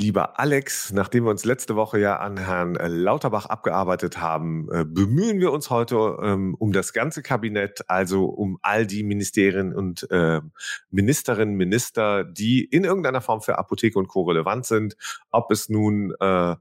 Lieber 0.00 0.40
Alex, 0.40 0.94
nachdem 0.94 1.24
wir 1.24 1.30
uns 1.30 1.44
letzte 1.44 1.76
Woche 1.76 1.98
ja 1.98 2.16
an 2.20 2.38
Herrn 2.38 2.74
Lauterbach 2.74 3.44
abgearbeitet 3.44 4.18
haben, 4.18 4.66
äh, 4.72 4.86
bemühen 4.86 5.40
wir 5.40 5.52
uns 5.52 5.68
heute 5.68 6.16
ähm, 6.22 6.54
um 6.58 6.72
das 6.72 6.94
ganze 6.94 7.22
Kabinett, 7.22 7.84
also 7.86 8.24
um 8.24 8.58
all 8.62 8.86
die 8.86 9.02
Ministerien 9.02 9.74
und 9.74 10.10
äh, 10.10 10.40
Ministerinnen, 10.88 11.54
Minister, 11.54 12.24
die 12.24 12.64
in 12.64 12.84
irgendeiner 12.84 13.20
Form 13.20 13.42
für 13.42 13.58
Apotheke 13.58 13.98
und 13.98 14.08
Co. 14.08 14.22
relevant 14.22 14.64
sind, 14.64 14.96
ob 15.32 15.50
es 15.50 15.68
nun, 15.68 16.14
äh, 16.18 16.56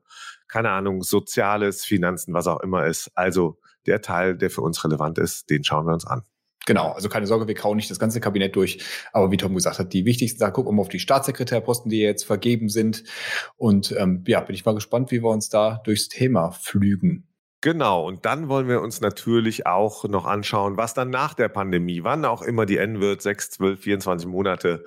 keine 0.50 0.72
Ahnung, 0.72 1.02
Soziales, 1.02 1.86
Finanzen, 1.86 2.34
was 2.34 2.46
auch 2.46 2.60
immer 2.60 2.88
ist. 2.88 3.10
Also 3.16 3.58
der 3.86 4.02
Teil, 4.02 4.36
der 4.36 4.50
für 4.50 4.62
uns 4.62 4.84
relevant 4.84 5.18
ist, 5.18 5.50
den 5.50 5.64
schauen 5.64 5.86
wir 5.86 5.94
uns 5.94 6.06
an. 6.06 6.24
Genau, 6.70 6.92
also 6.92 7.10
keine 7.10 7.26
Sorge, 7.26 7.48
wir 7.48 7.56
kauen 7.56 7.78
nicht 7.78 7.90
das 7.90 7.98
ganze 7.98 8.22
Kabinett 8.22 8.56
durch. 8.56 8.78
Aber 9.12 9.32
wie 9.32 9.38
Tom 9.38 9.56
gesagt 9.56 9.80
hat, 9.80 9.92
die 9.92 10.06
wichtigsten 10.06 10.38
Sachen, 10.38 10.54
gucken 10.54 10.78
wir 10.78 10.82
auf 10.82 10.88
die 10.88 11.00
Staatssekretärposten, 11.00 11.90
die 11.90 11.98
jetzt 11.98 12.26
vergeben 12.26 12.70
sind. 12.70 13.06
Und 13.58 13.92
ähm, 13.98 14.24
ja, 14.28 14.40
bin 14.42 14.54
ich 14.54 14.66
mal 14.66 14.76
gespannt, 14.76 15.10
wie 15.10 15.24
wir 15.24 15.32
uns 15.32 15.50
da 15.50 15.82
durchs 15.84 16.10
Thema 16.10 16.52
flügen. 16.52 17.28
Genau, 17.62 18.08
und 18.08 18.28
dann 18.28 18.50
wollen 18.50 18.68
wir 18.68 18.82
uns 18.82 19.02
natürlich 19.02 19.66
auch 19.66 20.04
noch 20.04 20.28
anschauen, 20.28 20.78
was 20.78 20.94
dann 20.94 21.10
nach 21.10 21.34
der 21.34 21.50
Pandemie, 21.50 22.04
wann 22.04 22.24
auch 22.24 22.44
immer 22.44 22.68
die 22.68 22.78
enden 22.78 23.02
wird, 23.02 23.24
6, 23.24 23.50
12, 23.50 23.80
24 23.80 24.28
Monate, 24.30 24.86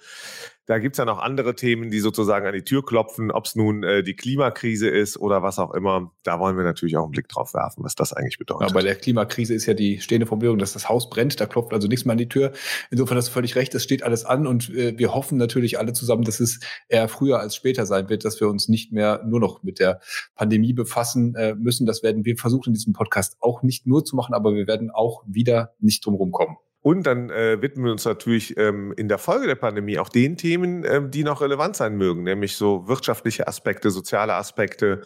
da 0.66 0.78
gibt's 0.78 0.98
ja 0.98 1.04
noch 1.04 1.18
andere 1.18 1.56
Themen, 1.56 1.90
die 1.90 1.98
sozusagen 1.98 2.46
an 2.46 2.52
die 2.52 2.62
Tür 2.62 2.84
klopfen, 2.84 3.32
ob 3.32 3.46
es 3.46 3.56
nun 3.56 3.82
äh, 3.82 4.02
die 4.02 4.14
Klimakrise 4.14 4.88
ist 4.88 5.18
oder 5.18 5.42
was 5.42 5.58
auch 5.58 5.74
immer. 5.74 6.12
Da 6.22 6.38
wollen 6.38 6.56
wir 6.56 6.64
natürlich 6.64 6.96
auch 6.96 7.02
einen 7.02 7.10
Blick 7.10 7.28
drauf 7.28 7.52
werfen, 7.52 7.82
was 7.82 7.96
das 7.96 8.12
eigentlich 8.12 8.38
bedeutet. 8.38 8.68
Ja, 8.68 8.74
bei 8.74 8.82
der 8.82 8.94
Klimakrise 8.94 9.54
ist 9.54 9.66
ja 9.66 9.74
die 9.74 10.00
stehende 10.00 10.26
Formulierung, 10.26 10.58
dass 10.58 10.72
das 10.72 10.88
Haus 10.88 11.10
brennt, 11.10 11.40
da 11.40 11.46
klopft 11.46 11.72
also 11.72 11.88
nichts 11.88 12.04
mehr 12.04 12.12
an 12.12 12.18
die 12.18 12.28
Tür. 12.28 12.52
Insofern 12.90 13.16
hast 13.16 13.28
du 13.28 13.32
völlig 13.32 13.56
recht, 13.56 13.74
es 13.74 13.82
steht 13.82 14.04
alles 14.04 14.24
an 14.24 14.46
und 14.46 14.70
äh, 14.70 14.96
wir 14.96 15.14
hoffen 15.14 15.36
natürlich 15.36 15.78
alle 15.78 15.92
zusammen, 15.92 16.22
dass 16.22 16.38
es 16.38 16.60
eher 16.88 17.08
früher 17.08 17.40
als 17.40 17.56
später 17.56 17.84
sein 17.84 18.08
wird, 18.08 18.24
dass 18.24 18.40
wir 18.40 18.48
uns 18.48 18.68
nicht 18.68 18.92
mehr 18.92 19.22
nur 19.26 19.40
noch 19.40 19.64
mit 19.64 19.80
der 19.80 20.00
Pandemie 20.36 20.72
befassen 20.72 21.34
äh, 21.34 21.54
müssen. 21.54 21.86
Das 21.86 22.04
werden 22.04 22.24
wir 22.24 22.36
versuchen 22.36 22.68
in 22.68 22.74
diesem 22.74 22.92
Podcast 22.92 23.36
auch 23.40 23.62
nicht 23.62 23.86
nur 23.86 24.04
zu 24.04 24.14
machen, 24.14 24.34
aber 24.34 24.54
wir 24.54 24.68
werden 24.68 24.90
auch 24.90 25.24
wieder 25.26 25.74
nicht 25.80 26.06
drum 26.06 26.30
kommen. 26.30 26.56
Und 26.82 27.04
dann 27.04 27.30
äh, 27.30 27.62
widmen 27.62 27.84
wir 27.84 27.92
uns 27.92 28.04
natürlich 28.04 28.56
ähm, 28.56 28.92
in 28.96 29.08
der 29.08 29.18
Folge 29.18 29.46
der 29.46 29.54
Pandemie 29.54 30.00
auch 30.00 30.08
den 30.08 30.36
Themen, 30.36 30.84
ähm, 30.84 31.12
die 31.12 31.22
noch 31.22 31.40
relevant 31.40 31.76
sein 31.76 31.96
mögen, 31.96 32.24
nämlich 32.24 32.56
so 32.56 32.88
wirtschaftliche 32.88 33.46
Aspekte, 33.46 33.90
soziale 33.90 34.34
Aspekte. 34.34 35.02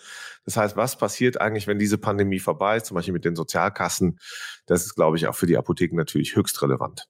Das 0.47 0.57
heißt, 0.57 0.77
was 0.77 0.97
passiert 0.97 1.39
eigentlich, 1.39 1.67
wenn 1.67 1.79
diese 1.79 1.99
Pandemie 1.99 2.39
vorbei 2.39 2.79
ist, 2.79 2.87
zum 2.87 2.95
Beispiel 2.95 3.13
mit 3.13 3.27
den 3.27 3.37
Sozialkassen? 3.37 4.19
Das 4.65 4.87
ist, 4.87 4.95
glaube 4.95 5.19
ich, 5.19 5.27
auch 5.27 5.35
für 5.35 5.47
die 5.47 5.59
Apotheken 5.59 5.97
natürlich 5.97 6.35
höchst 6.35 6.63
relevant. 6.63 7.09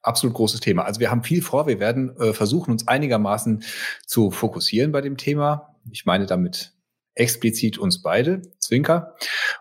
Absolut 0.00 0.34
großes 0.34 0.60
Thema. 0.60 0.84
Also 0.84 1.00
wir 1.00 1.10
haben 1.10 1.22
viel 1.22 1.42
vor. 1.42 1.66
Wir 1.66 1.78
werden 1.78 2.16
äh, 2.18 2.32
versuchen, 2.32 2.70
uns 2.72 2.88
einigermaßen 2.88 3.64
zu 4.06 4.30
fokussieren 4.30 4.92
bei 4.92 5.02
dem 5.02 5.18
Thema. 5.18 5.74
Ich 5.90 6.06
meine 6.06 6.24
damit 6.24 6.72
explizit 7.14 7.78
uns 7.78 8.02
beide, 8.02 8.42
Zwinker, 8.58 9.14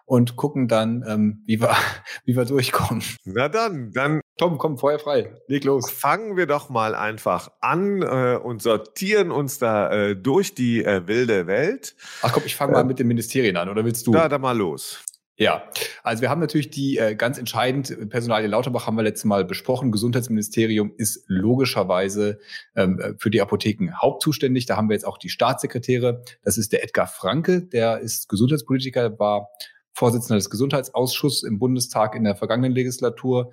und 0.06 0.36
gucken 0.36 0.68
dann, 0.68 1.04
ähm, 1.08 1.44
wie, 1.46 1.62
wir, 1.62 1.76
wie 2.26 2.36
wir 2.36 2.46
durchkommen. 2.46 3.04
Na 3.26 3.50
dann, 3.50 3.92
dann. 3.92 4.22
Tom, 4.38 4.58
komm, 4.58 4.78
Feuer 4.78 4.98
frei. 4.98 5.36
Leg 5.48 5.64
los. 5.64 5.92
Fangen 5.92 6.38
wir 6.38 6.48
doch 6.48 6.70
mal 6.70 6.96
einfach 6.96 7.52
an 7.62 8.02
äh, 8.02 8.40
und 8.42 8.64
sortieren 8.64 9.30
uns 9.30 9.60
da 9.60 9.92
äh, 9.92 10.16
durch 10.16 10.56
die 10.56 10.84
äh, 10.84 11.08
wilde 11.08 11.46
Welt. 11.46 11.96
Ach 12.24 12.34
komm, 12.34 12.44
ich 12.46 12.56
fange 12.56 12.74
mal 12.74 12.84
mit 12.84 12.98
den 12.98 13.08
Ministerien 13.08 13.58
an, 13.58 13.70
oder 13.70 13.86
willst 13.86 14.08
du? 14.08 14.12
Da, 14.12 14.30
da 14.30 14.40
mal 14.40 14.58
los. 14.58 15.04
Ja, 15.36 15.64
also 16.04 16.22
wir 16.22 16.30
haben 16.30 16.42
natürlich 16.42 16.70
die 16.70 17.00
äh, 17.00 17.16
ganz 17.16 17.40
entscheidend, 17.40 18.10
Personalie 18.10 18.48
Lauterbach 18.48 18.86
haben 18.86 18.96
wir 18.96 19.04
letztes 19.04 19.26
Mal 19.26 19.44
besprochen. 19.44 19.92
Gesundheitsministerium 19.92 20.94
ist 20.96 21.24
logischerweise 21.28 22.40
ähm, 22.76 23.00
äh, 23.00 23.14
für 23.18 23.32
die 23.32 23.42
Apotheken 23.42 23.94
hauptzuständig. 24.00 24.68
Da 24.68 24.78
haben 24.78 24.90
wir 24.90 24.94
jetzt 24.94 25.08
auch 25.08 25.18
die 25.18 25.30
Staatssekretäre. 25.30 26.24
Das 26.44 26.60
ist 26.60 26.72
der 26.72 26.84
Edgar 26.84 27.08
Franke, 27.08 27.64
der 27.64 28.00
ist 28.00 28.30
Gesundheitspolitiker, 28.30 29.18
war 29.18 29.50
Vorsitzender 29.92 30.36
des 30.36 30.52
Gesundheitsausschusses 30.52 31.44
im 31.44 31.58
Bundestag 31.58 32.16
in 32.16 32.24
der 32.24 32.36
vergangenen 32.36 32.74
Legislatur, 32.74 33.52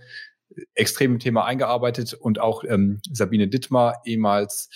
extrem 0.75 1.13
im 1.13 1.19
Thema 1.19 1.45
eingearbeitet 1.45 2.13
und 2.13 2.41
auch 2.41 2.63
ähm, 2.65 3.01
Sabine 3.11 3.49
Dittmar, 3.49 4.03
ehemals 4.05 4.69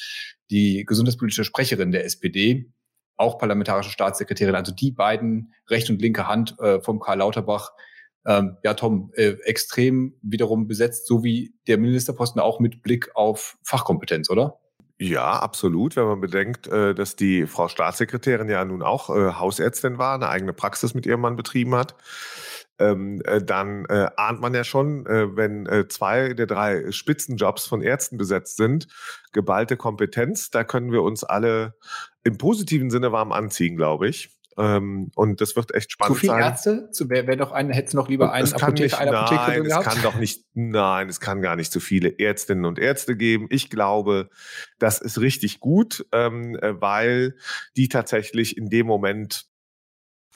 die 0.51 0.85
gesundheitspolitische 0.87 1.45
Sprecherin 1.45 1.91
der 1.91 2.05
SPD, 2.05 2.71
auch 3.17 3.39
parlamentarische 3.39 3.91
Staatssekretärin, 3.91 4.55
also 4.55 4.73
die 4.73 4.91
beiden 4.91 5.53
rechte 5.69 5.93
und 5.93 6.03
linke 6.03 6.27
Hand 6.27 6.59
äh, 6.61 6.81
vom 6.81 7.01
Karl 7.01 7.19
Lauterbach, 7.19 7.73
ähm, 8.27 8.57
ja, 8.63 8.75
Tom, 8.75 9.11
äh, 9.15 9.37
extrem 9.45 10.15
wiederum 10.23 10.67
besetzt, 10.67 11.07
so 11.07 11.23
wie 11.23 11.55
der 11.67 11.79
Ministerposten 11.79 12.41
auch 12.41 12.59
mit 12.59 12.83
Blick 12.83 13.11
auf 13.15 13.59
Fachkompetenz, 13.63 14.31
oder? 14.31 14.59
Ja, 14.99 15.41
absolut. 15.41 15.97
Wenn 15.97 16.07
man 16.07 16.21
bedenkt, 16.21 16.69
äh, 16.69 16.95
dass 16.95 17.17
die 17.17 17.47
Frau 17.47 17.69
Staatssekretärin 17.69 18.49
ja 18.49 18.65
nun 18.65 18.83
auch 18.83 19.11
äh, 19.11 19.33
Hausärztin 19.33 19.99
war, 19.99 20.15
eine 20.15 20.29
eigene 20.29 20.53
Praxis 20.53 20.95
mit 20.95 21.05
ihrem 21.05 21.21
Mann 21.21 21.37
betrieben 21.37 21.75
hat, 21.75 21.97
ähm, 22.79 23.21
äh, 23.25 23.43
dann 23.43 23.87
äh, 23.87 24.09
ahnt 24.17 24.41
man 24.41 24.55
ja 24.55 24.65
schon, 24.65 25.07
äh, 25.07 25.37
wenn 25.37 25.67
äh, 25.67 25.89
zwei 25.89 26.33
der 26.33 26.47
drei 26.47 26.91
Spitzenjobs 26.93 27.67
von 27.67 27.83
Ärzten 27.83 28.17
besetzt 28.17 28.57
sind, 28.57 28.87
geballte 29.33 29.77
Kompetenz, 29.77 30.51
da 30.51 30.65
können 30.65 30.93
wir 30.93 31.03
uns 31.03 31.25
alle 31.25 31.75
im 32.25 32.39
positiven 32.39 32.91
Sinne 32.91 33.12
warm 33.12 33.33
anziehen, 33.33 33.77
glaube 33.77 34.09
ich. 34.09 34.31
Ähm, 34.57 35.11
und 35.17 35.41
das 35.41 35.57
wird 35.57 35.75
echt 35.75 35.93
spannend 35.93 36.17
sein. 36.17 36.21
Zu 36.21 36.21
viele 36.21 36.33
sein. 36.33 36.43
Ärzte? 36.43 36.91
Zu, 36.93 37.11
wer, 37.11 37.27
wer 37.27 37.37
doch 37.37 37.53
einen, 37.53 37.71
hätte 37.71 37.97
noch 37.97 38.09
lieber 38.09 38.33
einen 38.33 38.53
Apotheker, 38.53 38.83
nicht, 38.83 38.99
eine 38.99 39.19
Apotheke 39.19 39.62
nein, 39.62 39.67
es 39.67 39.85
kann 39.85 40.03
doch 40.03 40.15
nicht, 40.15 40.45
nein, 40.55 41.09
es 41.09 41.21
kann 41.21 41.43
gar 41.43 41.57
nicht 41.57 41.73
so 41.73 41.81
viele 41.81 42.19
Ärztinnen 42.19 42.65
und 42.65 42.79
Ärzte 42.79 43.17
geben. 43.17 43.47
Ich 43.51 43.69
glaube, 43.69 44.29
das 44.79 45.01
ist 45.01 45.21
richtig 45.21 45.61
gut, 45.61 46.07
ähm, 46.12 46.57
äh, 46.57 46.81
weil 46.81 47.37
die 47.77 47.89
tatsächlich 47.89 48.56
in 48.56 48.71
dem 48.71 48.87
Moment 48.87 49.47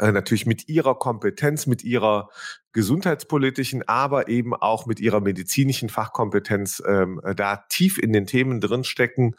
äh, 0.01 0.11
natürlich 0.11 0.47
mit 0.47 0.69
ihrer 0.69 0.97
Kompetenz, 0.97 1.67
mit 1.67 1.85
ihrer 1.85 2.29
gesundheitspolitischen, 2.73 3.87
aber 3.89 4.29
eben 4.29 4.55
auch 4.55 4.87
mit 4.87 4.99
ihrer 5.01 5.21
medizinischen 5.21 5.89
Fachkompetenz 5.89 6.83
ähm, 6.87 7.21
da 7.37 7.65
tief 7.69 7.99
in 7.99 8.13
den 8.13 8.27
Themen 8.27 8.61
drinstecken 8.61 9.37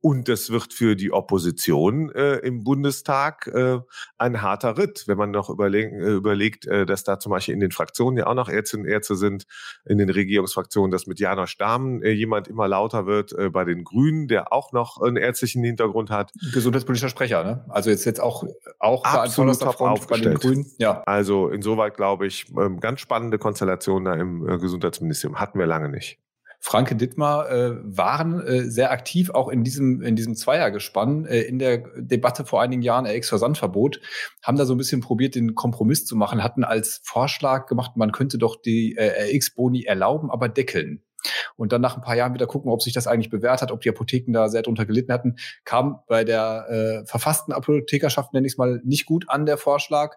und 0.00 0.28
das 0.28 0.50
wird 0.50 0.72
für 0.72 0.94
die 0.94 1.12
Opposition 1.12 2.10
äh, 2.12 2.36
im 2.36 2.62
Bundestag 2.62 3.48
äh, 3.48 3.80
ein 4.16 4.42
harter 4.42 4.78
Ritt, 4.78 5.04
wenn 5.06 5.18
man 5.18 5.32
noch 5.32 5.50
überleg 5.50 5.92
äh, 5.92 6.12
überlegt, 6.12 6.66
äh, 6.66 6.86
dass 6.86 7.02
da 7.02 7.18
zum 7.18 7.30
Beispiel 7.30 7.54
in 7.54 7.60
den 7.60 7.72
Fraktionen 7.72 8.16
ja 8.16 8.26
auch 8.26 8.34
noch 8.34 8.48
Ärztinnen 8.48 8.86
und 8.86 8.92
Ärzte 8.92 9.16
sind, 9.16 9.44
in 9.84 9.98
den 9.98 10.08
Regierungsfraktionen, 10.08 10.90
dass 10.92 11.06
mit 11.06 11.18
Jana 11.18 11.46
Stamm 11.46 12.02
äh, 12.02 12.10
jemand 12.10 12.46
immer 12.46 12.68
lauter 12.68 13.06
wird, 13.06 13.32
äh, 13.32 13.50
bei 13.50 13.64
den 13.64 13.82
Grünen, 13.82 14.28
der 14.28 14.52
auch 14.52 14.72
noch 14.72 15.00
einen 15.02 15.16
ärztlichen 15.16 15.64
Hintergrund 15.64 16.10
hat. 16.10 16.32
Gesundheitspolitischer 16.52 17.08
Sprecher, 17.08 17.42
ne? 17.42 17.64
Also 17.68 17.90
jetzt 17.90 18.04
jetzt 18.04 18.20
auch 18.20 18.44
auch 18.78 19.04
absolut 19.04 19.58
top 19.58 19.80
aufgestellt. 19.80 20.24
bei 20.24 20.30
den 20.30 20.38
Grünen. 20.38 20.72
Ja. 20.78 21.02
Also 21.06 21.48
insoweit 21.48 21.96
glaube 21.96 22.26
ich, 22.26 22.46
ähm, 22.56 22.78
ganz 22.78 23.00
spannende 23.00 23.38
Konstellation 23.38 24.04
da 24.04 24.14
im 24.14 24.48
äh, 24.48 24.58
Gesundheitsministerium 24.58 25.40
hatten 25.40 25.58
wir 25.58 25.66
lange 25.66 25.88
nicht. 25.88 26.20
Franke 26.60 26.96
Dittmar 26.96 27.50
äh, 27.50 27.76
waren 27.82 28.40
äh, 28.40 28.70
sehr 28.70 28.90
aktiv 28.90 29.30
auch 29.30 29.48
in 29.48 29.64
diesem, 29.64 30.02
in 30.02 30.16
diesem 30.16 30.34
Zweiergespann 30.34 31.24
äh, 31.24 31.40
in 31.40 31.58
der 31.58 31.84
Debatte 31.96 32.44
vor 32.44 32.60
einigen 32.60 32.82
Jahren 32.82 33.06
RX-Versandverbot, 33.06 34.00
haben 34.42 34.58
da 34.58 34.66
so 34.66 34.74
ein 34.74 34.78
bisschen 34.78 35.00
probiert, 35.00 35.34
den 35.34 35.54
Kompromiss 35.54 36.04
zu 36.04 36.16
machen, 36.16 36.42
hatten 36.42 36.64
als 36.64 37.00
Vorschlag 37.04 37.66
gemacht, 37.66 37.92
man 37.96 38.12
könnte 38.12 38.38
doch 38.38 38.60
die 38.60 38.96
äh, 38.96 39.36
RX-Boni 39.36 39.84
erlauben, 39.84 40.30
aber 40.30 40.48
deckeln. 40.48 41.02
Und 41.56 41.72
dann 41.72 41.80
nach 41.80 41.96
ein 41.96 42.02
paar 42.02 42.16
Jahren 42.16 42.34
wieder 42.34 42.46
gucken, 42.46 42.70
ob 42.70 42.82
sich 42.82 42.92
das 42.92 43.06
eigentlich 43.06 43.30
bewährt 43.30 43.62
hat, 43.62 43.72
ob 43.72 43.80
die 43.80 43.88
Apotheken 43.88 44.32
da 44.32 44.48
sehr 44.48 44.62
drunter 44.62 44.86
gelitten 44.86 45.12
hatten, 45.12 45.36
kam 45.64 46.00
bei 46.06 46.24
der 46.24 46.66
äh, 47.02 47.06
verfassten 47.06 47.52
Apothekerschaft, 47.52 48.32
nenne 48.32 48.46
ich 48.46 48.54
es 48.54 48.58
mal, 48.58 48.80
nicht 48.84 49.06
gut 49.06 49.24
an 49.28 49.46
der 49.46 49.56
Vorschlag. 49.56 50.16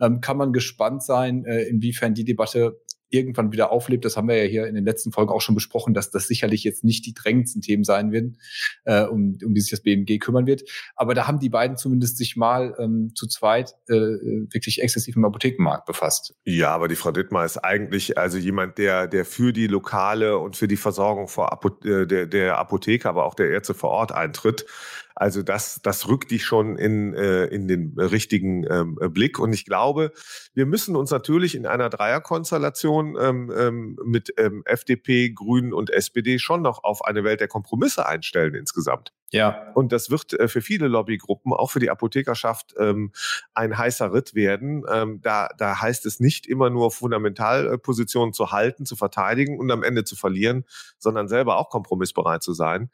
Ähm, 0.00 0.20
kann 0.20 0.36
man 0.36 0.52
gespannt 0.52 1.02
sein, 1.02 1.44
äh, 1.44 1.62
inwiefern 1.62 2.14
die 2.14 2.24
Debatte 2.24 2.80
irgendwann 3.12 3.52
wieder 3.52 3.70
auflebt. 3.70 4.04
Das 4.04 4.16
haben 4.16 4.28
wir 4.28 4.42
ja 4.42 4.48
hier 4.48 4.66
in 4.66 4.74
den 4.74 4.84
letzten 4.84 5.12
Folgen 5.12 5.30
auch 5.30 5.40
schon 5.40 5.54
besprochen, 5.54 5.94
dass 5.94 6.10
das 6.10 6.26
sicherlich 6.26 6.64
jetzt 6.64 6.84
nicht 6.84 7.06
die 7.06 7.14
drängendsten 7.14 7.62
Themen 7.62 7.84
sein 7.84 8.12
werden, 8.12 8.38
äh, 8.84 9.02
um, 9.02 9.38
um 9.44 9.54
die 9.54 9.60
sich 9.60 9.70
das 9.70 9.82
BMG 9.82 10.18
kümmern 10.18 10.46
wird. 10.46 10.62
Aber 10.96 11.14
da 11.14 11.26
haben 11.26 11.38
die 11.38 11.48
beiden 11.48 11.76
zumindest 11.76 12.16
sich 12.16 12.36
mal 12.36 12.74
ähm, 12.78 13.12
zu 13.14 13.26
zweit 13.26 13.74
äh, 13.88 13.94
wirklich 13.94 14.82
exzessiv 14.82 15.16
im 15.16 15.24
Apothekenmarkt 15.24 15.86
befasst. 15.86 16.34
Ja, 16.44 16.70
aber 16.70 16.88
die 16.88 16.96
Frau 16.96 17.12
Dittmar 17.12 17.44
ist 17.44 17.58
eigentlich 17.58 18.18
also 18.18 18.38
jemand, 18.38 18.78
der, 18.78 19.06
der 19.06 19.24
für 19.24 19.52
die 19.52 19.66
Lokale 19.66 20.38
und 20.38 20.56
für 20.56 20.68
die 20.68 20.76
Versorgung 20.76 21.28
vor 21.28 21.52
Apo 21.52 21.68
äh, 21.84 22.06
der, 22.06 22.26
der 22.26 22.58
Apotheke, 22.58 23.08
aber 23.08 23.24
auch 23.24 23.34
der 23.34 23.50
Ärzte 23.50 23.74
vor 23.74 23.90
Ort 23.90 24.12
eintritt. 24.12 24.66
Also 25.14 25.42
das, 25.42 25.80
das 25.82 26.08
rückt 26.08 26.30
dich 26.30 26.44
schon 26.44 26.76
in, 26.76 27.14
äh, 27.14 27.44
in 27.46 27.68
den 27.68 27.98
richtigen 27.98 28.64
ähm, 28.70 28.98
Blick. 29.12 29.38
Und 29.38 29.52
ich 29.52 29.64
glaube, 29.64 30.12
wir 30.54 30.66
müssen 30.66 30.96
uns 30.96 31.10
natürlich 31.10 31.54
in 31.54 31.66
einer 31.66 31.90
Dreierkonstellation 31.90 33.16
ähm, 33.20 33.52
ähm, 33.56 33.98
mit 34.04 34.32
ähm, 34.38 34.62
FDP, 34.64 35.30
Grünen 35.30 35.72
und 35.72 35.90
SPD 35.90 36.38
schon 36.38 36.62
noch 36.62 36.84
auf 36.84 37.04
eine 37.04 37.24
Welt 37.24 37.40
der 37.40 37.48
Kompromisse 37.48 38.06
einstellen 38.06 38.54
insgesamt. 38.54 39.12
Ja. 39.32 39.72
Und 39.74 39.92
das 39.92 40.10
wird 40.10 40.34
äh, 40.34 40.46
für 40.46 40.60
viele 40.60 40.88
Lobbygruppen, 40.88 41.52
auch 41.52 41.70
für 41.70 41.80
die 41.80 41.90
Apothekerschaft, 41.90 42.74
ähm, 42.78 43.12
ein 43.54 43.76
heißer 43.76 44.12
Ritt 44.12 44.34
werden. 44.34 44.84
Ähm, 44.90 45.20
da, 45.22 45.48
da 45.56 45.80
heißt 45.80 46.04
es 46.04 46.20
nicht 46.20 46.46
immer 46.46 46.68
nur 46.68 46.90
Fundamentalpositionen 46.90 48.34
zu 48.34 48.52
halten, 48.52 48.84
zu 48.84 48.94
verteidigen 48.94 49.58
und 49.58 49.70
am 49.70 49.82
Ende 49.82 50.04
zu 50.04 50.16
verlieren, 50.16 50.64
sondern 50.98 51.28
selber 51.28 51.56
auch 51.56 51.70
kompromissbereit 51.70 52.42
zu 52.42 52.52
sein. 52.52 52.90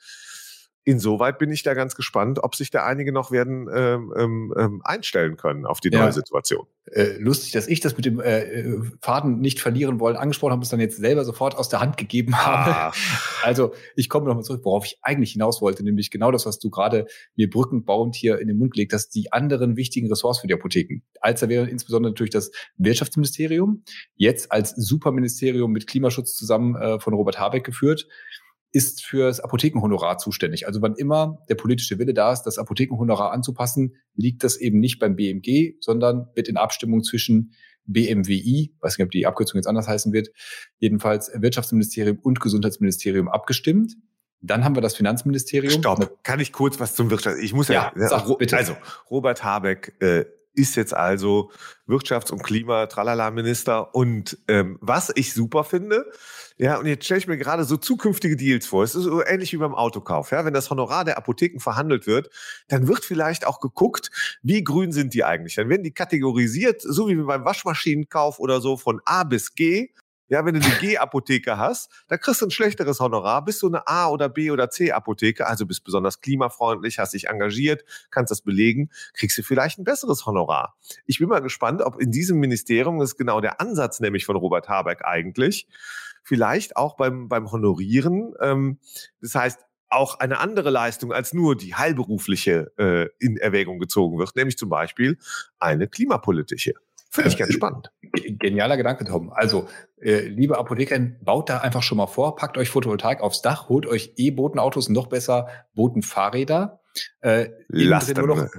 Insoweit 0.84 1.38
bin 1.38 1.50
ich 1.50 1.62
da 1.62 1.74
ganz 1.74 1.94
gespannt, 1.94 2.42
ob 2.42 2.54
sich 2.54 2.70
da 2.70 2.84
einige 2.84 3.12
noch 3.12 3.30
werden 3.30 3.68
ähm, 3.72 4.12
ähm, 4.16 4.54
ähm 4.58 4.82
einstellen 4.84 5.36
können 5.36 5.66
auf 5.66 5.80
die 5.80 5.90
neue 5.90 6.06
ja. 6.06 6.12
Situation. 6.12 6.66
Äh, 6.92 7.18
lustig, 7.18 7.52
dass 7.52 7.66
ich 7.68 7.80
das 7.80 7.96
mit 7.96 8.06
dem 8.06 8.20
äh, 8.20 8.40
äh, 8.40 8.80
Faden 9.02 9.40
nicht 9.40 9.60
verlieren 9.60 10.00
wollen 10.00 10.16
angesprochen 10.16 10.52
habe, 10.52 10.62
es 10.62 10.70
dann 10.70 10.80
jetzt 10.80 10.96
selber 10.96 11.24
sofort 11.24 11.56
aus 11.56 11.68
der 11.68 11.80
Hand 11.80 11.96
gegeben 11.96 12.36
habe. 12.36 12.70
Ah. 12.74 12.92
Also 13.44 13.72
ich 13.94 14.08
komme 14.08 14.26
nochmal 14.26 14.42
zurück, 14.42 14.62
worauf 14.64 14.84
ich 14.84 14.98
eigentlich 15.00 15.32
hinaus 15.32 15.62
wollte, 15.62 15.84
nämlich 15.84 16.10
genau 16.10 16.32
das, 16.32 16.44
was 16.44 16.58
du 16.58 16.70
gerade 16.70 17.06
mir 17.36 17.48
brückenbauend 17.48 18.16
hier 18.16 18.40
in 18.40 18.48
den 18.48 18.58
Mund 18.58 18.72
gelegt 18.72 18.92
hast, 18.92 19.10
die 19.10 19.32
anderen 19.32 19.76
wichtigen 19.76 20.08
Ressorts 20.08 20.40
für 20.40 20.48
die 20.48 20.54
Apotheken. 20.54 21.02
Als 21.20 21.40
da 21.40 21.48
wäre 21.48 21.68
insbesondere 21.68 22.12
natürlich 22.12 22.32
das 22.32 22.50
Wirtschaftsministerium, 22.76 23.84
jetzt 24.16 24.50
als 24.50 24.70
Superministerium 24.70 25.70
mit 25.70 25.86
Klimaschutz 25.86 26.34
zusammen 26.34 26.74
äh, 26.74 26.98
von 26.98 27.14
Robert 27.14 27.38
Habeck 27.38 27.64
geführt 27.64 28.06
ist 28.72 29.02
fürs 29.02 29.40
Apothekenhonorar 29.40 30.18
zuständig. 30.18 30.66
Also 30.66 30.82
wann 30.82 30.94
immer 30.94 31.42
der 31.48 31.54
politische 31.54 31.98
Wille 31.98 32.14
da 32.14 32.32
ist, 32.32 32.42
das 32.42 32.58
Apothekenhonorar 32.58 33.32
anzupassen, 33.32 33.96
liegt 34.14 34.44
das 34.44 34.56
eben 34.56 34.78
nicht 34.78 34.98
beim 34.98 35.16
BMG, 35.16 35.76
sondern 35.80 36.28
wird 36.34 36.48
in 36.48 36.56
Abstimmung 36.56 37.02
zwischen 37.02 37.52
BMWI, 37.86 38.74
weiß 38.80 38.98
nicht, 38.98 39.04
ob 39.06 39.10
die 39.10 39.26
Abkürzung 39.26 39.58
jetzt 39.58 39.66
anders 39.66 39.88
heißen 39.88 40.12
wird, 40.12 40.28
jedenfalls 40.78 41.30
Wirtschaftsministerium 41.34 42.18
und 42.18 42.40
Gesundheitsministerium 42.40 43.28
abgestimmt. 43.28 43.94
Dann 44.40 44.64
haben 44.64 44.76
wir 44.76 44.82
das 44.82 44.94
Finanzministerium. 44.94 45.80
Stopp, 45.80 46.22
kann 46.22 46.38
ich 46.38 46.52
kurz 46.52 46.78
was 46.78 46.94
zum 46.94 47.10
Wirtschaft? 47.10 47.38
Ich 47.42 47.54
muss 47.54 47.68
ja, 47.68 47.92
ja 47.96 48.08
sag, 48.08 48.38
bitte. 48.38 48.56
also 48.56 48.76
Robert 49.10 49.42
Habeck 49.42 49.94
äh, 50.00 50.26
ist 50.58 50.76
jetzt 50.76 50.94
also 50.94 51.50
Wirtschafts- 51.86 52.32
und 52.32 52.42
Klima-Tralala-Minister. 52.42 53.94
Und 53.94 54.36
ähm, 54.48 54.78
was 54.80 55.10
ich 55.14 55.32
super 55.32 55.64
finde, 55.64 56.04
ja, 56.58 56.76
und 56.76 56.86
jetzt 56.86 57.04
stelle 57.04 57.20
ich 57.20 57.28
mir 57.28 57.38
gerade 57.38 57.64
so 57.64 57.76
zukünftige 57.76 58.36
Deals 58.36 58.66
vor. 58.66 58.82
Es 58.82 58.96
ist 58.96 59.04
so 59.04 59.24
ähnlich 59.24 59.52
wie 59.52 59.58
beim 59.58 59.76
Autokauf. 59.76 60.32
Ja, 60.32 60.44
wenn 60.44 60.52
das 60.52 60.68
Honorar 60.70 61.04
der 61.04 61.16
Apotheken 61.16 61.60
verhandelt 61.60 62.08
wird, 62.08 62.30
dann 62.66 62.88
wird 62.88 63.04
vielleicht 63.04 63.46
auch 63.46 63.60
geguckt, 63.60 64.10
wie 64.42 64.64
grün 64.64 64.90
sind 64.90 65.14
die 65.14 65.24
eigentlich. 65.24 65.54
Dann 65.54 65.68
werden 65.68 65.84
die 65.84 65.92
kategorisiert, 65.92 66.82
so 66.82 67.08
wie 67.08 67.14
beim 67.14 67.44
Waschmaschinenkauf 67.44 68.40
oder 68.40 68.60
so, 68.60 68.76
von 68.76 69.00
A 69.04 69.22
bis 69.22 69.54
G. 69.54 69.90
Ja, 70.28 70.44
wenn 70.44 70.54
du 70.54 70.60
eine 70.60 70.74
G-Apotheke 70.78 71.56
hast, 71.56 71.90
da 72.08 72.18
kriegst 72.18 72.42
du 72.42 72.46
ein 72.46 72.50
schlechteres 72.50 73.00
Honorar. 73.00 73.44
Bist 73.44 73.62
du 73.62 73.66
eine 73.66 73.86
A- 73.86 74.08
oder 74.08 74.28
B- 74.28 74.50
oder 74.50 74.68
C-Apotheke, 74.68 75.46
also 75.46 75.64
bist 75.64 75.84
besonders 75.84 76.20
klimafreundlich, 76.20 76.98
hast 76.98 77.14
dich 77.14 77.28
engagiert, 77.28 77.84
kannst 78.10 78.30
das 78.30 78.42
belegen, 78.42 78.90
kriegst 79.14 79.38
du 79.38 79.42
vielleicht 79.42 79.78
ein 79.78 79.84
besseres 79.84 80.26
Honorar. 80.26 80.76
Ich 81.06 81.18
bin 81.18 81.28
mal 81.28 81.40
gespannt, 81.40 81.80
ob 81.82 82.00
in 82.00 82.12
diesem 82.12 82.38
Ministerium, 82.38 82.98
das 82.98 83.10
ist 83.10 83.16
genau 83.16 83.40
der 83.40 83.60
Ansatz 83.60 84.00
nämlich 84.00 84.26
von 84.26 84.36
Robert 84.36 84.68
Habeck 84.68 85.04
eigentlich, 85.04 85.66
vielleicht 86.22 86.76
auch 86.76 86.96
beim, 86.96 87.28
beim 87.28 87.50
Honorieren, 87.50 88.34
ähm, 88.40 88.78
das 89.22 89.34
heißt, 89.34 89.60
auch 89.90 90.18
eine 90.20 90.38
andere 90.38 90.68
Leistung 90.68 91.12
als 91.12 91.32
nur 91.32 91.56
die 91.56 91.74
heilberufliche 91.74 92.72
äh, 92.76 93.08
in 93.18 93.38
Erwägung 93.38 93.78
gezogen 93.78 94.18
wird, 94.18 94.36
nämlich 94.36 94.58
zum 94.58 94.68
Beispiel 94.68 95.18
eine 95.58 95.88
klimapolitische. 95.88 96.74
Finde 97.10 97.30
ich 97.30 97.38
ganz 97.38 97.52
spannend. 97.52 97.90
Genialer 98.38 98.76
Gedanke, 98.76 99.04
Tom. 99.04 99.32
Also, 99.32 99.68
äh, 99.96 100.20
liebe 100.20 100.58
Apotheker, 100.58 100.98
baut 101.22 101.48
da 101.48 101.58
einfach 101.58 101.82
schon 101.82 101.98
mal 101.98 102.06
vor, 102.06 102.36
packt 102.36 102.58
euch 102.58 102.68
Photovoltaik 102.68 103.20
aufs 103.20 103.40
Dach, 103.40 103.68
holt 103.68 103.86
euch 103.86 104.12
E-Botenautos, 104.16 104.88
noch 104.90 105.06
besser 105.06 105.48
Botenfahrräder. 105.74 106.80
Äh, 107.20 107.48
Lastenräder. 107.68 108.50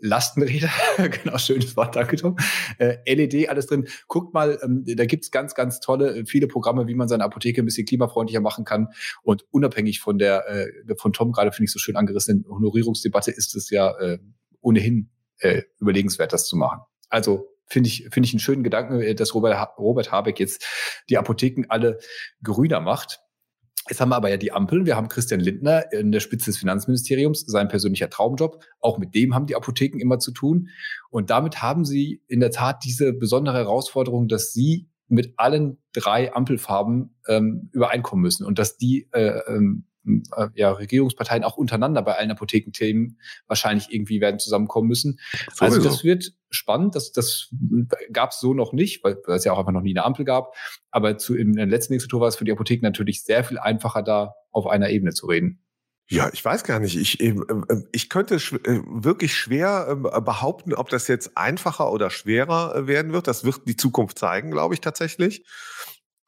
Lastenräder, 0.00 0.70
genau, 1.10 1.38
schönes 1.38 1.76
Wort, 1.76 1.94
danke 1.94 2.16
Tom. 2.16 2.36
Äh, 2.78 2.98
LED, 3.12 3.48
alles 3.48 3.66
drin. 3.66 3.86
Guckt 4.08 4.34
mal, 4.34 4.58
ähm, 4.62 4.84
da 4.84 5.04
gibt's 5.04 5.30
ganz, 5.30 5.54
ganz 5.54 5.80
tolle, 5.80 6.16
äh, 6.16 6.26
viele 6.26 6.48
Programme, 6.48 6.86
wie 6.88 6.94
man 6.94 7.08
seine 7.08 7.24
Apotheke 7.24 7.62
ein 7.62 7.66
bisschen 7.66 7.86
klimafreundlicher 7.86 8.40
machen 8.40 8.64
kann. 8.64 8.88
Und 9.22 9.44
unabhängig 9.50 10.00
von 10.00 10.18
der, 10.18 10.48
äh, 10.48 10.94
von 10.96 11.12
Tom 11.12 11.32
gerade 11.32 11.52
finde 11.52 11.66
ich 11.66 11.72
so 11.72 11.78
schön 11.78 11.96
angerissenen 11.96 12.44
Honorierungsdebatte 12.48 13.30
ist 13.30 13.54
es 13.54 13.70
ja 13.70 13.96
äh, 13.98 14.18
ohnehin 14.60 15.10
äh, 15.38 15.62
überlegenswert, 15.78 16.32
das 16.32 16.46
zu 16.46 16.56
machen. 16.56 16.80
Also 17.08 17.55
finde 17.66 17.88
ich, 17.88 18.08
finde 18.10 18.26
ich 18.26 18.32
einen 18.32 18.40
schönen 18.40 18.64
Gedanken, 18.64 19.00
äh, 19.00 19.14
dass 19.14 19.34
Robert, 19.34 19.78
Robert 19.78 20.12
Habeck 20.12 20.40
jetzt 20.40 20.64
die 21.08 21.18
Apotheken 21.18 21.64
alle 21.68 21.98
grüner 22.42 22.80
macht. 22.80 23.20
Jetzt 23.88 24.00
haben 24.00 24.08
wir 24.08 24.16
aber 24.16 24.30
ja 24.30 24.36
die 24.36 24.50
Ampel. 24.50 24.84
Wir 24.84 24.96
haben 24.96 25.08
Christian 25.08 25.38
Lindner 25.38 25.92
in 25.92 26.10
der 26.10 26.18
Spitze 26.18 26.46
des 26.46 26.58
Finanzministeriums, 26.58 27.44
sein 27.46 27.68
persönlicher 27.68 28.10
Traumjob. 28.10 28.64
Auch 28.80 28.98
mit 28.98 29.14
dem 29.14 29.34
haben 29.34 29.46
die 29.46 29.54
Apotheken 29.54 30.00
immer 30.00 30.18
zu 30.18 30.32
tun. 30.32 30.70
Und 31.08 31.30
damit 31.30 31.62
haben 31.62 31.84
sie 31.84 32.22
in 32.26 32.40
der 32.40 32.50
Tat 32.50 32.82
diese 32.84 33.12
besondere 33.12 33.58
Herausforderung, 33.58 34.26
dass 34.26 34.52
sie 34.52 34.88
mit 35.08 35.34
allen 35.36 35.78
drei 35.92 36.34
Ampelfarben 36.34 37.14
ähm, 37.28 37.70
übereinkommen 37.72 38.22
müssen 38.22 38.44
und 38.44 38.58
dass 38.58 38.76
die 38.76 39.08
äh, 39.12 39.40
ähm, 39.46 39.84
äh, 39.95 39.95
ja, 40.54 40.72
Regierungsparteien 40.72 41.44
auch 41.44 41.56
untereinander 41.56 42.02
bei 42.02 42.16
allen 42.16 42.30
Apothekenthemen 42.30 43.18
wahrscheinlich 43.46 43.92
irgendwie 43.92 44.20
werden 44.20 44.38
zusammenkommen 44.38 44.88
müssen. 44.88 45.18
Sowieso. 45.52 45.64
Also 45.64 45.82
das 45.82 46.04
wird 46.04 46.32
spannend. 46.50 46.94
Das, 46.94 47.12
das 47.12 47.52
gab 48.12 48.30
es 48.30 48.40
so 48.40 48.54
noch 48.54 48.72
nicht, 48.72 49.02
weil, 49.04 49.16
weil 49.26 49.36
es 49.36 49.44
ja 49.44 49.52
auch 49.52 49.58
einfach 49.58 49.72
noch 49.72 49.82
nie 49.82 49.92
eine 49.92 50.04
Ampel 50.04 50.24
gab. 50.24 50.54
Aber 50.90 51.18
zu, 51.18 51.34
in 51.34 51.54
der 51.54 51.66
letzten 51.66 51.94
Legislatur 51.94 52.20
war 52.20 52.28
es 52.28 52.36
für 52.36 52.44
die 52.44 52.52
Apotheken 52.52 52.82
natürlich 52.82 53.24
sehr 53.24 53.44
viel 53.44 53.58
einfacher, 53.58 54.02
da 54.02 54.34
auf 54.52 54.66
einer 54.66 54.90
Ebene 54.90 55.12
zu 55.12 55.26
reden. 55.26 55.62
Ja, 56.08 56.30
ich 56.32 56.44
weiß 56.44 56.62
gar 56.62 56.78
nicht. 56.78 56.96
Ich, 56.96 57.20
ähm, 57.20 57.44
ähm, 57.48 57.88
ich 57.90 58.08
könnte 58.08 58.36
wirklich 58.36 59.34
schwer 59.34 59.88
ähm, 59.90 60.02
behaupten, 60.24 60.72
ob 60.72 60.88
das 60.88 61.08
jetzt 61.08 61.36
einfacher 61.36 61.90
oder 61.90 62.10
schwerer 62.10 62.76
äh, 62.76 62.86
werden 62.86 63.12
wird. 63.12 63.26
Das 63.26 63.42
wird 63.42 63.62
die 63.66 63.76
Zukunft 63.76 64.18
zeigen, 64.18 64.52
glaube 64.52 64.74
ich 64.74 64.80
tatsächlich 64.80 65.44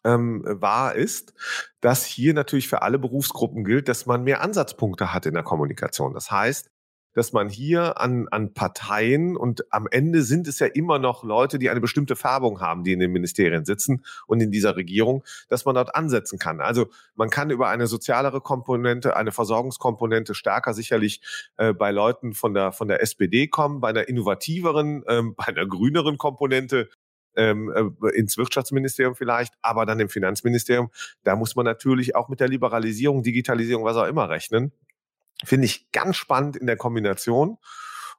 ähm, 0.05 0.43
wahr 0.47 0.95
ist, 0.95 1.35
dass 1.81 2.05
hier 2.05 2.35
natürlich 2.35 2.69
für 2.69 2.83
alle 2.83 2.99
Berufsgruppen 2.99 3.65
gilt, 3.65 3.89
dass 3.89 4.07
man 4.07 4.25
mehr 4.25 4.41
Ansatzpunkte 4.41 5.13
hat 5.13 5.27
in 5.27 5.35
der 5.35 5.43
Kommunikation. 5.43 6.15
Das 6.15 6.31
heißt, 6.31 6.71
dass 7.19 7.33
man 7.33 7.49
hier 7.49 8.01
an, 8.01 8.29
an 8.31 8.55
Parteien 8.55 9.37
und 9.37 9.73
am 9.73 9.89
Ende 9.91 10.23
sind 10.23 10.47
es 10.47 10.61
ja 10.61 10.69
immer 10.69 11.01
noch 11.01 11.25
Leute, 11.25 11.59
die 11.59 11.69
eine 11.69 11.81
bestimmte 11.81 12.15
Färbung 12.15 12.61
haben, 12.61 12.85
die 12.85 12.93
in 12.93 13.01
den 13.01 13.11
Ministerien 13.11 13.65
sitzen 13.65 14.05
und 14.29 14.41
in 14.41 14.53
dieser 14.53 14.77
Regierung, 14.77 15.25
dass 15.49 15.65
man 15.65 15.75
dort 15.75 15.97
ansetzen 15.97 16.39
kann. 16.39 16.61
Also 16.61 16.87
man 17.17 17.29
kann 17.29 17.51
über 17.51 17.71
eine 17.71 17.89
sozialere 17.89 18.41
Komponente, 18.41 19.17
eine 19.17 19.33
Versorgungskomponente 19.33 20.35
stärker 20.35 20.75
sicherlich 20.75 21.21
äh, 21.57 21.73
bei 21.73 21.91
Leuten 21.91 22.35
von 22.35 22.55
der, 22.55 22.71
von 22.71 22.87
der 22.87 23.03
SPD 23.03 23.49
kommen, 23.49 23.81
bei 23.81 23.89
einer 23.89 24.09
innovativeren, 24.09 25.03
ähm, 25.09 25.35
bei 25.37 25.49
einer 25.49 25.67
grüneren 25.67 26.19
Komponente 26.19 26.89
ähm, 27.39 27.95
äh, 28.03 28.19
ins 28.19 28.37
Wirtschaftsministerium 28.37 29.15
vielleicht, 29.15 29.55
aber 29.63 29.87
dann 29.87 30.01
im 30.01 30.09
Finanzministerium. 30.09 30.91
Da 31.23 31.37
muss 31.37 31.57
man 31.57 31.65
natürlich 31.65 32.15
auch 32.15 32.29
mit 32.29 32.41
der 32.41 32.49
Liberalisierung, 32.49 33.23
Digitalisierung, 33.23 33.85
was 33.85 33.97
auch 33.97 34.07
immer 34.07 34.29
rechnen. 34.29 34.73
Finde 35.45 35.67
ich 35.67 35.91
ganz 35.93 36.17
spannend 36.17 36.57
in 36.57 36.67
der 36.67 36.77
Kombination 36.77 37.59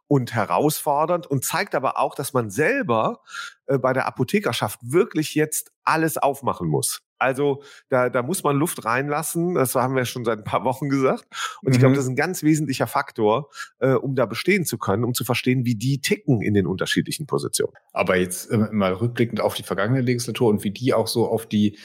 und 0.08 0.34
herausfordernd 0.34 1.28
und 1.28 1.46
zeigt 1.46 1.76
aber 1.76 2.00
auch, 2.00 2.16
dass 2.16 2.34
man 2.34 2.50
selber 2.50 3.22
äh, 3.68 3.78
bei 3.78 3.94
der 3.94 4.08
Apothekerschaft 4.08 4.80
wirklich 4.82 5.36
jetzt 5.36 5.72
alles 5.90 6.18
aufmachen 6.18 6.68
muss. 6.68 7.02
Also 7.18 7.62
da, 7.90 8.10
da 8.10 8.24
muss 8.24 8.44
man 8.44 8.56
Luft 8.56 8.86
reinlassen, 8.86 9.56
das 9.56 9.76
haben 9.76 9.96
wir 9.96 10.06
schon 10.06 10.24
seit 10.24 10.40
ein 10.40 10.44
paar 10.46 10.64
Wochen 10.66 10.90
gesagt. 10.90 11.26
Und 11.62 11.70
mhm. 11.70 11.74
ich 11.74 11.80
glaube, 11.80 11.96
das 11.96 12.06
ist 12.06 12.10
ein 12.10 12.16
ganz 12.16 12.44
wesentlicher 12.44 12.88
Faktor, 12.88 13.50
äh, 13.80 13.94
um 13.94 14.16
da 14.16 14.26
bestehen 14.26 14.66
zu 14.66 14.78
können, 14.78 15.04
um 15.04 15.14
zu 15.14 15.26
verstehen, 15.26 15.66
wie 15.66 15.76
die 15.76 16.00
ticken 16.00 16.42
in 16.42 16.54
den 16.54 16.66
unterschiedlichen 16.66 17.28
Positionen. 17.28 17.74
Aber 17.92 18.16
jetzt 18.16 18.50
äh, 18.52 18.58
mal 18.58 18.94
rückblickend 18.94 19.42
auf 19.42 19.54
die 19.54 19.64
vergangene 19.64 20.02
Legislatur 20.02 20.50
und 20.50 20.64
wie 20.64 20.72
die 20.72 20.94
auch 20.94 21.08
so 21.08 21.28
auf 21.28 21.46
die 21.46 21.78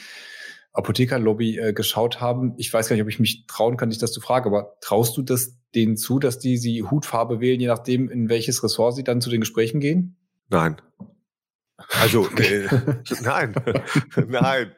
Apothekerlobby 0.71 1.57
äh, 1.57 1.73
geschaut 1.73 2.21
haben. 2.21 2.53
Ich 2.57 2.73
weiß 2.73 2.87
gar 2.87 2.95
nicht, 2.95 3.03
ob 3.03 3.09
ich 3.09 3.19
mich 3.19 3.45
trauen 3.47 3.77
kann, 3.77 3.89
dich 3.89 3.99
das 3.99 4.11
zu 4.11 4.21
fragen, 4.21 4.47
aber 4.47 4.77
traust 4.81 5.17
du 5.17 5.21
das 5.21 5.57
denen 5.73 5.97
zu, 5.97 6.19
dass 6.19 6.39
die 6.39 6.57
sie 6.57 6.83
Hutfarbe 6.83 7.39
wählen, 7.41 7.59
je 7.59 7.67
nachdem, 7.67 8.09
in 8.09 8.29
welches 8.29 8.63
Ressort 8.63 8.95
sie 8.95 9.03
dann 9.03 9.21
zu 9.21 9.29
den 9.29 9.41
Gesprächen 9.41 9.79
gehen? 9.79 10.15
Nein. 10.49 10.77
Also, 12.01 12.27
äh, 12.37 12.67
nein, 13.21 13.55
nein. 14.27 14.71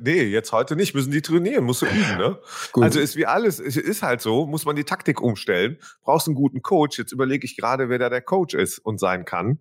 Nee, 0.00 0.24
jetzt 0.24 0.50
heute 0.50 0.74
nicht, 0.74 0.96
müssen 0.96 1.12
die 1.12 1.22
trainieren, 1.22 1.62
musst 1.62 1.82
du 1.82 1.86
üben, 1.86 2.18
ne? 2.18 2.40
Gut. 2.72 2.82
Also 2.82 2.98
ist 2.98 3.14
wie 3.14 3.26
alles, 3.26 3.60
es 3.60 3.76
ist 3.76 4.02
halt 4.02 4.20
so, 4.20 4.44
muss 4.44 4.64
man 4.64 4.74
die 4.74 4.82
Taktik 4.82 5.20
umstellen, 5.20 5.78
brauchst 6.02 6.26
einen 6.26 6.34
guten 6.34 6.60
Coach. 6.60 6.98
Jetzt 6.98 7.12
überlege 7.12 7.44
ich 7.44 7.56
gerade, 7.56 7.88
wer 7.88 8.00
da 8.00 8.08
der 8.08 8.20
Coach 8.20 8.54
ist 8.54 8.80
und 8.80 8.98
sein 8.98 9.24
kann. 9.24 9.60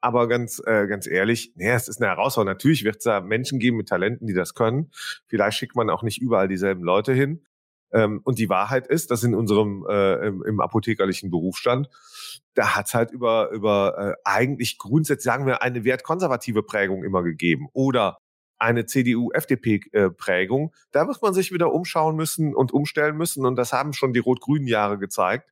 Aber 0.00 0.28
ganz, 0.28 0.62
äh, 0.64 0.86
ganz 0.86 1.08
ehrlich, 1.08 1.52
nee, 1.56 1.68
es 1.68 1.88
ist 1.88 2.00
eine 2.00 2.10
Herausforderung. 2.10 2.54
Natürlich 2.54 2.84
wird 2.84 2.98
es 2.98 3.02
da 3.04 3.20
Menschen 3.20 3.58
geben 3.58 3.76
mit 3.76 3.88
Talenten, 3.88 4.26
die 4.26 4.34
das 4.34 4.54
können. 4.54 4.90
Vielleicht 5.26 5.58
schickt 5.58 5.74
man 5.74 5.90
auch 5.90 6.04
nicht 6.04 6.22
überall 6.22 6.46
dieselben 6.46 6.84
Leute 6.84 7.12
hin. 7.12 7.44
Ähm, 7.92 8.20
und 8.24 8.38
die 8.38 8.48
Wahrheit 8.48 8.86
ist, 8.86 9.10
dass 9.10 9.22
in 9.22 9.34
unserem 9.34 9.86
äh, 9.88 10.26
im, 10.26 10.42
im 10.44 10.60
apothekerlichen 10.60 11.30
Berufsstand, 11.30 11.88
da 12.54 12.76
hat 12.76 12.86
es 12.86 12.94
halt 12.94 13.10
über, 13.10 13.50
über 13.50 13.98
äh, 13.98 14.14
eigentlich 14.24 14.78
grundsätzlich, 14.78 15.24
sagen 15.24 15.46
wir, 15.46 15.62
eine 15.62 15.84
wertkonservative 15.84 16.62
Prägung 16.62 17.04
immer 17.04 17.22
gegeben. 17.22 17.68
Oder 17.72 18.18
eine 18.60 18.84
CDU-FDP-Prägung. 18.84 20.72
Da 20.92 21.08
wird 21.08 21.22
man 21.22 21.34
sich 21.34 21.50
wieder 21.50 21.72
umschauen 21.72 22.14
müssen 22.14 22.54
und 22.54 22.72
umstellen 22.72 23.16
müssen. 23.16 23.46
Und 23.46 23.56
das 23.56 23.72
haben 23.72 23.92
schon 23.92 24.12
die 24.12 24.18
rot-grünen 24.18 24.66
Jahre 24.66 24.98
gezeigt, 24.98 25.50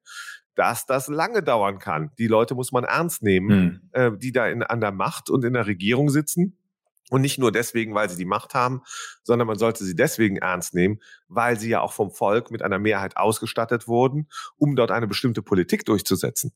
dass 0.55 0.87
das 0.87 1.09
lange 1.09 1.43
dauern 1.43 1.79
kann. 1.79 2.11
Die 2.19 2.27
Leute 2.27 2.55
muss 2.55 2.71
man 2.71 2.85
ernst 2.85 3.23
nehmen, 3.23 3.91
hm. 3.93 4.15
äh, 4.15 4.19
die 4.19 4.33
da 4.33 4.47
in, 4.49 4.63
an 4.63 4.81
der 4.81 4.93
Macht 4.93 5.31
und 5.31 5.45
in 5.45 5.55
der 5.55 5.67
Regierung 5.67 6.11
sitzen. 6.11 6.59
Und 7.11 7.23
nicht 7.23 7.39
nur 7.39 7.53
deswegen, 7.53 7.95
weil 7.95 8.11
sie 8.11 8.17
die 8.17 8.25
Macht 8.25 8.55
haben, 8.55 8.83
sondern 9.23 9.47
man 9.47 9.59
sollte 9.59 9.85
sie 9.85 9.95
deswegen 9.95 10.37
ernst 10.37 10.75
nehmen, 10.75 11.01
weil 11.29 11.59
sie 11.59 11.71
ja 11.71 11.81
auch 11.81 11.93
vom 11.93 12.11
Volk 12.11 12.51
mit 12.51 12.63
einer 12.63 12.79
Mehrheit 12.79 13.17
ausgestattet 13.17 13.89
wurden, 13.89 14.29
um 14.57 14.77
dort 14.77 14.91
eine 14.91 15.07
bestimmte 15.07 15.43
Politik 15.43 15.85
durchzusetzen. 15.85 16.53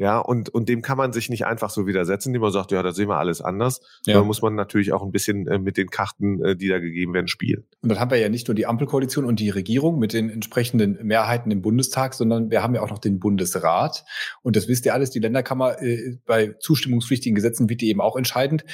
Ja, 0.00 0.20
und, 0.20 0.48
und 0.50 0.68
dem 0.68 0.80
kann 0.80 0.96
man 0.96 1.12
sich 1.12 1.28
nicht 1.28 1.44
einfach 1.44 1.70
so 1.70 1.88
widersetzen, 1.88 2.28
indem 2.28 2.42
man 2.42 2.52
sagt, 2.52 2.70
ja, 2.70 2.84
da 2.84 2.92
sehen 2.92 3.08
wir 3.08 3.18
alles 3.18 3.40
anders. 3.40 3.80
Ja. 4.06 4.14
Da 4.14 4.22
muss 4.22 4.40
man 4.42 4.54
natürlich 4.54 4.92
auch 4.92 5.02
ein 5.02 5.10
bisschen 5.10 5.48
äh, 5.48 5.58
mit 5.58 5.76
den 5.76 5.88
Karten, 5.88 6.40
äh, 6.44 6.54
die 6.54 6.68
da 6.68 6.78
gegeben 6.78 7.14
werden, 7.14 7.26
spielen. 7.26 7.64
Und 7.82 7.88
dann 7.88 7.98
haben 7.98 8.12
wir 8.12 8.18
ja 8.18 8.28
nicht 8.28 8.46
nur 8.46 8.54
die 8.54 8.66
Ampelkoalition 8.66 9.24
und 9.24 9.40
die 9.40 9.50
Regierung 9.50 9.98
mit 9.98 10.12
den 10.12 10.30
entsprechenden 10.30 11.04
Mehrheiten 11.04 11.50
im 11.50 11.62
Bundestag, 11.62 12.14
sondern 12.14 12.48
wir 12.52 12.62
haben 12.62 12.76
ja 12.76 12.82
auch 12.82 12.90
noch 12.90 13.00
den 13.00 13.18
Bundesrat. 13.18 14.04
Und 14.42 14.54
das 14.54 14.68
wisst 14.68 14.86
ihr 14.86 14.94
alles, 14.94 15.10
die 15.10 15.18
Länderkammer 15.18 15.82
äh, 15.82 16.16
bei 16.24 16.54
zustimmungspflichtigen 16.60 17.34
Gesetzen 17.34 17.68
wird 17.68 17.80
die 17.80 17.88
eben 17.88 18.00
auch 18.00 18.14
entscheidend. 18.14 18.64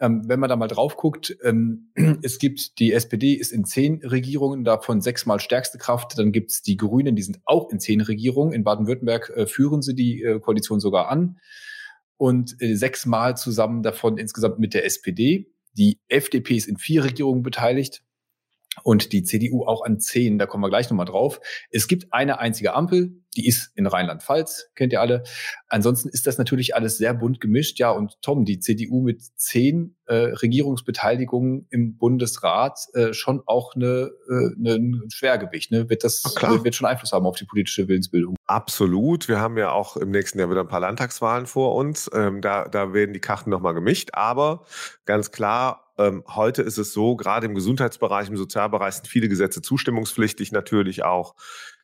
Ähm, 0.00 0.22
wenn 0.26 0.38
man 0.38 0.48
da 0.48 0.56
mal 0.56 0.68
drauf 0.68 0.96
guckt, 0.96 1.36
ähm, 1.42 1.90
es 2.22 2.38
gibt, 2.38 2.78
die 2.78 2.92
SPD 2.92 3.34
ist 3.34 3.52
in 3.52 3.64
zehn 3.64 4.04
Regierungen, 4.04 4.64
davon 4.64 5.00
sechsmal 5.00 5.40
stärkste 5.40 5.78
Kraft. 5.78 6.18
Dann 6.18 6.32
gibt's 6.32 6.62
die 6.62 6.76
Grünen, 6.76 7.16
die 7.16 7.22
sind 7.22 7.40
auch 7.44 7.70
in 7.70 7.80
zehn 7.80 8.00
Regierungen. 8.00 8.52
In 8.52 8.64
Baden-Württemberg 8.64 9.30
äh, 9.30 9.46
führen 9.46 9.82
sie 9.82 9.94
die 9.94 10.22
äh, 10.22 10.40
Koalition 10.40 10.80
sogar 10.80 11.08
an. 11.08 11.38
Und 12.16 12.60
äh, 12.60 12.74
sechsmal 12.74 13.36
zusammen 13.36 13.82
davon 13.82 14.18
insgesamt 14.18 14.58
mit 14.58 14.74
der 14.74 14.84
SPD. 14.84 15.52
Die 15.72 15.98
FDP 16.08 16.56
ist 16.56 16.68
in 16.68 16.76
vier 16.76 17.04
Regierungen 17.04 17.42
beteiligt 17.42 18.02
und 18.82 19.12
die 19.12 19.22
CDU 19.22 19.64
auch 19.64 19.84
an 19.84 20.00
zehn. 20.00 20.38
Da 20.38 20.46
kommen 20.46 20.62
wir 20.62 20.68
gleich 20.68 20.90
nochmal 20.90 21.06
drauf. 21.06 21.40
Es 21.70 21.88
gibt 21.88 22.12
eine 22.12 22.38
einzige 22.38 22.74
Ampel, 22.74 23.22
die 23.38 23.46
ist 23.46 23.70
in 23.76 23.86
Rheinland-Pfalz, 23.86 24.70
kennt 24.74 24.92
ihr 24.92 25.00
alle. 25.00 25.22
Ansonsten 25.68 26.08
ist 26.08 26.26
das 26.26 26.38
natürlich 26.38 26.74
alles 26.74 26.98
sehr 26.98 27.14
bunt 27.14 27.40
gemischt. 27.40 27.78
Ja, 27.78 27.92
und 27.92 28.20
Tom, 28.20 28.44
die 28.44 28.58
CDU 28.58 29.00
mit 29.00 29.22
zehn 29.36 29.96
äh, 30.06 30.14
Regierungsbeteiligungen 30.14 31.68
im 31.70 31.96
Bundesrat 31.96 32.80
äh, 32.94 33.12
schon 33.12 33.42
auch 33.46 33.76
eine, 33.76 34.10
äh, 34.28 34.56
eine, 34.58 34.74
ein 34.74 35.10
Schwergewicht. 35.12 35.70
Ne? 35.70 35.88
Wird 35.88 36.02
das 36.02 36.22
Klar. 36.34 36.64
wird 36.64 36.74
schon 36.74 36.88
Einfluss 36.88 37.12
haben 37.12 37.26
auf 37.26 37.36
die 37.36 37.44
politische 37.44 37.86
Willensbildung? 37.86 38.34
Absolut. 38.46 39.28
Wir 39.28 39.38
haben 39.38 39.56
ja 39.56 39.70
auch 39.70 39.96
im 39.96 40.10
nächsten 40.10 40.40
Jahr 40.40 40.50
wieder 40.50 40.62
ein 40.62 40.68
paar 40.68 40.80
Landtagswahlen 40.80 41.46
vor 41.46 41.76
uns. 41.76 42.10
Ähm, 42.12 42.40
da, 42.40 42.66
da 42.66 42.92
werden 42.92 43.12
die 43.12 43.20
Karten 43.20 43.50
nochmal 43.50 43.74
gemischt. 43.74 44.10
Aber 44.14 44.64
ganz 45.04 45.30
klar, 45.30 45.92
ähm, 45.96 46.24
heute 46.26 46.62
ist 46.62 46.78
es 46.78 46.92
so, 46.92 47.14
gerade 47.14 47.46
im 47.46 47.54
Gesundheitsbereich, 47.54 48.28
im 48.28 48.36
Sozialbereich 48.36 48.94
sind 48.94 49.06
viele 49.06 49.28
Gesetze 49.28 49.62
zustimmungspflichtig 49.62 50.50
natürlich 50.50 51.04
auch. 51.04 51.34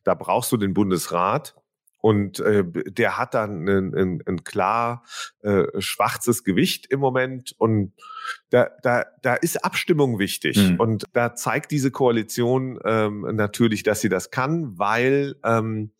Da 0.05 0.13
brauchst 0.13 0.51
du 0.53 0.57
den 0.57 0.73
Bundesrat. 0.73 1.55
Und 1.99 2.39
äh, 2.39 2.63
der 2.63 3.17
hat 3.17 3.33
dann 3.33 3.67
ein, 3.67 3.95
ein, 3.95 4.23
ein 4.27 4.43
klar 4.43 5.03
äh, 5.41 5.63
schwarzes 5.79 6.43
Gewicht 6.43 6.85
im 6.85 6.99
Moment. 6.99 7.55
Und 7.57 7.93
da, 8.51 8.69
da, 8.83 9.05
da 9.23 9.33
ist 9.33 9.65
Abstimmung 9.65 10.19
wichtig. 10.19 10.55
Mhm. 10.57 10.79
Und 10.79 11.05
da 11.13 11.33
zeigt 11.33 11.71
diese 11.71 11.89
Koalition 11.89 12.79
ähm, 12.85 13.21
natürlich, 13.33 13.81
dass 13.81 14.01
sie 14.01 14.09
das 14.09 14.29
kann, 14.29 14.77
weil 14.77 15.35
ähm, 15.43 15.93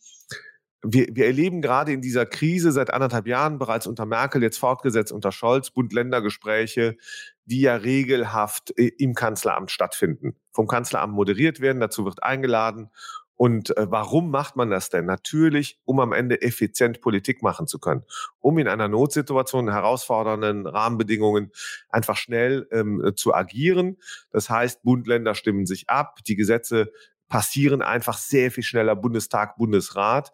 wir, 0.87 1.07
wir 1.11 1.25
erleben 1.25 1.61
gerade 1.61 1.91
in 1.91 2.01
dieser 2.01 2.25
Krise 2.25 2.71
seit 2.71 2.93
anderthalb 2.93 3.27
Jahren, 3.27 3.57
bereits 3.57 3.87
unter 3.87 4.05
Merkel, 4.05 4.43
jetzt 4.43 4.59
fortgesetzt 4.59 5.11
unter 5.11 5.31
Scholz, 5.31 5.71
Bund-Länder-Gespräche, 5.71 6.97
die 7.45 7.61
ja 7.61 7.75
regelhaft 7.75 8.77
äh, 8.77 8.91
im 8.99 9.15
Kanzleramt 9.15 9.71
stattfinden, 9.71 10.35
vom 10.51 10.67
Kanzleramt 10.67 11.13
moderiert 11.13 11.59
werden, 11.59 11.79
dazu 11.79 12.05
wird 12.05 12.23
eingeladen. 12.23 12.89
Und 13.35 13.75
äh, 13.75 13.91
warum 13.91 14.31
macht 14.31 14.55
man 14.55 14.69
das 14.69 14.89
denn? 14.89 15.05
Natürlich, 15.05 15.79
um 15.83 15.99
am 15.99 16.13
Ende 16.13 16.41
effizient 16.41 17.01
Politik 17.01 17.41
machen 17.41 17.67
zu 17.67 17.79
können, 17.79 18.03
um 18.39 18.57
in 18.57 18.67
einer 18.67 18.87
Notsituation, 18.87 19.69
herausfordernden 19.69 20.65
Rahmenbedingungen 20.65 21.51
einfach 21.89 22.15
schnell 22.15 22.67
ähm, 22.71 23.11
zu 23.15 23.33
agieren. 23.33 23.97
Das 24.31 24.49
heißt, 24.49 24.83
Bund, 24.83 25.07
Länder 25.07 25.35
stimmen 25.35 25.65
sich 25.65 25.89
ab, 25.89 26.19
die 26.25 26.35
Gesetze 26.35 26.91
passieren 27.27 27.81
einfach 27.81 28.17
sehr 28.17 28.51
viel 28.51 28.63
schneller 28.63 28.95
Bundestag, 28.95 29.57
Bundesrat. 29.57 30.31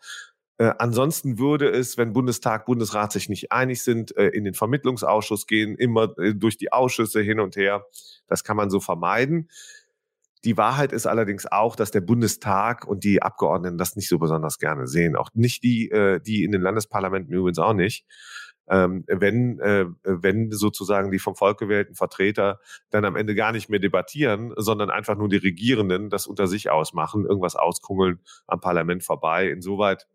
Äh, 0.57 0.73
ansonsten 0.77 1.39
würde 1.39 1.69
es, 1.69 1.97
wenn 1.97 2.13
Bundestag, 2.13 2.67
Bundesrat 2.67 3.11
sich 3.11 3.29
nicht 3.29 3.51
einig 3.51 3.81
sind, 3.81 4.15
äh, 4.15 4.27
in 4.27 4.43
den 4.43 4.53
Vermittlungsausschuss 4.53 5.47
gehen, 5.47 5.75
immer 5.75 6.15
äh, 6.19 6.35
durch 6.35 6.57
die 6.57 6.71
Ausschüsse 6.71 7.21
hin 7.21 7.39
und 7.39 7.55
her. 7.55 7.85
Das 8.27 8.43
kann 8.43 8.57
man 8.57 8.69
so 8.69 8.79
vermeiden. 8.79 9.49
Die 10.43 10.57
Wahrheit 10.57 10.91
ist 10.91 11.05
allerdings 11.05 11.45
auch, 11.45 11.75
dass 11.75 11.91
der 11.91 12.01
Bundestag 12.01 12.87
und 12.87 13.03
die 13.03 13.21
Abgeordneten 13.21 13.77
das 13.77 13.95
nicht 13.95 14.09
so 14.09 14.17
besonders 14.17 14.57
gerne 14.57 14.87
sehen. 14.87 15.15
Auch 15.15 15.29
nicht 15.33 15.63
die, 15.63 15.89
äh, 15.91 16.19
die 16.19 16.43
in 16.43 16.51
den 16.51 16.61
Landesparlamenten 16.61 17.33
übrigens 17.33 17.59
auch 17.59 17.73
nicht. 17.73 18.05
Ähm, 18.67 19.03
wenn, 19.07 19.59
äh, 19.59 19.85
wenn 20.03 20.51
sozusagen 20.51 21.11
die 21.11 21.19
vom 21.19 21.35
Volk 21.35 21.59
gewählten 21.59 21.93
Vertreter 21.93 22.59
dann 22.89 23.05
am 23.05 23.15
Ende 23.15 23.35
gar 23.35 23.51
nicht 23.51 23.69
mehr 23.69 23.79
debattieren, 23.79 24.53
sondern 24.55 24.89
einfach 24.89 25.15
nur 25.17 25.29
die 25.29 25.37
Regierenden 25.37 26.09
das 26.09 26.25
unter 26.25 26.47
sich 26.47 26.69
ausmachen, 26.69 27.25
irgendwas 27.25 27.55
auskungeln 27.55 28.19
am 28.47 28.61
Parlament 28.61 29.03
vorbei. 29.03 29.49
Insoweit 29.49 30.07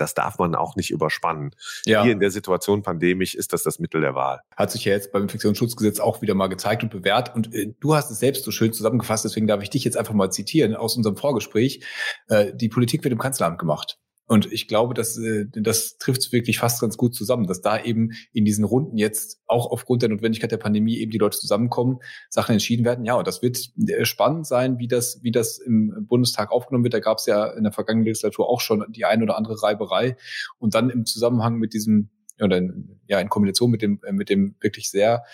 das 0.00 0.14
darf 0.14 0.38
man 0.38 0.54
auch 0.54 0.76
nicht 0.76 0.90
überspannen. 0.90 1.54
Ja. 1.84 2.02
Hier 2.02 2.12
in 2.12 2.20
der 2.20 2.30
Situation 2.30 2.82
pandemisch 2.82 3.34
ist 3.34 3.52
das 3.52 3.62
das 3.62 3.78
Mittel 3.78 4.00
der 4.00 4.14
Wahl. 4.14 4.40
Hat 4.56 4.70
sich 4.70 4.84
ja 4.84 4.92
jetzt 4.92 5.12
beim 5.12 5.22
Infektionsschutzgesetz 5.22 6.00
auch 6.00 6.22
wieder 6.22 6.34
mal 6.34 6.48
gezeigt 6.48 6.82
und 6.82 6.90
bewährt. 6.90 7.34
Und 7.34 7.54
äh, 7.54 7.74
du 7.80 7.94
hast 7.94 8.10
es 8.10 8.18
selbst 8.18 8.44
so 8.44 8.50
schön 8.50 8.72
zusammengefasst, 8.72 9.24
deswegen 9.24 9.46
darf 9.46 9.62
ich 9.62 9.70
dich 9.70 9.84
jetzt 9.84 9.96
einfach 9.96 10.14
mal 10.14 10.30
zitieren 10.30 10.74
aus 10.74 10.96
unserem 10.96 11.16
Vorgespräch. 11.16 11.84
Äh, 12.28 12.52
die 12.54 12.68
Politik 12.68 13.04
wird 13.04 13.12
im 13.12 13.18
Kanzleramt 13.18 13.58
gemacht. 13.58 13.98
Und 14.28 14.52
ich 14.52 14.68
glaube, 14.68 14.92
dass 14.92 15.16
äh, 15.16 15.46
das 15.52 15.96
trifft 15.96 16.20
es 16.20 16.32
wirklich 16.32 16.58
fast 16.58 16.82
ganz 16.82 16.98
gut 16.98 17.14
zusammen, 17.14 17.46
dass 17.46 17.62
da 17.62 17.82
eben 17.82 18.10
in 18.32 18.44
diesen 18.44 18.64
Runden 18.64 18.98
jetzt 18.98 19.40
auch 19.46 19.70
aufgrund 19.70 20.02
der 20.02 20.10
Notwendigkeit 20.10 20.52
der 20.52 20.58
Pandemie 20.58 20.98
eben 20.98 21.10
die 21.10 21.18
Leute 21.18 21.38
zusammenkommen, 21.38 21.98
Sachen 22.28 22.52
entschieden 22.52 22.84
werden. 22.84 23.06
Ja, 23.06 23.14
und 23.14 23.26
das 23.26 23.40
wird 23.40 23.58
äh, 23.88 24.04
spannend 24.04 24.46
sein, 24.46 24.78
wie 24.78 24.86
das, 24.86 25.20
wie 25.22 25.30
das 25.30 25.58
im 25.58 26.06
Bundestag 26.06 26.52
aufgenommen 26.52 26.84
wird. 26.84 26.92
Da 26.92 27.00
gab 27.00 27.18
es 27.18 27.26
ja 27.26 27.46
in 27.46 27.62
der 27.62 27.72
vergangenen 27.72 28.04
Legislatur 28.04 28.50
auch 28.50 28.60
schon 28.60 28.84
die 28.90 29.06
ein 29.06 29.22
oder 29.22 29.38
andere 29.38 29.62
Reiberei. 29.62 30.16
Und 30.58 30.74
dann 30.74 30.90
im 30.90 31.06
Zusammenhang 31.06 31.56
mit 31.56 31.72
diesem, 31.72 32.10
oder 32.38 32.58
in, 32.58 33.00
ja, 33.06 33.20
in 33.20 33.30
Kombination 33.30 33.70
mit 33.70 33.80
dem, 33.80 33.98
äh, 34.04 34.12
mit 34.12 34.28
dem 34.28 34.56
wirklich 34.60 34.90
sehr 34.90 35.24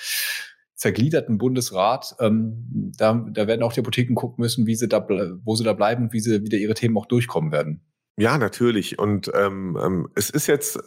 zergliederten 0.77 1.39
Bundesrat, 1.39 2.15
ähm, 2.21 2.93
da, 2.97 3.27
da 3.33 3.49
werden 3.49 3.65
auch 3.65 3.73
die 3.73 3.81
Apotheken 3.81 4.15
gucken 4.15 4.43
müssen, 4.43 4.67
wie 4.67 4.77
sie 4.77 4.87
da, 4.87 5.05
wo 5.45 5.57
sie 5.57 5.65
da 5.65 5.73
bleiben, 5.73 6.13
wie 6.13 6.21
sie 6.21 6.43
wieder 6.43 6.59
ihre 6.59 6.75
Themen 6.75 6.97
auch 6.97 7.07
durchkommen 7.07 7.51
werden. 7.51 7.81
Ja, 8.17 8.39
natürlich. 8.39 8.99
Und 8.99 9.31
ähm, 9.35 9.79
ähm, 9.83 10.09
es 10.15 10.31
ist 10.31 10.47
jetzt, 10.47 10.79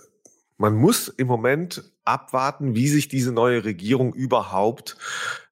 man 0.57 0.75
muss 0.75 1.07
im 1.07 1.27
Moment 1.27 1.91
abwarten, 2.05 2.75
wie 2.75 2.87
sich 2.87 3.07
diese 3.07 3.31
neue 3.31 3.63
Regierung 3.65 4.13
überhaupt 4.13 4.97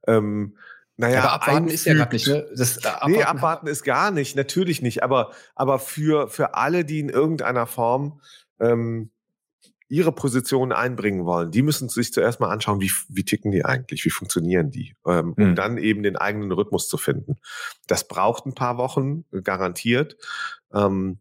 ähm, 0.08 0.58
naja, 0.98 1.24
aber 1.24 1.34
abwarten 1.34 1.58
einfügt. 1.63 1.74
ist 1.74 1.86
ja 1.86 1.94
gerade 1.94 2.15
nicht, 2.15 2.27
ne? 2.27 2.48
Das, 2.55 2.77
äh, 2.77 2.88
abwarten 2.88 3.12
nee, 3.12 3.24
abwarten 3.24 3.67
ist 3.67 3.84
gar 3.84 4.12
nicht, 4.12 4.36
natürlich 4.36 4.82
nicht. 4.82 5.03
Aber, 5.03 5.32
aber 5.53 5.79
für, 5.79 6.29
für 6.29 6.55
alle, 6.55 6.86
die 6.86 7.00
in 7.00 7.10
irgendeiner 7.10 7.67
Form 7.67 8.22
ähm, 8.60 9.12
ihre 9.89 10.13
Position 10.13 10.72
einbringen 10.72 11.25
wollen, 11.25 11.51
die 11.51 11.62
müssen 11.62 11.89
sich 11.89 12.13
zuerst 12.13 12.39
mal 12.39 12.50
anschauen, 12.50 12.79
wie, 12.79 12.91
wie 13.10 13.25
ticken 13.25 13.51
die 13.51 13.65
eigentlich, 13.65 14.05
wie 14.05 14.10
funktionieren 14.10 14.72
die, 14.72 14.96
ähm, 15.05 15.34
um 15.38 15.48
hm. 15.48 15.55
dann 15.55 15.77
eben 15.77 16.01
den 16.01 16.15
eigenen 16.15 16.51
Rhythmus 16.51 16.88
zu 16.88 16.98
finden. 16.98 17.36
Das 17.88 18.08
braucht 18.08 18.46
ein 18.46 18.55
paar 18.55 18.77
Wochen, 18.77 19.25
garantiert. 19.44 20.15
Ähm, 20.74 21.20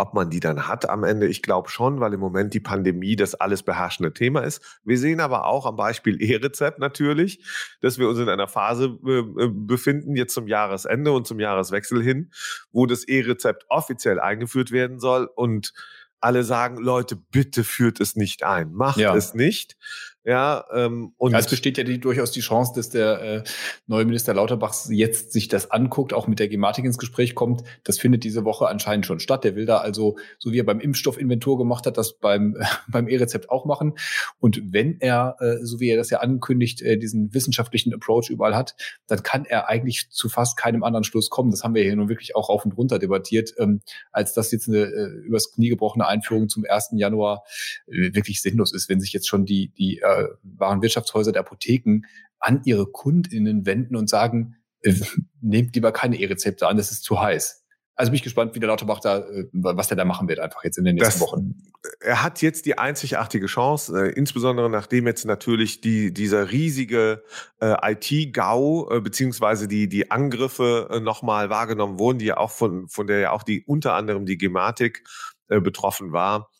ob 0.00 0.14
man 0.14 0.30
die 0.30 0.40
dann 0.40 0.66
hat 0.66 0.88
am 0.88 1.04
Ende, 1.04 1.26
ich 1.26 1.42
glaube 1.42 1.68
schon, 1.68 2.00
weil 2.00 2.14
im 2.14 2.20
Moment 2.20 2.54
die 2.54 2.60
Pandemie 2.60 3.16
das 3.16 3.34
alles 3.34 3.62
beherrschende 3.62 4.14
Thema 4.14 4.40
ist. 4.40 4.80
Wir 4.82 4.98
sehen 4.98 5.20
aber 5.20 5.46
auch 5.46 5.66
am 5.66 5.76
Beispiel 5.76 6.22
E-Rezept 6.22 6.78
natürlich, 6.78 7.44
dass 7.82 7.98
wir 7.98 8.08
uns 8.08 8.18
in 8.18 8.28
einer 8.28 8.48
Phase 8.48 8.98
äh, 9.06 9.18
äh, 9.18 9.50
befinden, 9.52 10.16
jetzt 10.16 10.32
zum 10.32 10.48
Jahresende 10.48 11.12
und 11.12 11.26
zum 11.26 11.38
Jahreswechsel 11.38 12.02
hin, 12.02 12.30
wo 12.72 12.86
das 12.86 13.04
E-Rezept 13.04 13.66
offiziell 13.68 14.18
eingeführt 14.18 14.72
werden 14.72 14.98
soll 14.98 15.26
und 15.26 15.74
alle 16.20 16.44
sagen, 16.44 16.78
Leute, 16.78 17.16
bitte 17.16 17.64
führt 17.64 18.00
es 18.00 18.16
nicht 18.16 18.42
ein, 18.42 18.72
macht 18.72 18.98
ja. 18.98 19.14
es 19.14 19.34
nicht. 19.34 19.76
Ja, 20.22 20.66
ähm, 20.74 21.14
und 21.16 21.32
ja, 21.32 21.38
es 21.38 21.48
besteht 21.48 21.78
ja 21.78 21.84
die, 21.84 21.98
durchaus 21.98 22.30
die 22.30 22.40
Chance, 22.40 22.72
dass 22.74 22.90
der 22.90 23.22
äh, 23.22 23.42
neue 23.86 24.04
Minister 24.04 24.34
Lauterbach 24.34 24.74
jetzt 24.90 25.32
sich 25.32 25.48
das 25.48 25.70
anguckt, 25.70 26.12
auch 26.12 26.26
mit 26.26 26.38
der 26.38 26.48
Gematik 26.48 26.84
ins 26.84 26.98
Gespräch 26.98 27.34
kommt. 27.34 27.62
Das 27.84 27.98
findet 27.98 28.22
diese 28.22 28.44
Woche 28.44 28.68
anscheinend 28.68 29.06
schon 29.06 29.18
statt. 29.18 29.44
Der 29.44 29.56
will 29.56 29.64
da 29.64 29.78
also, 29.78 30.18
so 30.38 30.52
wie 30.52 30.58
er 30.60 30.64
beim 30.64 30.78
Impfstoffinventur 30.78 31.56
gemacht 31.56 31.86
hat, 31.86 31.96
das 31.96 32.18
beim 32.18 32.56
äh, 32.56 32.64
beim 32.90 33.08
E-Rezept 33.08 33.48
auch 33.48 33.64
machen. 33.64 33.94
Und 34.38 34.60
wenn 34.72 35.00
er, 35.00 35.36
äh, 35.40 35.64
so 35.64 35.80
wie 35.80 35.88
er 35.88 35.96
das 35.96 36.10
ja 36.10 36.20
ankündigt, 36.20 36.82
äh, 36.82 36.98
diesen 36.98 37.32
wissenschaftlichen 37.32 37.94
Approach 37.94 38.28
überall 38.28 38.54
hat, 38.54 38.76
dann 39.06 39.22
kann 39.22 39.46
er 39.46 39.68
eigentlich 39.70 40.10
zu 40.10 40.28
fast 40.28 40.58
keinem 40.58 40.82
anderen 40.82 41.04
Schluss 41.04 41.30
kommen. 41.30 41.50
Das 41.50 41.64
haben 41.64 41.74
wir 41.74 41.82
hier 41.82 41.96
nun 41.96 42.10
wirklich 42.10 42.36
auch 42.36 42.50
rauf 42.50 42.66
und 42.66 42.72
runter 42.72 42.98
debattiert, 42.98 43.54
ähm, 43.56 43.80
als 44.12 44.34
dass 44.34 44.52
jetzt 44.52 44.68
eine 44.68 44.82
äh, 44.82 45.06
übers 45.24 45.50
Knie 45.50 45.70
gebrochene 45.70 46.06
Einführung 46.06 46.50
zum 46.50 46.66
1. 46.68 46.90
Januar 46.92 47.44
äh, 47.86 48.12
wirklich 48.12 48.42
sinnlos 48.42 48.74
ist, 48.74 48.90
wenn 48.90 49.00
sich 49.00 49.14
jetzt 49.14 49.26
schon 49.26 49.46
die 49.46 49.72
die 49.78 50.02
äh, 50.18 50.28
Warenwirtschaftshäuser 50.42 51.32
der 51.32 51.40
Apotheken 51.40 52.02
an 52.38 52.62
ihre 52.64 52.86
KundInnen 52.86 53.66
wenden 53.66 53.96
und 53.96 54.08
sagen, 54.08 54.56
äh, 54.82 54.94
nehmt 55.40 55.74
lieber 55.74 55.92
keine 55.92 56.18
E-Rezepte 56.18 56.66
an, 56.66 56.76
das 56.76 56.90
ist 56.90 57.04
zu 57.04 57.20
heiß. 57.20 57.60
Also 58.00 58.12
bin 58.12 58.16
ich 58.16 58.22
gespannt, 58.22 58.54
wie 58.54 58.60
der 58.60 58.68
Lauterbach 58.68 59.00
da, 59.00 59.18
äh, 59.18 59.46
was 59.52 59.88
der 59.88 59.96
da 59.98 60.06
machen 60.06 60.26
wird, 60.26 60.38
einfach 60.38 60.64
jetzt 60.64 60.78
in 60.78 60.84
den 60.84 60.94
nächsten 60.94 61.20
das, 61.20 61.20
Wochen. 61.20 61.54
Er 62.00 62.22
hat 62.22 62.40
jetzt 62.40 62.64
die 62.64 62.78
einzigartige 62.78 63.44
Chance, 63.44 64.06
äh, 64.06 64.12
insbesondere 64.12 64.70
nachdem 64.70 65.06
jetzt 65.06 65.26
natürlich 65.26 65.82
die, 65.82 66.14
dieser 66.14 66.50
riesige 66.50 67.22
äh, 67.60 67.92
IT-GAU 67.92 68.88
äh, 68.90 69.00
beziehungsweise 69.02 69.68
die, 69.68 69.86
die 69.86 70.10
Angriffe 70.10 70.88
äh, 70.90 71.00
nochmal 71.00 71.50
wahrgenommen 71.50 71.98
wurden, 71.98 72.18
die 72.18 72.24
ja 72.24 72.38
auch 72.38 72.50
von, 72.50 72.88
von 72.88 73.06
der 73.06 73.18
ja 73.18 73.32
auch 73.32 73.42
die 73.42 73.64
unter 73.66 73.92
anderem 73.92 74.24
die 74.24 74.38
Gematik 74.38 75.04
äh, 75.48 75.60
betroffen 75.60 76.12
war 76.12 76.50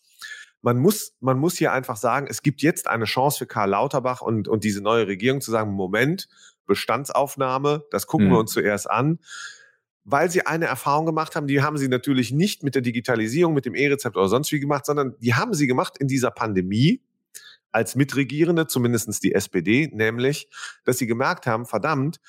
man 0.62 0.78
muss, 0.78 1.14
man 1.20 1.38
muss 1.38 1.56
hier 1.56 1.72
einfach 1.72 1.96
sagen, 1.96 2.26
es 2.28 2.42
gibt 2.42 2.62
jetzt 2.62 2.88
eine 2.88 3.04
Chance 3.04 3.38
für 3.38 3.46
Karl 3.46 3.70
Lauterbach 3.70 4.20
und, 4.20 4.48
und 4.48 4.64
diese 4.64 4.82
neue 4.82 5.06
Regierung 5.06 5.40
zu 5.40 5.50
sagen, 5.50 5.72
Moment, 5.72 6.28
Bestandsaufnahme, 6.66 7.84
das 7.90 8.06
gucken 8.06 8.28
mhm. 8.28 8.32
wir 8.32 8.38
uns 8.38 8.52
zuerst 8.52 8.90
an. 8.90 9.18
Weil 10.04 10.30
sie 10.30 10.46
eine 10.46 10.66
Erfahrung 10.66 11.06
gemacht 11.06 11.36
haben, 11.36 11.46
die 11.46 11.62
haben 11.62 11.76
sie 11.76 11.88
natürlich 11.88 12.32
nicht 12.32 12.62
mit 12.62 12.74
der 12.74 12.82
Digitalisierung, 12.82 13.54
mit 13.54 13.66
dem 13.66 13.74
E-Rezept 13.74 14.16
oder 14.16 14.28
sonst 14.28 14.50
wie 14.52 14.60
gemacht, 14.60 14.86
sondern 14.86 15.14
die 15.18 15.34
haben 15.34 15.54
sie 15.54 15.66
gemacht 15.66 15.98
in 15.98 16.08
dieser 16.08 16.30
Pandemie 16.30 17.02
als 17.72 17.96
Mitregierende, 17.96 18.66
zumindestens 18.66 19.20
die 19.20 19.34
SPD, 19.34 19.90
nämlich, 19.92 20.48
dass 20.84 20.98
sie 20.98 21.06
gemerkt 21.06 21.46
haben, 21.46 21.66
verdammt, 21.66 22.20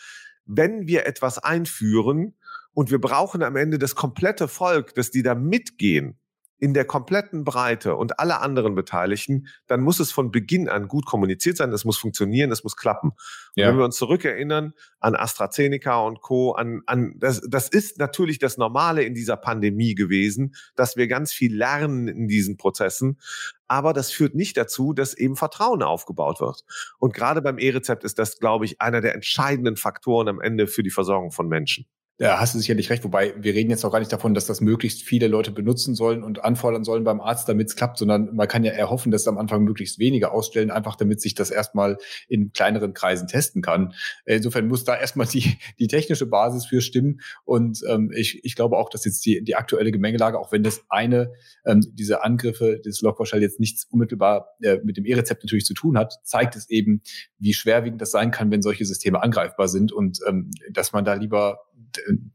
wenn 0.45 0.87
wir 0.87 1.05
etwas 1.05 1.39
einführen 1.39 2.35
und 2.73 2.91
wir 2.91 2.99
brauchen 2.99 3.41
am 3.41 3.55
Ende 3.55 3.79
das 3.79 3.95
komplette 3.95 4.47
Volk, 4.47 4.93
dass 4.95 5.11
die 5.11 5.23
da 5.23 5.33
mitgehen, 5.33 6.17
in 6.61 6.75
der 6.75 6.85
kompletten 6.85 7.43
Breite 7.43 7.95
und 7.95 8.19
alle 8.19 8.39
anderen 8.39 8.75
Beteiligten, 8.75 9.47
dann 9.65 9.81
muss 9.81 9.99
es 9.99 10.11
von 10.11 10.29
Beginn 10.29 10.69
an 10.69 10.87
gut 10.87 11.07
kommuniziert 11.07 11.57
sein, 11.57 11.73
es 11.73 11.85
muss 11.85 11.97
funktionieren, 11.97 12.51
es 12.51 12.63
muss 12.63 12.77
klappen. 12.77 13.13
Ja. 13.55 13.67
wenn 13.67 13.77
wir 13.79 13.83
uns 13.83 13.97
zurückerinnern 13.97 14.73
an 14.99 15.15
AstraZeneca 15.15 15.99
und 16.01 16.21
Co., 16.21 16.51
an, 16.51 16.83
an 16.85 17.15
das, 17.17 17.41
das 17.49 17.67
ist 17.67 17.97
natürlich 17.97 18.37
das 18.37 18.57
Normale 18.57 19.01
in 19.01 19.15
dieser 19.15 19.37
Pandemie 19.37 19.95
gewesen, 19.95 20.53
dass 20.75 20.95
wir 20.95 21.07
ganz 21.07 21.33
viel 21.33 21.57
lernen 21.57 22.07
in 22.07 22.27
diesen 22.27 22.57
Prozessen. 22.57 23.19
Aber 23.67 23.91
das 23.91 24.11
führt 24.11 24.35
nicht 24.35 24.55
dazu, 24.55 24.93
dass 24.93 25.15
eben 25.15 25.35
Vertrauen 25.35 25.81
aufgebaut 25.81 26.41
wird. 26.41 26.63
Und 26.99 27.15
gerade 27.15 27.41
beim 27.41 27.57
E-Rezept 27.57 28.03
ist 28.03 28.19
das, 28.19 28.37
glaube 28.37 28.65
ich, 28.65 28.79
einer 28.79 29.01
der 29.01 29.15
entscheidenden 29.15 29.77
Faktoren 29.77 30.27
am 30.27 30.39
Ende 30.39 30.67
für 30.67 30.83
die 30.83 30.91
Versorgung 30.91 31.31
von 31.31 31.47
Menschen. 31.47 31.87
Da 32.21 32.39
hast 32.39 32.53
du 32.53 32.59
sicherlich 32.59 32.91
recht, 32.91 33.03
wobei 33.03 33.33
wir 33.35 33.55
reden 33.55 33.71
jetzt 33.71 33.83
auch 33.83 33.91
gar 33.91 33.97
nicht 33.97 34.13
davon, 34.13 34.35
dass 34.35 34.45
das 34.45 34.61
möglichst 34.61 35.01
viele 35.01 35.27
Leute 35.27 35.49
benutzen 35.49 35.95
sollen 35.95 36.21
und 36.21 36.43
anfordern 36.43 36.83
sollen 36.83 37.03
beim 37.03 37.19
Arzt, 37.19 37.49
damit 37.49 37.69
es 37.69 37.75
klappt, 37.75 37.97
sondern 37.97 38.35
man 38.35 38.47
kann 38.47 38.63
ja 38.63 38.73
erhoffen, 38.73 39.11
dass 39.11 39.27
am 39.27 39.39
Anfang 39.39 39.63
möglichst 39.63 39.97
wenige 39.97 40.29
ausstellen, 40.29 40.69
einfach 40.69 40.95
damit 40.95 41.19
sich 41.19 41.33
das 41.33 41.49
erstmal 41.49 41.97
in 42.27 42.53
kleineren 42.53 42.93
Kreisen 42.93 43.27
testen 43.27 43.63
kann. 43.63 43.95
Insofern 44.25 44.67
muss 44.67 44.83
da 44.83 44.95
erstmal 44.95 45.25
die, 45.25 45.57
die 45.79 45.87
technische 45.87 46.27
Basis 46.27 46.67
für 46.67 46.81
stimmen. 46.81 47.21
Und 47.43 47.81
ähm, 47.89 48.11
ich, 48.15 48.45
ich 48.45 48.55
glaube 48.55 48.77
auch, 48.77 48.91
dass 48.91 49.03
jetzt 49.03 49.25
die, 49.25 49.43
die 49.43 49.55
aktuelle 49.55 49.91
Gemengelage, 49.91 50.37
auch 50.37 50.51
wenn 50.51 50.61
das 50.61 50.83
eine, 50.89 51.31
ähm, 51.65 51.81
diese 51.91 52.23
Angriffe 52.23 52.79
des 52.85 53.01
Logpauschal 53.01 53.41
jetzt 53.41 53.59
nichts 53.59 53.85
unmittelbar 53.85 54.49
äh, 54.61 54.77
mit 54.83 54.95
dem 54.95 55.07
E-Rezept 55.07 55.43
natürlich 55.43 55.65
zu 55.65 55.73
tun 55.73 55.97
hat, 55.97 56.19
zeigt 56.23 56.55
es 56.55 56.69
eben, 56.69 57.01
wie 57.39 57.55
schwerwiegend 57.55 57.99
das 57.99 58.11
sein 58.11 58.29
kann, 58.29 58.51
wenn 58.51 58.61
solche 58.61 58.85
Systeme 58.85 59.23
angreifbar 59.23 59.67
sind 59.67 59.91
und 59.91 60.19
ähm, 60.27 60.51
dass 60.69 60.93
man 60.93 61.03
da 61.03 61.15
lieber 61.15 61.61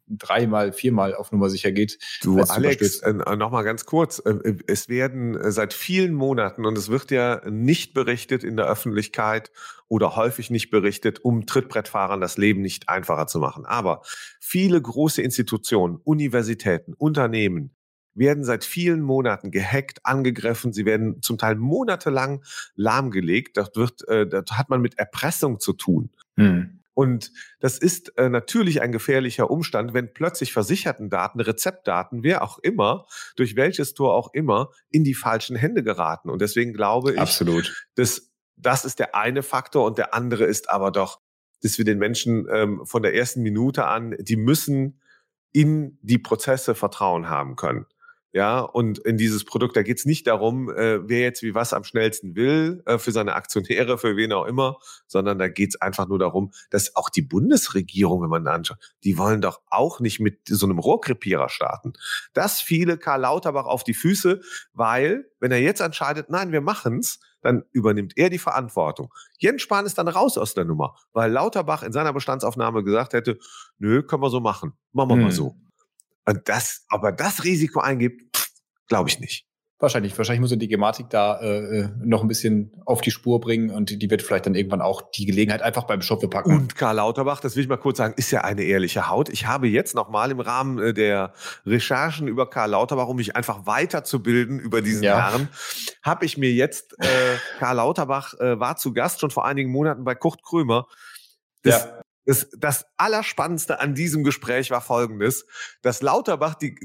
dreimal, 0.09 0.73
viermal 0.73 1.15
auf 1.15 1.33
Nummer 1.33 1.51
sicher 1.51 1.73
geht. 1.73 1.99
Du, 2.23 2.41
Alex, 2.41 3.01
äh, 3.01 3.13
noch 3.13 3.51
mal 3.51 3.63
ganz 3.63 3.85
kurz. 3.85 4.23
Äh, 4.25 4.31
äh, 4.31 4.57
es 4.67 4.89
werden 4.89 5.37
äh, 5.37 5.51
seit 5.51 5.75
vielen 5.75 6.15
Monaten, 6.15 6.65
und 6.65 6.79
es 6.79 6.89
wird 6.89 7.11
ja 7.11 7.43
nicht 7.49 7.95
berichtet 7.95 8.45
in 8.45 8.57
der 8.57 8.67
Öffentlichkeit 8.67 9.51
oder 9.89 10.17
häufig 10.17 10.51
nicht 10.51 10.71
berichtet, 10.71 11.21
um 11.25 11.47
Trittbrettfahrern 11.47 12.21
das 12.21 12.39
Leben 12.39 12.61
nicht 12.61 12.89
einfacher 12.89 13.27
zu 13.27 13.39
machen. 13.39 13.65
Aber 13.67 14.03
viele 14.41 14.81
große 14.81 15.23
Institutionen, 15.23 15.97
Universitäten, 16.05 16.95
Unternehmen, 16.95 17.73
werden 18.15 18.45
seit 18.45 18.65
vielen 18.65 19.03
Monaten 19.03 19.51
gehackt, 19.51 20.01
angegriffen. 20.05 20.73
Sie 20.73 20.87
werden 20.87 21.21
zum 21.21 21.37
Teil 21.37 21.57
monatelang 21.57 22.43
lahmgelegt. 22.75 23.59
Das 23.59 23.73
wird, 23.75 24.07
das 24.09 24.45
hat 24.53 24.71
man 24.71 24.81
mit 24.81 24.99
Erpressung 24.99 25.61
zu 25.61 25.75
tun. 25.75 26.09
Hm. 26.37 26.76
Und 26.97 27.31
das 27.61 27.77
ist 27.77 28.17
äh, 28.17 28.31
natürlich 28.31 28.81
ein 28.81 28.91
gefährlicher 28.91 29.51
Umstand, 29.51 29.93
wenn 29.93 30.15
plötzlich 30.15 30.55
versicherten 30.55 31.11
Daten, 31.11 31.41
Rezeptdaten, 31.41 32.23
wer 32.23 32.43
auch 32.43 32.59
immer, 32.59 33.05
durch 33.37 33.55
welches 33.55 33.93
Tor 33.93 34.15
auch 34.15 34.33
immer, 34.33 34.71
in 34.89 35.05
die 35.05 35.13
falschen 35.13 35.57
Hände 35.57 35.83
geraten. 35.83 36.31
Und 36.31 36.41
deswegen 36.41 36.73
glaube 36.73 37.13
ich, 37.13 37.21
Absolut. 37.21 37.87
dass 37.97 38.33
das 38.57 38.87
ist 38.87 38.99
der 38.99 39.15
eine 39.15 39.43
Faktor 39.43 39.85
und 39.85 39.99
der 39.99 40.15
andere 40.15 40.47
ist 40.47 40.71
aber 40.71 40.91
doch, 40.91 41.21
dass 41.63 41.77
wir 41.77 41.85
den 41.85 41.99
Menschen 41.99 42.47
ähm, 42.51 42.81
von 42.87 43.03
der 43.03 43.15
ersten 43.15 43.43
Minute 43.43 43.85
an, 43.85 44.17
die 44.19 44.37
müssen 44.37 45.03
in 45.53 45.99
die 46.01 46.19
Prozesse 46.19 46.75
Vertrauen 46.75 47.29
haben 47.29 47.57
können. 47.57 47.85
Ja, 48.33 48.61
und 48.61 48.99
in 48.99 49.17
dieses 49.17 49.45
Produkt, 49.45 49.77
da 49.77 49.83
geht 49.83 49.99
es 49.99 50.05
nicht 50.05 50.27
darum, 50.27 50.69
äh, 50.69 51.09
wer 51.09 51.21
jetzt 51.21 51.43
wie 51.43 51.55
was 51.55 51.73
am 51.73 51.85
schnellsten 51.85 52.37
will, 52.37 52.83
äh, 52.85 52.99
für 52.99 53.13
seine 53.13 53.35
Aktionäre, 53.35 53.97
für 53.97 54.17
wen 54.17 54.33
auch 54.33 54.45
immer, 54.45 54.79
sondern 55.07 55.39
da 55.39 55.49
geht 55.49 55.71
es 55.71 55.81
einfach 55.81 56.07
nur 56.07 56.19
darum, 56.19 56.53
dass 56.71 56.97
auch 56.97 57.09
die 57.09 57.23
Bundesregierung, 57.23 58.23
wenn 58.23 58.29
man 58.29 58.45
da 58.45 58.53
anschaut, 58.53 58.79
die 59.05 59.17
wollen 59.17 59.41
doch 59.41 59.63
auch 59.69 60.01
nicht 60.01 60.21
mit 60.21 60.41
so 60.49 60.67
einem 60.67 60.79
Rohrkrepierer 60.79 61.49
starten. 61.49 61.95
Das 62.35 62.61
fiele 62.61 62.99
Karl 62.99 63.23
Lauterbach 63.23 63.65
auf 63.65 63.85
die 63.85 63.95
Füße, 63.95 64.41
weil, 64.75 65.31
wenn 65.41 65.53
er 65.53 65.61
jetzt 65.61 65.81
entscheidet, 65.81 66.29
nein, 66.29 66.53
wir 66.53 66.61
machen's, 66.61 67.21
dann 67.41 67.65
übernimmt 67.73 68.15
er 68.17 68.29
die 68.29 68.39
Verantwortung. 68.39 69.15
Jens 69.39 69.63
Spahn 69.63 69.87
ist 69.87 69.99
dann 69.99 70.09
raus 70.09 70.37
aus 70.37 70.55
der 70.55 70.65
Nummer, 70.65 70.97
weil 71.13 71.31
Lauterbach 71.31 71.83
in 71.83 71.93
seiner 71.93 72.13
Bestandsaufnahme 72.13 72.83
gesagt 72.83 73.13
hätte, 73.13 73.39
nö, 73.79 74.03
können 74.03 74.23
wir 74.23 74.31
so 74.31 74.41
machen, 74.41 74.73
machen 74.93 75.09
wir 75.11 75.17
hm. 75.17 75.23
mal 75.23 75.33
so. 75.33 75.57
Und 76.27 76.49
das, 76.49 76.85
aber 76.89 77.13
das 77.13 77.45
Risiko 77.45 77.81
eingibt, 77.81 78.51
glaube 78.89 79.09
ich 79.09 79.21
nicht. 79.21 79.47
Wahrscheinlich. 79.79 80.17
Wahrscheinlich 80.17 80.41
muss 80.41 80.51
er 80.51 80.57
die 80.57 80.69
Gematik 80.69 81.11
da 81.11 81.39
äh, 81.39 81.81
äh, 81.81 81.89
noch 81.99 82.23
ein 82.23 82.29
bisschen 82.29 82.73
auf 82.87 83.03
die 83.03 83.11
Spur 83.11 83.41
bringen 83.41 83.69
und 83.69 84.01
die 84.01 84.11
wird 84.11 84.23
vielleicht 84.23 84.47
dann 84.47 84.55
irgendwann 84.55 84.81
auch 84.81 85.11
die 85.11 85.27
Gelegenheit 85.27 85.61
einfach 85.61 85.85
beim 85.85 86.01
Schopfe 86.01 86.29
packen. 86.29 86.51
Und 86.51 86.77
Karl 86.77 86.97
Lauterbach, 86.97 87.41
das 87.41 87.57
will 87.57 87.63
ich 87.63 87.69
mal 87.69 87.77
kurz 87.77 87.99
sagen, 87.99 88.15
ist 88.17 88.31
ja 88.31 88.41
eine 88.41 88.63
ehrliche 88.63 89.11
Haut. 89.11 89.29
Ich 89.29 89.47
habe 89.47 89.69
jetzt 89.69 89.95
noch 89.95 90.09
mal 90.09 90.31
im 90.31 90.41
Rahmen 90.41 90.79
äh, 90.79 90.95
der 90.95 91.35
Recherchen 91.67 92.27
über 92.27 92.49
Karl 92.49 92.71
Lauterbach, 92.71 93.07
um 93.07 93.17
mich 93.17 93.37
einfach 93.37 93.67
weiterzubilden 93.67 94.61
über 94.61 94.81
diesen 94.81 95.03
ja. 95.03 95.31
Herrn, 95.31 95.49
habe 96.03 96.25
ich 96.25 96.39
mir 96.39 96.53
jetzt, 96.53 96.99
äh, 96.99 97.37
Karl 97.59 97.77
Lauterbach 97.77 98.33
äh, 98.41 98.59
war 98.59 98.77
zu 98.79 98.95
Gast 98.95 99.21
schon 99.21 99.31
vor 99.31 99.45
einigen 99.45 99.71
Monaten 99.71 100.05
bei 100.05 100.15
Kurt 100.15 100.43
Krömer. 100.43 100.87
Das, 101.63 101.85
ja. 101.85 102.01
Das, 102.27 102.49
das 102.59 102.85
Allerspannendste 102.97 103.81
an 103.81 103.95
diesem 103.95 104.25
Gespräch 104.25 104.71
war 104.71 104.81
folgendes, 104.81 105.47
dass 105.81 106.03
Lauterbach 106.03 106.55
die, 106.57 106.77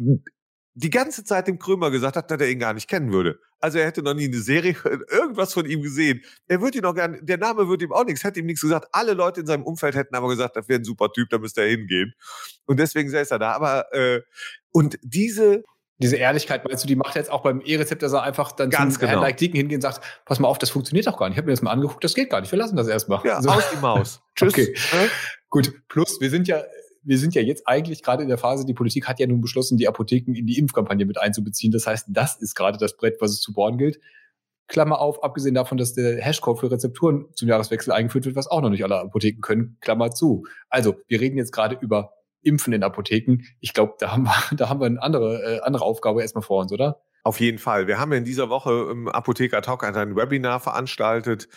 die 0.73 0.89
ganze 0.89 1.23
Zeit 1.23 1.47
dem 1.47 1.59
Krömer 1.59 1.91
gesagt 1.91 2.15
hat, 2.15 2.31
dass 2.31 2.39
er 2.39 2.49
ihn 2.49 2.59
gar 2.59 2.73
nicht 2.73 2.87
kennen 2.87 3.11
würde. 3.11 3.39
Also 3.59 3.77
er 3.77 3.85
hätte 3.85 4.01
noch 4.01 4.13
nie 4.13 4.25
eine 4.25 4.39
Serie, 4.39 4.75
irgendwas 5.09 5.53
von 5.53 5.65
ihm 5.65 5.81
gesehen. 5.81 6.21
Er 6.47 6.61
würde 6.61 6.77
ihn 6.77 6.85
auch 6.85 6.95
gerne, 6.95 7.21
der 7.21 7.37
Name 7.37 7.67
würde 7.67 7.85
ihm 7.85 7.91
auch 7.91 8.05
nichts, 8.05 8.23
hätte 8.23 8.39
ihm 8.39 8.45
nichts 8.45 8.61
gesagt. 8.61 8.87
Alle 8.91 9.13
Leute 9.13 9.41
in 9.41 9.47
seinem 9.47 9.63
Umfeld 9.63 9.95
hätten 9.95 10.15
aber 10.15 10.29
gesagt, 10.29 10.55
das 10.55 10.69
wäre 10.69 10.79
ein 10.79 10.85
super 10.85 11.11
Typ, 11.11 11.29
da 11.29 11.37
müsste 11.37 11.61
er 11.61 11.69
hingehen. 11.69 12.13
Und 12.65 12.79
deswegen 12.79 13.09
säß 13.09 13.31
er 13.31 13.39
da. 13.39 13.51
Aber 13.51 13.93
äh, 13.93 14.21
und 14.71 14.97
diese 15.01 15.63
diese 16.01 16.17
Ehrlichkeit, 16.17 16.65
meinst 16.65 16.83
du, 16.83 16.87
die 16.87 16.95
macht 16.95 17.15
jetzt 17.15 17.31
auch 17.31 17.41
beim 17.41 17.61
E-Rezept, 17.61 18.01
dass 18.01 18.13
er 18.13 18.23
einfach 18.23 18.51
dann 18.51 18.69
Ganz 18.69 18.95
zum 18.95 19.07
genau. 19.07 19.23
Herrn 19.23 19.35
hingehen 19.37 19.75
und 19.75 19.81
sagt, 19.81 20.01
pass 20.25 20.39
mal 20.39 20.47
auf, 20.47 20.57
das 20.57 20.69
funktioniert 20.69 21.07
doch 21.07 21.17
gar 21.17 21.29
nicht. 21.29 21.35
Ich 21.35 21.37
habe 21.37 21.47
mir 21.47 21.53
das 21.53 21.61
mal 21.61 21.71
angeguckt, 21.71 22.03
das 22.03 22.13
geht 22.13 22.29
gar 22.29 22.41
nicht. 22.41 22.51
Wir 22.51 22.59
lassen 22.59 22.75
das 22.75 22.87
erstmal. 22.87 23.23
Ja, 23.25 23.41
so. 23.41 23.49
aus 23.49 23.63
die 23.71 23.77
Maus. 23.77 24.21
Tschüss. 24.35 24.53
Okay. 24.53 24.73
Gut. 25.49 25.73
Plus, 25.87 26.19
wir 26.19 26.29
sind 26.29 26.47
ja, 26.47 26.63
wir 27.03 27.17
sind 27.17 27.35
ja 27.35 27.41
jetzt 27.41 27.67
eigentlich 27.67 28.03
gerade 28.03 28.23
in 28.23 28.29
der 28.29 28.37
Phase, 28.37 28.65
die 28.65 28.73
Politik 28.73 29.07
hat 29.07 29.19
ja 29.19 29.27
nun 29.27 29.41
beschlossen, 29.41 29.77
die 29.77 29.87
Apotheken 29.87 30.33
in 30.33 30.45
die 30.47 30.57
Impfkampagne 30.57 31.05
mit 31.05 31.19
einzubeziehen. 31.19 31.71
Das 31.71 31.87
heißt, 31.87 32.07
das 32.09 32.37
ist 32.37 32.55
gerade 32.55 32.77
das 32.77 32.97
Brett, 32.97 33.17
was 33.19 33.31
es 33.31 33.41
zu 33.41 33.53
bohren 33.53 33.77
gilt. 33.77 33.99
Klammer 34.67 34.99
auf, 34.99 35.23
abgesehen 35.23 35.53
davon, 35.53 35.77
dass 35.77 35.93
der 35.93 36.21
Hashcode 36.21 36.59
für 36.59 36.71
Rezepturen 36.71 37.25
zum 37.35 37.49
Jahreswechsel 37.49 37.91
eingeführt 37.91 38.25
wird, 38.25 38.37
was 38.37 38.47
auch 38.47 38.61
noch 38.61 38.69
nicht 38.69 38.83
alle 38.83 38.99
Apotheken 38.99 39.41
können, 39.41 39.77
Klammer 39.81 40.11
zu. 40.11 40.45
Also, 40.69 40.95
wir 41.07 41.19
reden 41.19 41.37
jetzt 41.37 41.51
gerade 41.51 41.77
über 41.81 42.13
Impfen 42.43 42.73
in 42.73 42.83
Apotheken. 42.83 43.43
Ich 43.59 43.73
glaube, 43.73 43.95
da 43.99 44.11
haben 44.11 44.23
wir, 44.23 44.35
da 44.55 44.69
haben 44.69 44.79
wir 44.79 44.85
eine 44.85 45.01
andere, 45.01 45.57
äh, 45.57 45.59
andere 45.61 45.83
Aufgabe 45.83 46.21
erstmal 46.21 46.43
vor 46.43 46.61
uns, 46.61 46.71
oder? 46.71 47.01
Auf 47.23 47.39
jeden 47.39 47.59
Fall. 47.59 47.85
Wir 47.85 47.99
haben 47.99 48.11
in 48.13 48.25
dieser 48.25 48.49
Woche 48.49 48.87
im 48.89 49.07
Apotheker 49.07 49.61
Talk 49.61 49.83
ein 49.83 50.15
Webinar 50.15 50.59
veranstaltet 50.59 51.47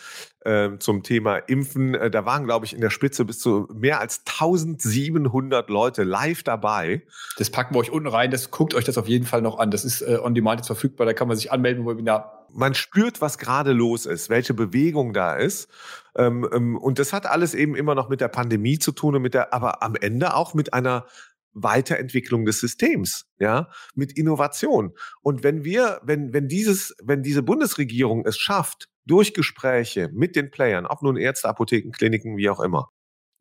äh, 0.41 0.77
zum 0.77 1.01
Thema 1.01 1.37
Impfen. 1.37 1.95
Äh, 1.95 2.11
da 2.11 2.23
waren, 2.23 2.45
glaube 2.45 2.67
ich, 2.67 2.73
in 2.73 2.81
der 2.81 2.91
Spitze 2.91 3.25
bis 3.25 3.39
zu 3.39 3.67
mehr 3.73 3.99
als 3.99 4.21
1700 4.27 5.67
Leute 5.71 6.03
live 6.03 6.43
dabei. 6.43 7.01
Das 7.37 7.49
packen 7.49 7.73
wir 7.73 7.79
euch 7.79 7.91
unten 7.91 8.07
rein. 8.07 8.29
Das 8.29 8.51
guckt 8.51 8.75
euch 8.75 8.85
das 8.85 8.99
auf 8.99 9.07
jeden 9.07 9.25
Fall 9.25 9.41
noch 9.41 9.57
an. 9.57 9.71
Das 9.71 9.85
ist 9.85 10.01
äh, 10.01 10.19
on 10.21 10.35
demand 10.35 10.59
jetzt 10.59 10.67
verfügbar. 10.67 11.07
Da 11.07 11.13
kann 11.13 11.27
man 11.27 11.35
sich 11.35 11.51
anmelden 11.51 11.81
im 11.81 11.89
Webinar. 11.89 12.34
Man 12.55 12.73
spürt, 12.73 13.21
was 13.21 13.37
gerade 13.37 13.73
los 13.73 14.05
ist, 14.05 14.29
welche 14.29 14.53
Bewegung 14.53 15.13
da 15.13 15.35
ist. 15.35 15.69
Ähm, 16.15 16.47
ähm, 16.53 16.77
und 16.77 16.99
das 16.99 17.11
hat 17.11 17.25
alles 17.25 17.53
eben 17.53 17.75
immer 17.75 17.95
noch 17.95 18.07
mit 18.07 18.21
der 18.21 18.29
Pandemie 18.29 18.79
zu 18.79 18.93
tun 18.93 19.15
und 19.15 19.21
mit 19.21 19.33
der, 19.33 19.53
aber 19.53 19.83
am 19.83 19.95
Ende 19.95 20.33
auch 20.33 20.53
mit 20.53 20.73
einer 20.73 21.05
Weiterentwicklung 21.53 22.45
des 22.45 22.59
Systems, 22.59 23.25
ja, 23.39 23.69
mit 23.93 24.17
Innovation. 24.17 24.93
Und 25.21 25.43
wenn 25.43 25.63
wir, 25.63 26.01
wenn, 26.03 26.33
wenn 26.33 26.47
dieses, 26.47 26.95
wenn 27.03 27.23
diese 27.23 27.43
Bundesregierung 27.43 28.25
es 28.25 28.37
schafft, 28.37 28.89
durch 29.05 29.33
Gespräche 29.33 30.09
mit 30.13 30.35
den 30.35 30.51
Playern, 30.51 30.85
ob 30.85 31.01
nun 31.01 31.15
Ärzte, 31.15 31.47
Apotheken, 31.47 31.91
Kliniken, 31.91 32.37
wie 32.37 32.49
auch 32.49 32.59
immer, 32.59 32.89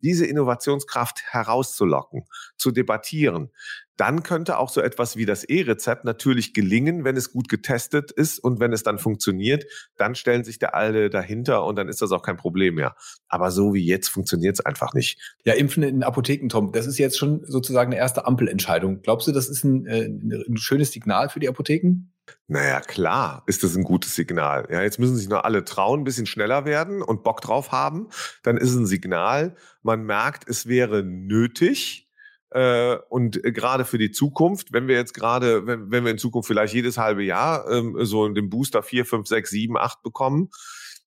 diese 0.05 0.27
Innovationskraft 0.27 1.23
herauszulocken, 1.31 2.25
zu 2.57 2.71
debattieren, 2.71 3.51
dann 3.97 4.23
könnte 4.23 4.59
auch 4.59 4.69
so 4.69 4.81
etwas 4.81 5.17
wie 5.17 5.25
das 5.25 5.45
E-Rezept 5.45 6.05
natürlich 6.05 6.53
gelingen, 6.53 7.05
wenn 7.05 7.17
es 7.17 7.33
gut 7.33 7.49
getestet 7.49 8.11
ist 8.11 8.38
und 8.38 8.61
wenn 8.61 8.73
es 8.73 8.83
dann 8.83 8.99
funktioniert, 8.99 9.64
dann 9.97 10.14
stellen 10.14 10.45
sich 10.45 10.59
da 10.59 10.69
alle 10.69 11.11
dahinter 11.11 11.64
und 11.64 11.77
dann 11.77 11.88
ist 11.88 12.03
das 12.03 12.12
auch 12.12 12.23
kein 12.23 12.37
Problem 12.37 12.75
mehr. 12.75 12.97
Aber 13.29 13.51
so 13.51 13.73
wie 13.73 13.85
jetzt 13.85 14.09
funktioniert 14.09 14.59
es 14.59 14.64
einfach 14.64 14.95
nicht. 14.95 15.19
Ja, 15.45 15.55
Impfen 15.55 15.83
in 15.83 16.03
Apotheken, 16.03 16.49
Tom, 16.49 16.73
das 16.73 16.87
ist 16.87 16.99
jetzt 16.99 17.19
schon 17.19 17.45
sozusagen 17.45 17.93
eine 17.93 18.01
erste 18.01 18.27
Ampelentscheidung. 18.27 19.01
Glaubst 19.03 19.29
du, 19.29 19.33
das 19.33 19.49
ist 19.49 19.64
ein, 19.64 19.87
äh, 19.87 20.07
ein 20.07 20.57
schönes 20.57 20.93
Signal 20.93 21.29
für 21.29 21.40
die 21.40 21.49
Apotheken? 21.49 22.13
Naja, 22.46 22.80
klar 22.80 23.42
ist 23.46 23.62
das 23.62 23.74
ein 23.76 23.84
gutes 23.84 24.14
Signal. 24.14 24.66
Ja, 24.70 24.82
jetzt 24.82 24.98
müssen 24.98 25.16
sich 25.16 25.28
nur 25.28 25.44
alle 25.44 25.64
trauen, 25.64 26.00
ein 26.00 26.04
bisschen 26.04 26.26
schneller 26.26 26.64
werden 26.64 27.02
und 27.02 27.22
Bock 27.22 27.40
drauf 27.40 27.72
haben. 27.72 28.08
Dann 28.42 28.56
ist 28.56 28.70
es 28.70 28.76
ein 28.76 28.87
Signal. 28.87 29.56
Man 29.82 30.04
merkt, 30.04 30.48
es 30.48 30.66
wäre 30.66 31.02
nötig. 31.02 32.10
Äh, 32.50 32.96
und 33.08 33.42
gerade 33.42 33.84
für 33.84 33.98
die 33.98 34.12
Zukunft, 34.12 34.72
wenn 34.72 34.87
wir 34.88 34.94
jetzt 34.94 35.14
gerade, 35.14 35.66
wenn, 35.66 35.90
wenn 35.90 36.04
wir 36.04 36.12
in 36.12 36.18
Zukunft 36.18 36.46
vielleicht 36.46 36.74
jedes 36.74 36.98
halbe 36.98 37.24
Jahr 37.24 37.68
ähm, 37.70 37.96
so 38.02 38.28
den 38.28 38.48
Booster 38.48 38.82
4, 38.82 39.04
5, 39.04 39.26
6, 39.26 39.50
7, 39.50 39.76
8 39.76 40.02
bekommen, 40.02 40.50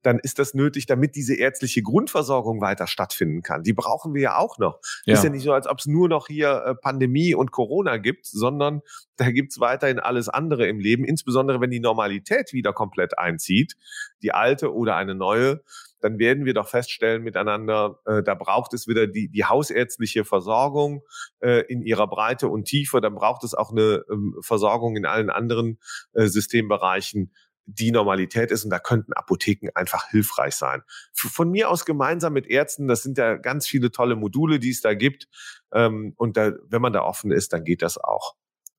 dann 0.07 0.19
ist 0.19 0.39
das 0.39 0.53
nötig, 0.53 0.85
damit 0.85 1.17
diese 1.17 1.35
ärztliche 1.35 1.81
Grundversorgung 1.81 2.61
weiter 2.61 2.87
stattfinden 2.87 3.41
kann. 3.41 3.63
Die 3.63 3.73
brauchen 3.73 4.13
wir 4.13 4.21
ja 4.21 4.37
auch 4.37 4.57
noch. 4.57 4.79
Ja. 5.03 5.15
Ist 5.15 5.25
ja 5.25 5.29
nicht 5.29 5.43
so, 5.43 5.51
als 5.51 5.67
ob 5.67 5.79
es 5.79 5.85
nur 5.85 6.07
noch 6.07 6.27
hier 6.27 6.63
äh, 6.65 6.75
Pandemie 6.75 7.35
und 7.35 7.51
Corona 7.51 7.97
gibt, 7.97 8.25
sondern 8.25 8.79
da 9.17 9.31
gibt's 9.31 9.59
weiterhin 9.59 9.99
alles 9.99 10.29
andere 10.29 10.65
im 10.65 10.79
Leben, 10.79 11.03
insbesondere 11.03 11.59
wenn 11.59 11.71
die 11.71 11.81
Normalität 11.81 12.53
wieder 12.53 12.71
komplett 12.71 13.17
einzieht, 13.17 13.75
die 14.23 14.31
alte 14.31 14.73
oder 14.73 14.95
eine 14.95 15.13
neue, 15.13 15.61
dann 15.99 16.19
werden 16.19 16.45
wir 16.45 16.53
doch 16.53 16.69
feststellen 16.69 17.21
miteinander, 17.21 17.99
äh, 18.05 18.23
da 18.23 18.33
braucht 18.33 18.73
es 18.73 18.87
wieder 18.87 19.07
die, 19.07 19.27
die 19.27 19.43
hausärztliche 19.43 20.23
Versorgung 20.23 21.01
äh, 21.39 21.65
in 21.67 21.81
ihrer 21.81 22.07
Breite 22.07 22.47
und 22.47 22.63
Tiefe, 22.63 23.01
dann 23.01 23.15
braucht 23.15 23.43
es 23.43 23.53
auch 23.53 23.71
eine 23.71 24.05
ähm, 24.09 24.37
Versorgung 24.39 24.95
in 24.95 25.05
allen 25.05 25.29
anderen 25.29 25.79
äh, 26.13 26.27
Systembereichen 26.27 27.33
die 27.67 27.91
Normalität 27.91 28.49
ist 28.49 28.63
und 28.63 28.69
da 28.69 28.79
könnten 28.79 29.13
Apotheken 29.13 29.69
einfach 29.75 30.09
hilfreich 30.09 30.55
sein. 30.55 30.83
Von 31.13 31.51
mir 31.51 31.69
aus 31.69 31.85
gemeinsam 31.85 32.33
mit 32.33 32.47
Ärzten, 32.47 32.87
das 32.87 33.03
sind 33.03 33.17
ja 33.17 33.35
ganz 33.35 33.67
viele 33.67 33.91
tolle 33.91 34.15
Module, 34.15 34.59
die 34.59 34.71
es 34.71 34.81
da 34.81 34.93
gibt 34.93 35.27
ähm, 35.73 36.13
und 36.15 36.37
da, 36.37 36.53
wenn 36.69 36.81
man 36.81 36.93
da 36.93 37.03
offen 37.03 37.31
ist, 37.31 37.53
dann 37.53 37.65
geht 37.65 37.81
das 37.81 37.97
auch. 37.97 38.35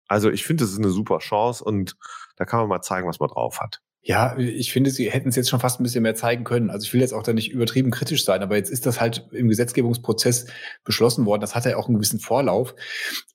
Also 0.09 0.31
ich 0.31 0.45
finde, 0.45 0.65
das 0.65 0.73
ist 0.73 0.79
eine 0.79 0.89
super 0.89 1.19
Chance 1.19 1.63
und 1.63 1.97
da 2.37 2.47
kann 2.47 2.61
man 2.61 2.69
mal 2.71 2.81
zeigen, 2.81 3.07
was 3.07 3.21
man 3.21 3.29
drauf 3.29 3.61
hat. 3.61 3.83
Ja, 4.03 4.39
ich 4.39 4.73
finde, 4.73 4.91
sie 4.91 5.11
hätten 5.11 5.29
es 5.29 5.37
jetzt 5.37 5.51
schon 5.51 5.59
fast 5.59 5.81
ein 5.81 5.83
bisschen 5.83 6.05
mehr 6.05 6.15
zeigen 6.15 6.45
können. 6.45 6.71
Also 6.71 6.85
ich 6.85 6.95
will 6.95 7.01
jetzt 7.01 7.13
auch 7.13 7.25
da 7.25 7.33
nicht 7.33 7.51
übertrieben 7.51 7.91
kritisch 7.91 8.25
sein, 8.25 8.43
aber 8.43 8.57
jetzt 8.57 8.71
ist 8.71 8.87
das 8.87 9.01
halt 9.01 9.29
im 9.33 9.49
Gesetzgebungsprozess 9.49 10.47
beschlossen 10.85 11.27
worden. 11.27 11.41
Das 11.41 11.55
hat 11.55 11.67
ja 11.67 11.77
auch 11.77 11.89
einen 11.89 11.97
gewissen 11.97 12.21
Vorlauf. 12.21 12.75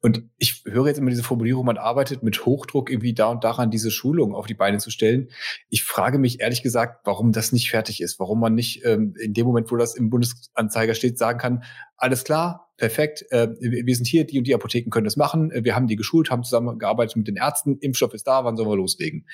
Und 0.01 0.23
ich 0.37 0.63
höre 0.65 0.87
jetzt 0.87 0.97
immer 0.97 1.09
diese 1.09 1.21
Formulierung, 1.21 1.65
man 1.65 1.77
arbeitet 1.77 2.23
mit 2.23 2.45
Hochdruck 2.45 2.89
irgendwie 2.89 3.13
da 3.13 3.27
und 3.27 3.43
daran, 3.43 3.71
diese 3.71 3.91
Schulung 3.91 4.33
auf 4.33 4.47
die 4.47 4.53
Beine 4.53 4.77
zu 4.77 4.89
stellen. 4.89 5.29
Ich 5.69 5.83
frage 5.83 6.17
mich 6.17 6.39
ehrlich 6.39 6.63
gesagt, 6.63 7.01
warum 7.03 7.33
das 7.33 7.51
nicht 7.51 7.69
fertig 7.69 8.01
ist, 8.01 8.19
warum 8.19 8.39
man 8.39 8.55
nicht 8.55 8.85
ähm, 8.85 9.15
in 9.19 9.33
dem 9.33 9.45
Moment, 9.45 9.69
wo 9.69 9.75
das 9.75 9.95
im 9.95 10.09
Bundesanzeiger 10.09 10.95
steht, 10.95 11.17
sagen 11.19 11.39
kann, 11.39 11.63
alles 11.97 12.23
klar, 12.23 12.73
perfekt, 12.77 13.25
äh, 13.29 13.49
wir 13.59 13.95
sind 13.95 14.07
hier, 14.07 14.25
die 14.25 14.39
und 14.39 14.47
die 14.47 14.55
Apotheken 14.55 14.89
können 14.89 15.05
das 15.05 15.17
machen, 15.17 15.51
wir 15.53 15.75
haben 15.75 15.87
die 15.87 15.95
geschult, 15.95 16.31
haben 16.31 16.43
zusammengearbeitet 16.43 17.15
mit 17.15 17.27
den 17.27 17.35
Ärzten, 17.35 17.77
Impfstoff 17.79 18.13
ist 18.13 18.27
da, 18.27 18.43
wann 18.43 18.57
sollen 18.57 18.69
wir 18.69 18.75
loslegen? 18.75 19.25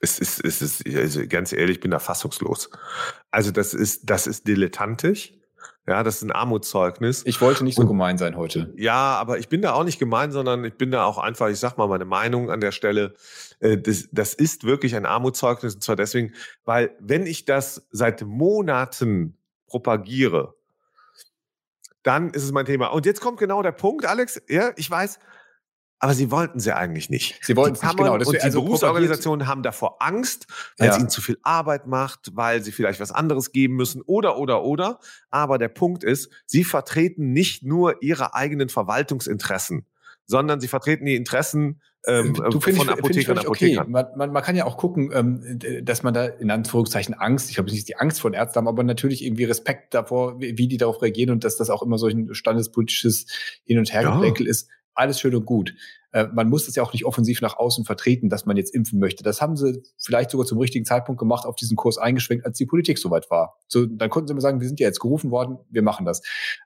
Es 0.00 0.18
ist, 0.18 0.44
es 0.44 0.62
ist, 0.62 0.86
also 0.94 1.22
ganz 1.28 1.52
ehrlich, 1.52 1.76
ich 1.76 1.80
bin 1.80 1.90
da 1.90 1.98
fassungslos. 1.98 2.70
Also 3.30 3.50
das 3.50 3.74
ist, 3.74 4.08
das 4.10 4.26
ist 4.26 4.46
dilettantisch. 4.46 5.32
Ja, 5.88 6.02
das 6.02 6.16
ist 6.16 6.22
ein 6.22 6.32
Armutszeugnis. 6.32 7.22
Ich 7.26 7.40
wollte 7.40 7.62
nicht 7.62 7.76
so 7.76 7.82
und, 7.82 7.88
gemein 7.88 8.18
sein 8.18 8.36
heute. 8.36 8.72
Ja, 8.76 9.16
aber 9.16 9.38
ich 9.38 9.48
bin 9.48 9.62
da 9.62 9.72
auch 9.72 9.84
nicht 9.84 10.00
gemein, 10.00 10.32
sondern 10.32 10.64
ich 10.64 10.74
bin 10.74 10.90
da 10.90 11.04
auch 11.04 11.18
einfach, 11.18 11.48
ich 11.48 11.60
sag 11.60 11.78
mal 11.78 11.86
meine 11.86 12.04
Meinung 12.04 12.50
an 12.50 12.60
der 12.60 12.72
Stelle. 12.72 13.14
Äh, 13.60 13.78
das, 13.78 14.08
das 14.10 14.34
ist 14.34 14.64
wirklich 14.64 14.96
ein 14.96 15.06
Armutszeugnis 15.06 15.76
und 15.76 15.82
zwar 15.82 15.94
deswegen, 15.94 16.34
weil 16.64 16.96
wenn 16.98 17.24
ich 17.24 17.44
das 17.44 17.86
seit 17.92 18.22
Monaten 18.22 19.36
propagiere, 19.68 20.54
dann 22.02 22.30
ist 22.30 22.42
es 22.42 22.52
mein 22.52 22.66
Thema. 22.66 22.88
Und 22.88 23.06
jetzt 23.06 23.20
kommt 23.20 23.38
genau 23.38 23.62
der 23.62 23.72
Punkt, 23.72 24.06
Alex. 24.06 24.42
Ja, 24.48 24.70
ich 24.76 24.90
weiß, 24.90 25.20
aber 25.98 26.14
sie 26.14 26.30
wollten 26.30 26.60
sie 26.60 26.74
eigentlich 26.74 27.08
nicht. 27.08 27.38
Sie 27.42 27.56
wollten 27.56 27.76
es 27.76 27.82
nicht, 27.82 27.96
genau. 27.96 28.18
Das 28.18 28.28
und 28.28 28.34
die 28.34 28.40
also 28.40 28.62
Berufsorganisationen 28.62 29.46
haben 29.46 29.62
davor 29.62 29.96
Angst, 30.00 30.46
weil 30.78 30.88
ja. 30.88 30.94
es 30.94 31.00
ihnen 31.00 31.08
zu 31.08 31.22
viel 31.22 31.38
Arbeit 31.42 31.86
macht, 31.86 32.32
weil 32.34 32.62
sie 32.62 32.72
vielleicht 32.72 33.00
was 33.00 33.12
anderes 33.12 33.52
geben 33.52 33.76
müssen 33.76 34.02
oder, 34.02 34.38
oder, 34.38 34.62
oder. 34.62 34.98
Aber 35.30 35.58
der 35.58 35.68
Punkt 35.68 36.04
ist, 36.04 36.30
sie 36.44 36.64
vertreten 36.64 37.32
nicht 37.32 37.62
nur 37.62 38.02
ihre 38.02 38.34
eigenen 38.34 38.68
Verwaltungsinteressen, 38.68 39.86
sondern 40.26 40.60
sie 40.60 40.68
vertreten 40.68 41.06
die 41.06 41.16
Interessen 41.16 41.80
ähm, 42.06 42.34
du, 42.34 42.60
von 42.60 42.72
ich, 42.72 42.88
Apothekern 42.88 43.38
und 43.38 43.46
Apothekern. 43.46 43.84
Okay. 43.84 43.90
Man, 43.90 44.06
man, 44.16 44.32
man 44.32 44.42
kann 44.42 44.54
ja 44.54 44.64
auch 44.64 44.76
gucken, 44.76 45.10
ähm, 45.12 45.58
dass 45.82 46.02
man 46.02 46.14
da 46.14 46.26
in 46.26 46.50
Anführungszeichen 46.50 47.14
Angst, 47.14 47.48
ich 47.48 47.56
glaube 47.56 47.70
nicht 47.70 47.88
die 47.88 47.96
Angst 47.96 48.20
von 48.20 48.32
Ärzten 48.32 48.58
haben, 48.58 48.68
aber 48.68 48.84
natürlich 48.84 49.24
irgendwie 49.24 49.44
Respekt 49.44 49.92
davor, 49.92 50.40
wie, 50.40 50.56
wie 50.56 50.68
die 50.68 50.76
darauf 50.76 51.02
reagieren 51.02 51.30
und 51.30 51.42
dass 51.42 51.56
das 51.56 51.68
auch 51.68 51.82
immer 51.82 51.98
so 51.98 52.06
ein 52.06 52.32
standespolitisches 52.34 53.26
Hin- 53.64 53.78
und 53.78 53.92
Hergeplänkel 53.92 54.46
ja. 54.46 54.50
ist 54.50 54.68
alles 54.96 55.20
schön 55.20 55.34
und 55.34 55.46
gut. 55.46 55.74
Äh, 56.16 56.28
man 56.32 56.48
muss 56.48 56.64
das 56.64 56.74
ja 56.76 56.82
auch 56.82 56.92
nicht 56.94 57.04
offensiv 57.04 57.42
nach 57.42 57.58
außen 57.58 57.84
vertreten, 57.84 58.30
dass 58.30 58.46
man 58.46 58.56
jetzt 58.56 58.74
impfen 58.74 58.98
möchte. 58.98 59.22
Das 59.22 59.42
haben 59.42 59.56
sie 59.56 59.82
vielleicht 59.98 60.30
sogar 60.30 60.46
zum 60.46 60.58
richtigen 60.58 60.86
Zeitpunkt 60.86 61.18
gemacht, 61.18 61.44
auf 61.44 61.56
diesen 61.56 61.76
Kurs 61.76 61.98
eingeschwenkt, 61.98 62.46
als 62.46 62.56
die 62.56 62.64
Politik 62.64 62.98
soweit 62.98 63.30
war. 63.30 63.58
So, 63.68 63.84
dann 63.84 64.08
konnten 64.08 64.28
sie 64.28 64.32
immer 64.32 64.40
sagen, 64.40 64.60
wir 64.60 64.66
sind 64.66 64.80
ja 64.80 64.86
jetzt 64.86 65.00
gerufen 65.00 65.30
worden, 65.30 65.58
wir 65.68 65.82
machen 65.82 66.06
das. 66.06 66.22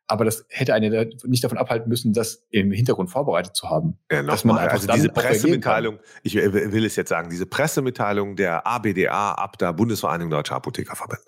Aber 0.07 0.25
das 0.25 0.45
hätte 0.49 0.73
eine 0.73 1.11
nicht 1.25 1.43
davon 1.43 1.59
abhalten 1.59 1.89
müssen, 1.89 2.13
das 2.13 2.47
im 2.51 2.71
Hintergrund 2.71 3.11
vorbereitet 3.11 3.57
zu 3.57 3.69
haben. 3.69 3.99
Ja, 4.11 4.23
dass 4.23 4.45
man 4.45 4.59
einfach 4.59 4.75
also 4.75 4.93
diese 4.93 5.09
Pressemitteilung, 5.09 5.99
ich 6.23 6.37
will 6.37 6.85
es 6.85 6.95
jetzt 6.95 7.09
sagen, 7.09 7.29
diese 7.29 7.47
Pressemitteilung 7.47 8.37
der 8.37 8.67
ABDA 8.67 9.33
ab 9.33 9.59
der 9.59 9.73
Bundesvereinigung 9.73 10.31
Deutscher 10.31 10.55
Apothekerverbände 10.57 11.27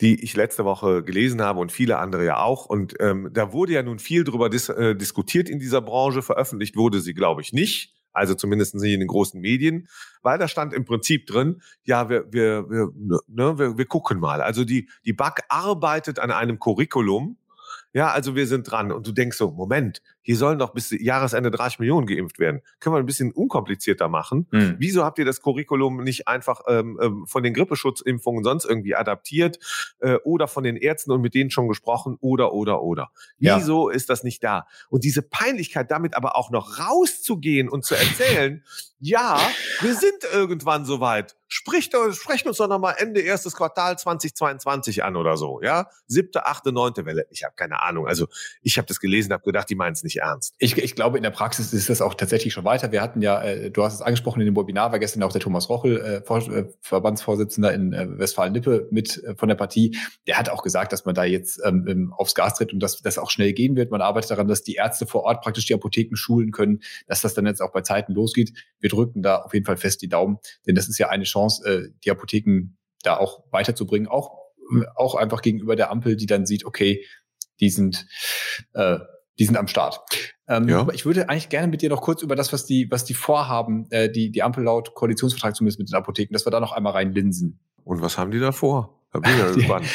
die 0.00 0.22
ich 0.22 0.36
letzte 0.36 0.64
Woche 0.64 1.02
gelesen 1.02 1.40
habe 1.40 1.60
und 1.60 1.72
viele 1.72 1.98
andere 1.98 2.24
ja 2.24 2.38
auch. 2.38 2.66
Und 2.66 2.94
ähm, 3.00 3.30
da 3.32 3.52
wurde 3.52 3.72
ja 3.72 3.82
nun 3.82 3.98
viel 3.98 4.24
drüber 4.24 4.50
dis 4.50 4.68
äh, 4.68 4.94
diskutiert 4.94 5.48
in 5.48 5.58
dieser 5.58 5.80
Branche. 5.80 6.22
Veröffentlicht 6.22 6.76
wurde 6.76 7.00
sie, 7.00 7.14
glaube 7.14 7.40
ich, 7.40 7.52
nicht. 7.52 7.94
Also 8.12 8.34
zumindest 8.34 8.74
nicht 8.74 8.92
in 8.94 9.00
den 9.00 9.08
großen 9.08 9.38
Medien, 9.40 9.88
weil 10.22 10.38
da 10.38 10.48
stand 10.48 10.72
im 10.72 10.86
Prinzip 10.86 11.26
drin, 11.26 11.60
ja, 11.84 12.08
wir, 12.08 12.32
wir, 12.32 12.68
wir, 12.70 12.88
ne, 13.28 13.58
wir, 13.58 13.76
wir 13.76 13.84
gucken 13.84 14.20
mal. 14.20 14.40
Also 14.40 14.64
die, 14.64 14.88
die 15.04 15.12
BAC 15.12 15.44
arbeitet 15.50 16.18
an 16.18 16.30
einem 16.30 16.58
Curriculum, 16.58 17.36
ja, 17.96 18.10
also 18.10 18.34
wir 18.34 18.46
sind 18.46 18.70
dran. 18.70 18.92
Und 18.92 19.06
du 19.06 19.12
denkst 19.12 19.38
so, 19.38 19.50
Moment, 19.52 20.02
hier 20.20 20.36
sollen 20.36 20.58
doch 20.58 20.74
bis 20.74 20.90
Jahresende 20.90 21.50
30 21.50 21.78
Millionen 21.78 22.06
geimpft 22.06 22.38
werden. 22.38 22.60
Können 22.78 22.94
wir 22.94 22.98
ein 22.98 23.06
bisschen 23.06 23.32
unkomplizierter 23.32 24.08
machen? 24.08 24.46
Hm. 24.50 24.74
Wieso 24.78 25.02
habt 25.02 25.18
ihr 25.18 25.24
das 25.24 25.40
Curriculum 25.40 26.04
nicht 26.04 26.28
einfach 26.28 26.60
ähm, 26.68 26.98
ähm, 27.00 27.26
von 27.26 27.42
den 27.42 27.54
Grippeschutzimpfungen 27.54 28.44
sonst 28.44 28.66
irgendwie 28.66 28.94
adaptiert 28.94 29.58
äh, 30.00 30.16
oder 30.24 30.46
von 30.46 30.62
den 30.62 30.76
Ärzten 30.76 31.10
und 31.10 31.22
mit 31.22 31.32
denen 31.32 31.50
schon 31.50 31.68
gesprochen 31.68 32.18
oder, 32.20 32.52
oder, 32.52 32.82
oder? 32.82 33.08
Wieso 33.38 33.88
ja. 33.88 33.96
ist 33.96 34.10
das 34.10 34.24
nicht 34.24 34.44
da? 34.44 34.66
Und 34.90 35.02
diese 35.02 35.22
Peinlichkeit, 35.22 35.90
damit 35.90 36.16
aber 36.16 36.36
auch 36.36 36.50
noch 36.50 36.78
rauszugehen 36.78 37.70
und 37.70 37.86
zu 37.86 37.94
erzählen, 37.94 38.62
ja, 38.98 39.40
wir 39.80 39.94
sind 39.94 40.24
irgendwann 40.34 40.84
soweit. 40.84 41.34
Spricht, 41.48 41.94
sprecht 42.12 42.46
uns 42.46 42.56
doch 42.56 42.68
nochmal 42.68 42.94
Ende 42.98 43.20
erstes 43.20 43.54
Quartal 43.54 43.98
2022 43.98 45.04
an 45.04 45.16
oder 45.16 45.36
so, 45.36 45.60
ja? 45.62 45.88
Siebte, 46.06 46.46
achte, 46.46 46.72
neunte 46.72 47.06
Welle. 47.06 47.26
Ich 47.30 47.44
habe 47.44 47.54
keine 47.56 47.82
Ahnung. 47.82 48.06
Also 48.06 48.26
ich 48.62 48.78
habe 48.78 48.86
das 48.86 49.00
gelesen, 49.00 49.32
habe 49.32 49.44
gedacht, 49.44 49.68
die 49.70 49.74
meinen 49.74 49.92
es 49.92 50.02
nicht 50.02 50.18
ernst. 50.18 50.54
Ich, 50.58 50.76
ich 50.76 50.94
glaube, 50.94 51.16
in 51.16 51.22
der 51.22 51.30
Praxis 51.30 51.72
ist 51.72 51.88
das 51.88 52.00
auch 52.00 52.14
tatsächlich 52.14 52.52
schon 52.52 52.64
weiter. 52.64 52.92
Wir 52.92 53.02
hatten 53.02 53.22
ja, 53.22 53.42
äh, 53.42 53.70
du 53.70 53.84
hast 53.84 53.94
es 53.94 54.02
angesprochen 54.02 54.40
in 54.40 54.46
dem 54.46 54.56
Webinar, 54.56 54.92
war 54.92 54.98
gestern 54.98 55.22
auch 55.22 55.32
der 55.32 55.40
Thomas 55.40 55.68
Rochel, 55.68 56.00
äh, 56.00 56.22
Vor 56.22 56.38
äh, 56.48 56.66
Verbandsvorsitzender 56.80 57.72
in 57.72 57.92
äh, 57.92 58.18
Westfalen-Lippe 58.18 58.88
mit 58.90 59.22
äh, 59.24 59.34
von 59.36 59.48
der 59.48 59.56
Partie. 59.56 59.96
Der 60.26 60.38
hat 60.38 60.48
auch 60.48 60.62
gesagt, 60.62 60.92
dass 60.92 61.04
man 61.04 61.14
da 61.14 61.24
jetzt 61.24 61.60
ähm, 61.64 62.12
aufs 62.16 62.34
Gas 62.34 62.54
tritt 62.54 62.72
und 62.72 62.80
dass 62.80 63.00
das 63.00 63.18
auch 63.18 63.30
schnell 63.30 63.52
gehen 63.52 63.76
wird. 63.76 63.90
Man 63.90 64.00
arbeitet 64.00 64.30
daran, 64.30 64.48
dass 64.48 64.62
die 64.62 64.74
Ärzte 64.74 65.06
vor 65.06 65.22
Ort 65.22 65.42
praktisch 65.42 65.66
die 65.66 65.74
Apotheken 65.74 66.16
schulen 66.16 66.50
können, 66.50 66.80
dass 67.06 67.20
das 67.20 67.34
dann 67.34 67.46
jetzt 67.46 67.62
auch 67.62 67.72
bei 67.72 67.82
Zeiten 67.82 68.12
losgeht. 68.12 68.52
Wir 68.80 68.90
drücken 68.90 69.22
da 69.22 69.36
auf 69.36 69.54
jeden 69.54 69.66
Fall 69.66 69.76
fest 69.76 70.02
die 70.02 70.08
Daumen, 70.08 70.38
denn 70.66 70.74
das 70.74 70.88
ist 70.88 70.98
ja 70.98 71.08
eine 71.08 71.24
Chance, 71.24 71.35
äh, 71.64 71.88
die 72.04 72.10
Apotheken 72.10 72.76
da 73.02 73.16
auch 73.16 73.44
weiterzubringen, 73.50 74.08
auch, 74.08 74.30
auch 74.94 75.14
einfach 75.14 75.42
gegenüber 75.42 75.76
der 75.76 75.90
Ampel, 75.90 76.16
die 76.16 76.26
dann 76.26 76.46
sieht, 76.46 76.64
okay, 76.64 77.04
die 77.60 77.70
sind, 77.70 78.06
äh, 78.74 78.98
die 79.38 79.44
sind 79.44 79.56
am 79.56 79.68
Start. 79.68 80.00
Ähm, 80.48 80.68
ja. 80.68 80.86
Ich 80.92 81.04
würde 81.04 81.28
eigentlich 81.28 81.48
gerne 81.48 81.68
mit 81.68 81.82
dir 81.82 81.90
noch 81.90 82.00
kurz 82.00 82.22
über 82.22 82.36
das, 82.36 82.52
was 82.52 82.64
die, 82.66 82.90
was 82.90 83.04
die 83.04 83.14
vorhaben, 83.14 83.86
äh, 83.90 84.10
die, 84.10 84.30
die 84.30 84.42
Ampel 84.42 84.64
laut 84.64 84.94
Koalitionsvertrag 84.94 85.54
zumindest 85.54 85.78
mit 85.78 85.90
den 85.90 85.94
Apotheken, 85.94 86.32
dass 86.32 86.46
wir 86.46 86.50
da 86.50 86.60
noch 86.60 86.72
einmal 86.72 86.92
reinlinsen. 86.92 87.60
Und 87.84 88.00
was 88.00 88.18
haben 88.18 88.30
die 88.30 88.40
da 88.40 88.52
vor? 88.52 89.04
Da 89.12 89.20
bin 89.20 89.32
ich 89.32 89.38
ja 89.38 89.50
gespannt. 89.54 89.86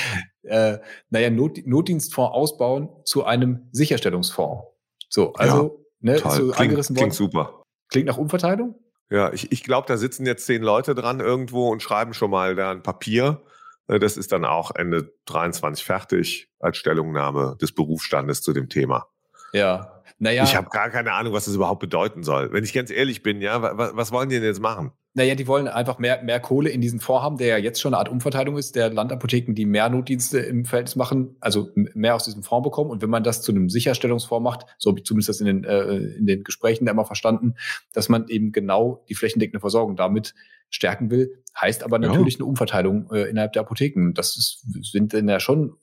äh, 0.43 0.77
naja, 1.09 1.29
Not, 1.29 1.65
Notdienstfonds 1.65 2.33
ausbauen 2.33 2.89
zu 3.05 3.23
einem 3.23 3.67
Sicherstellungsfonds. 3.71 4.65
So, 5.09 5.33
also, 5.33 5.85
ja, 6.01 6.13
ne, 6.13 6.17
so 6.19 6.51
klingt, 6.51 6.95
klingt 6.95 7.13
super. 7.13 7.63
Klingt 7.89 8.07
nach 8.07 8.17
Umverteilung? 8.17 8.75
Ja, 9.11 9.33
ich, 9.33 9.51
ich 9.51 9.63
glaube, 9.63 9.87
da 9.87 9.97
sitzen 9.97 10.25
jetzt 10.25 10.45
zehn 10.45 10.63
Leute 10.63 10.95
dran 10.95 11.19
irgendwo 11.19 11.69
und 11.69 11.83
schreiben 11.83 12.13
schon 12.13 12.31
mal 12.31 12.55
da 12.55 12.71
ein 12.71 12.81
Papier. 12.81 13.43
Äh, 13.87 13.99
das 13.99 14.15
ist 14.15 14.31
dann 14.31 14.45
auch 14.45 14.71
Ende 14.73 15.13
23 15.25 15.83
fertig 15.83 16.49
als 16.59 16.77
Stellungnahme 16.77 17.57
des 17.61 17.73
Berufsstandes 17.73 18.41
zu 18.41 18.53
dem 18.53 18.69
Thema. 18.69 19.07
Ja, 19.51 20.01
naja. 20.17 20.43
Ich 20.43 20.55
habe 20.55 20.69
gar 20.69 20.89
keine 20.89 21.11
Ahnung, 21.11 21.33
was 21.33 21.43
das 21.43 21.55
überhaupt 21.55 21.81
bedeuten 21.81 22.23
soll. 22.23 22.53
Wenn 22.53 22.63
ich 22.63 22.73
ganz 22.73 22.89
ehrlich 22.89 23.21
bin, 23.21 23.41
ja, 23.41 23.61
was, 23.77 23.95
was 23.95 24.11
wollen 24.13 24.29
die 24.29 24.35
denn 24.35 24.45
jetzt 24.45 24.61
machen? 24.61 24.93
Naja, 25.13 25.35
die 25.35 25.47
wollen 25.47 25.67
einfach 25.67 25.99
mehr, 25.99 26.23
mehr 26.23 26.39
Kohle 26.39 26.69
in 26.69 26.79
diesen 26.79 27.01
Vorhaben, 27.01 27.37
der 27.37 27.47
ja 27.47 27.57
jetzt 27.57 27.81
schon 27.81 27.93
eine 27.93 27.99
Art 27.99 28.09
Umverteilung 28.09 28.57
ist, 28.57 28.77
der 28.77 28.93
Landapotheken, 28.93 29.53
die 29.53 29.65
mehr 29.65 29.89
Notdienste 29.89 30.39
im 30.39 30.63
Verhältnis 30.63 30.95
machen, 30.95 31.35
also 31.41 31.69
mehr 31.75 32.15
aus 32.15 32.23
diesem 32.23 32.43
Fonds 32.43 32.63
bekommen. 32.63 32.89
Und 32.89 33.01
wenn 33.01 33.09
man 33.09 33.23
das 33.23 33.41
zu 33.41 33.51
einem 33.51 33.69
Sicherstellungsfonds 33.69 34.43
macht, 34.43 34.65
so 34.77 34.89
habe 34.89 34.99
ich 34.99 35.05
zumindest 35.05 35.29
das 35.29 35.41
in 35.41 35.47
den, 35.47 35.63
äh, 35.65 35.95
in 35.97 36.25
den 36.27 36.43
Gesprächen 36.45 36.85
da 36.85 36.91
immer 36.91 37.05
verstanden, 37.05 37.55
dass 37.91 38.07
man 38.07 38.29
eben 38.29 38.53
genau 38.53 39.03
die 39.09 39.15
flächendeckende 39.15 39.59
Versorgung 39.59 39.97
damit 39.97 40.33
stärken 40.69 41.11
will, 41.11 41.43
heißt 41.59 41.83
aber 41.83 41.99
natürlich 41.99 42.35
ja. 42.35 42.39
eine 42.39 42.45
Umverteilung 42.45 43.11
äh, 43.11 43.29
innerhalb 43.29 43.51
der 43.51 43.63
Apotheken. 43.63 44.13
Das 44.13 44.37
ist, 44.37 44.65
sind 44.89 45.13
dann 45.13 45.27
ja 45.27 45.41
schon 45.41 45.73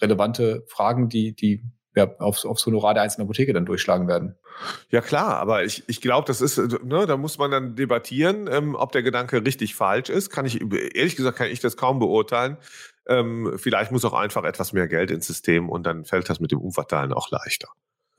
relevante 0.00 0.64
Fragen, 0.66 1.10
die, 1.10 1.34
die 1.34 1.62
ja, 1.96 2.08
aufs, 2.18 2.44
aufs 2.44 2.64
Honorar 2.66 2.94
der 2.94 3.02
einzelnen 3.02 3.26
Apotheke 3.26 3.52
dann 3.52 3.66
durchschlagen 3.66 4.06
werden. 4.06 4.36
Ja 4.90 5.00
klar, 5.00 5.36
aber 5.36 5.64
ich, 5.64 5.82
ich 5.88 6.00
glaube, 6.00 6.26
das 6.26 6.40
ist, 6.40 6.58
ne, 6.58 7.06
da 7.06 7.16
muss 7.16 7.38
man 7.38 7.50
dann 7.50 7.74
debattieren, 7.74 8.48
ähm, 8.50 8.74
ob 8.74 8.92
der 8.92 9.02
Gedanke 9.02 9.44
richtig 9.44 9.74
falsch 9.74 10.08
ist. 10.08 10.30
Kann 10.30 10.46
ich, 10.46 10.60
ehrlich 10.60 11.16
gesagt, 11.16 11.38
kann 11.38 11.48
ich 11.48 11.60
das 11.60 11.76
kaum 11.76 11.98
beurteilen. 11.98 12.58
Ähm, 13.08 13.54
vielleicht 13.56 13.90
muss 13.90 14.04
auch 14.04 14.12
einfach 14.12 14.44
etwas 14.44 14.72
mehr 14.72 14.86
Geld 14.86 15.10
ins 15.10 15.26
System 15.26 15.68
und 15.68 15.84
dann 15.84 16.04
fällt 16.04 16.28
das 16.30 16.38
mit 16.38 16.52
dem 16.52 16.60
Umverteilen 16.60 17.12
auch 17.12 17.30
leichter. 17.30 17.68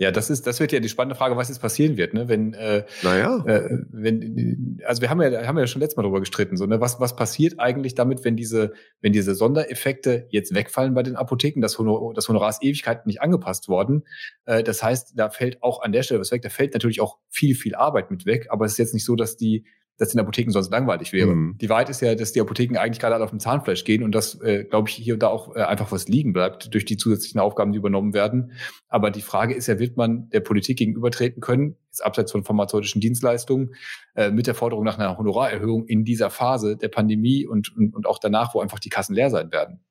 Ja, 0.01 0.09
das 0.09 0.31
ist, 0.31 0.47
das 0.47 0.59
wird 0.59 0.71
ja 0.71 0.79
die 0.79 0.89
spannende 0.89 1.13
Frage, 1.13 1.37
was 1.37 1.49
jetzt 1.49 1.59
passieren 1.59 1.95
wird, 1.95 2.15
ne? 2.15 2.27
Wenn, 2.27 2.55
äh, 2.55 2.85
naja. 3.03 3.45
äh, 3.45 3.69
wenn, 3.91 4.79
also 4.83 4.99
wir 4.99 5.11
haben 5.11 5.21
ja, 5.21 5.45
haben 5.45 5.59
ja 5.59 5.67
schon 5.67 5.79
letztes 5.79 5.95
Mal 5.95 6.01
darüber 6.01 6.21
gestritten, 6.21 6.57
so, 6.57 6.65
ne? 6.65 6.81
Was, 6.81 6.99
was 6.99 7.15
passiert 7.15 7.59
eigentlich 7.59 7.93
damit, 7.93 8.25
wenn 8.25 8.35
diese, 8.35 8.73
wenn 9.01 9.13
diese 9.13 9.35
Sondereffekte 9.35 10.25
jetzt 10.31 10.55
wegfallen 10.55 10.95
bei 10.95 11.03
den 11.03 11.15
Apotheken? 11.15 11.61
Das, 11.61 11.77
Honor, 11.77 12.15
das 12.15 12.27
Honorar 12.27 12.49
ist 12.49 12.63
Ewigkeit 12.63 13.05
nicht 13.05 13.21
angepasst 13.21 13.67
worden. 13.67 14.01
Äh, 14.45 14.63
das 14.63 14.81
heißt, 14.81 15.13
da 15.17 15.29
fällt 15.29 15.61
auch 15.61 15.83
an 15.83 15.91
der 15.91 16.01
Stelle 16.01 16.19
was 16.19 16.31
weg. 16.31 16.41
Da 16.41 16.49
fällt 16.49 16.73
natürlich 16.73 16.99
auch 16.99 17.19
viel, 17.29 17.53
viel 17.53 17.75
Arbeit 17.75 18.09
mit 18.09 18.25
weg. 18.25 18.47
Aber 18.49 18.65
es 18.65 18.71
ist 18.71 18.77
jetzt 18.79 18.95
nicht 18.95 19.05
so, 19.05 19.15
dass 19.15 19.37
die, 19.37 19.65
dass 20.01 20.09
den 20.09 20.19
Apotheken 20.19 20.49
sonst 20.49 20.71
langweilig 20.71 21.13
wäre. 21.13 21.35
Mhm. 21.35 21.59
Die 21.61 21.69
Wahrheit 21.69 21.91
ist 21.91 22.01
ja, 22.01 22.15
dass 22.15 22.31
die 22.31 22.41
Apotheken 22.41 22.75
eigentlich 22.75 22.99
gerade 22.99 23.13
alle 23.13 23.23
auf 23.23 23.29
dem 23.29 23.39
Zahnfleisch 23.39 23.83
gehen 23.83 24.01
und 24.01 24.15
dass, 24.15 24.33
äh, 24.41 24.63
glaube 24.63 24.89
ich, 24.89 24.95
hier 24.95 25.13
und 25.13 25.21
da 25.21 25.27
auch 25.27 25.55
äh, 25.55 25.61
einfach 25.61 25.91
was 25.91 26.07
liegen 26.07 26.33
bleibt 26.33 26.73
durch 26.73 26.85
die 26.85 26.97
zusätzlichen 26.97 27.39
Aufgaben, 27.39 27.71
die 27.71 27.77
übernommen 27.77 28.15
werden. 28.15 28.53
Aber 28.87 29.11
die 29.11 29.21
Frage 29.21 29.53
ist 29.53 29.67
ja, 29.67 29.77
wird 29.77 29.97
man 29.97 30.27
der 30.31 30.39
Politik 30.39 30.79
gegenübertreten 30.79 31.39
können, 31.39 31.75
jetzt 31.85 32.03
abseits 32.03 32.31
von 32.31 32.43
pharmazeutischen 32.43 32.99
Dienstleistungen, 32.99 33.75
äh, 34.15 34.31
mit 34.31 34.47
der 34.47 34.55
Forderung 34.55 34.85
nach 34.85 34.97
einer 34.97 35.19
Honorarerhöhung 35.19 35.85
in 35.85 36.03
dieser 36.03 36.31
Phase 36.31 36.77
der 36.77 36.89
Pandemie 36.89 37.45
und, 37.45 37.77
und, 37.77 37.93
und 37.93 38.07
auch 38.07 38.17
danach, 38.17 38.55
wo 38.55 38.59
einfach 38.59 38.79
die 38.79 38.89
Kassen 38.89 39.13
leer 39.13 39.29
sein 39.29 39.51
werden? 39.51 39.81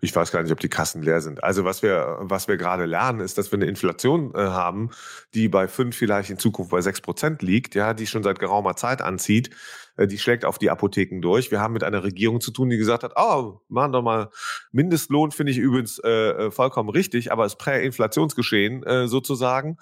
Ich 0.00 0.14
weiß 0.14 0.32
gar 0.32 0.42
nicht, 0.42 0.52
ob 0.52 0.60
die 0.60 0.68
Kassen 0.68 1.02
leer 1.02 1.20
sind. 1.20 1.42
Also 1.44 1.64
was 1.64 1.82
wir, 1.82 2.18
was 2.20 2.48
wir 2.48 2.56
gerade 2.56 2.86
lernen, 2.86 3.20
ist, 3.20 3.38
dass 3.38 3.52
wir 3.52 3.58
eine 3.58 3.66
Inflation 3.66 4.34
äh, 4.34 4.38
haben, 4.38 4.90
die 5.34 5.48
bei 5.48 5.68
fünf 5.68 5.96
vielleicht 5.96 6.30
in 6.30 6.38
Zukunft 6.38 6.70
bei 6.70 6.80
sechs 6.80 7.00
Prozent 7.00 7.42
liegt, 7.42 7.74
ja, 7.74 7.94
die 7.94 8.06
schon 8.06 8.22
seit 8.22 8.38
geraumer 8.38 8.76
Zeit 8.76 9.02
anzieht. 9.02 9.50
Äh, 10.00 10.06
die 10.06 10.18
schlägt 10.18 10.44
auf 10.44 10.58
die 10.58 10.70
Apotheken 10.70 11.20
durch. 11.20 11.50
Wir 11.50 11.60
haben 11.60 11.72
mit 11.72 11.84
einer 11.84 12.02
Regierung 12.02 12.40
zu 12.40 12.50
tun, 12.50 12.70
die 12.70 12.78
gesagt 12.78 13.04
hat, 13.04 13.12
oh, 13.16 13.60
machen 13.68 13.92
doch 13.92 14.02
mal 14.02 14.30
Mindestlohn, 14.72 15.30
finde 15.30 15.52
ich 15.52 15.58
übrigens 15.58 15.98
äh, 15.98 16.30
äh 16.30 16.50
vollkommen 16.50 16.88
richtig, 16.88 17.32
aber 17.32 17.44
es 17.44 17.56
Präinflationsgeschehen 17.56 18.82
äh, 18.84 19.08
sozusagen, 19.08 19.76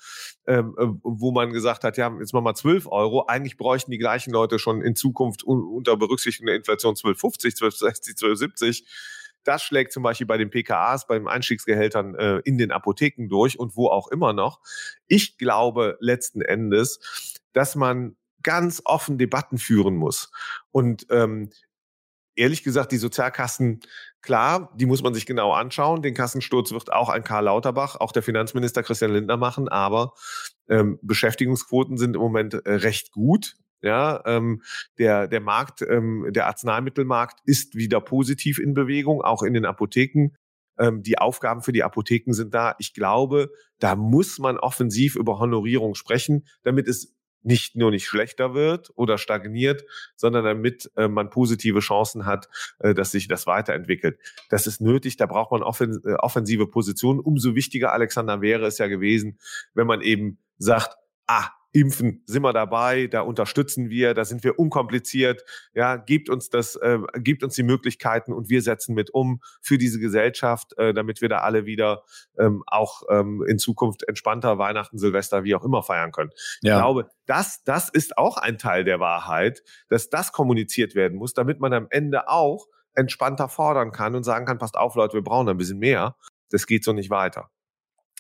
ähm, 0.47 0.75
äh, 0.79 0.87
wo 1.03 1.31
man 1.31 1.53
gesagt 1.53 1.85
hat, 1.85 1.97
ja, 1.97 2.13
jetzt 2.19 2.33
machen 2.33 2.45
wir 2.45 2.51
mal 2.51 2.55
12 2.55 2.87
Euro. 2.89 3.27
Eigentlich 3.27 3.57
bräuchten 3.57 3.91
die 3.91 3.99
gleichen 3.99 4.33
Leute 4.33 4.59
schon 4.59 4.83
in 4.83 4.97
Zukunft 4.97 5.45
un 5.45 5.63
unter 5.63 5.97
Berücksichtigung 5.97 6.47
der 6.47 6.57
Inflation 6.57 6.95
12,50, 6.95 7.59
12,60, 7.59 8.19
12,70 8.19 8.85
das 9.45 9.63
schlägt 9.63 9.93
zum 9.93 10.03
Beispiel 10.03 10.27
bei 10.27 10.37
den 10.37 10.51
PKAs, 10.51 11.07
bei 11.07 11.19
den 11.19 11.29
Einstiegsgehältern 11.29 12.15
äh, 12.15 12.39
in 12.45 12.59
den 12.59 12.73
Apotheken 12.73 13.29
durch 13.29 13.59
und 13.59 13.77
wo 13.77 13.89
auch 13.89 14.09
immer 14.09 14.33
noch. 14.33 14.61
Ich 15.07 15.39
glaube 15.39 15.97
letzten 16.01 16.43
Endes, 16.43 17.41
dass 17.53 17.75
man 17.75 18.17
ganz 18.43 18.83
offen 18.85 19.19
Debatten 19.19 19.59
führen 19.59 19.97
muss. 19.97 20.31
Und 20.71 21.07
ähm, 21.11 21.51
ehrlich 22.39 22.63
gesagt, 22.63 22.93
die 22.93 22.99
Sozialkassen, 22.99 23.81
klar, 24.23 24.73
die 24.77 24.87
muss 24.87 25.03
man 25.03 25.13
sich 25.13 25.27
genau 25.27 25.53
anschauen. 25.53 26.03
Den 26.03 26.15
Kassensturz 26.15 26.71
wird 26.71 26.93
auch 26.93 27.09
ein 27.09 27.25
Karl 27.25 27.45
Lauterbach, 27.45 27.97
auch 27.97 28.13
der 28.13 28.23
Finanzminister 28.23 28.83
Christian 28.83 29.13
Lindner 29.13 29.37
machen, 29.37 29.69
aber 29.69 30.15
ähm, 30.69 30.99
Beschäftigungsquoten 31.03 31.99
sind 31.99 32.15
im 32.15 32.23
Moment 32.23 32.55
äh, 32.55 32.73
recht 32.73 33.11
gut. 33.13 33.57
Ja, 33.81 34.23
ähm, 34.27 34.63
der, 34.99 35.29
der 35.29 35.41
Markt, 35.41 35.83
ähm, 35.83 36.27
der 36.31 36.47
Arzneimittelmarkt 36.47 37.41
ist 37.45 37.77
wieder 37.77 38.01
positiv 38.01 38.59
in 38.59 38.75
Bewegung, 38.75 39.23
auch 39.23 39.43
in 39.43 39.55
den 39.55 39.65
Apotheken. 39.65 40.31
Ähm, 40.79 41.03
die 41.03 41.19
Aufgaben 41.19 41.63
für 41.63 41.73
die 41.73 41.85
Apotheken 41.85 42.33
sind 42.33 42.55
da. 42.55 42.75
Ich 42.79 42.93
glaube, 42.93 43.51
da 43.79 43.95
muss 43.95 44.39
man 44.39 44.59
offensiv 44.59 45.15
über 45.15 45.39
Honorierung 45.39 45.95
sprechen, 45.95 46.47
damit 46.63 46.89
es 46.89 47.15
nicht 47.43 47.77
nur 47.77 47.91
nicht 47.91 48.07
schlechter 48.07 48.55
wird 48.55 48.91
oder 48.97 49.17
stagniert, 49.17 49.85
sondern 50.17 50.45
damit 50.45 50.91
äh, 50.97 51.09
man 51.09 51.31
positive 51.31 51.81
Chancen 51.81 52.27
hat, 52.27 52.49
äh, 52.81 52.95
dass 52.95 53.13
sich 53.13 53.29
das 53.29 53.47
weiterentwickelt. 53.47 54.19
Das 54.51 54.67
ist 54.67 54.81
nötig, 54.81 55.17
da 55.17 55.27
braucht 55.27 55.53
man 55.53 55.63
offen, 55.63 56.01
äh, 56.05 56.15
offensive 56.15 56.67
Positionen. 56.67 57.21
Umso 57.21 57.55
wichtiger, 57.55 57.93
Alexander, 57.93 58.41
wäre 58.41 58.67
es 58.67 58.79
ja 58.79 58.87
gewesen, 58.89 59.39
wenn 59.75 59.87
man 59.87 60.01
eben 60.01 60.39
sagt, 60.59 60.97
ah, 61.27 61.49
Impfen 61.81 62.23
sind 62.27 62.43
wir 62.43 62.53
dabei, 62.53 63.07
da 63.07 63.21
unterstützen 63.21 63.89
wir, 63.89 64.15
da 64.15 64.25
sind 64.25 64.43
wir 64.43 64.59
unkompliziert, 64.59 65.45
ja, 65.75 65.97
gibt 65.97 66.29
uns 66.29 66.51
das, 66.51 66.77
äh, 66.77 66.99
gibt 67.15 67.43
uns 67.45 67.55
die 67.55 67.63
Möglichkeiten 67.63 68.33
und 68.33 68.49
wir 68.49 68.63
setzen 68.63 68.95
mit 68.95 69.15
um 69.15 69.41
für 69.61 69.79
diese 69.79 70.01
Gesellschaft, 70.01 70.77
äh, 70.79 70.93
damit 70.93 71.21
wir 71.21 71.29
da 71.29 71.39
alle 71.39 71.67
wieder 71.67 72.03
ähm, 72.39 72.65
auch 72.67 73.03
ähm, 73.11 73.45
in 73.47 73.59
Zukunft 73.59 74.03
entspannter 74.09 74.59
Weihnachten, 74.59 74.99
Silvester, 74.99 75.45
wie 75.45 75.55
auch 75.55 75.65
immer 75.65 75.83
feiern 75.83 76.11
können. 76.11 76.31
Ja. 76.63 76.77
Ich 76.77 76.83
glaube, 76.83 77.11
das, 77.27 77.63
das 77.65 77.89
ist 77.89 78.19
auch 78.19 78.37
ein 78.37 78.59
Teil 78.59 78.85
der 78.85 78.99
Wahrheit, 78.99 79.63
dass 79.89 80.11
das 80.11 80.33
kommuniziert 80.33 80.95
werden 80.95 81.17
muss, 81.17 81.33
damit 81.33 81.61
man 81.61 81.73
am 81.73 81.87
Ende 81.91 82.29
auch 82.29 82.67
entspannter 82.95 83.49
fordern 83.49 83.93
kann 83.93 84.17
und 84.17 84.25
sagen 84.25 84.47
kann, 84.47 84.59
passt 84.59 84.77
auf, 84.77 84.97
Leute, 84.97 85.15
wir 85.15 85.23
brauchen 85.23 85.49
ein 85.49 85.57
bisschen 85.57 85.79
mehr. 85.79 86.17
Das 86.51 86.67
geht 86.67 86.83
so 86.83 86.93
nicht 86.93 87.11
weiter 87.11 87.51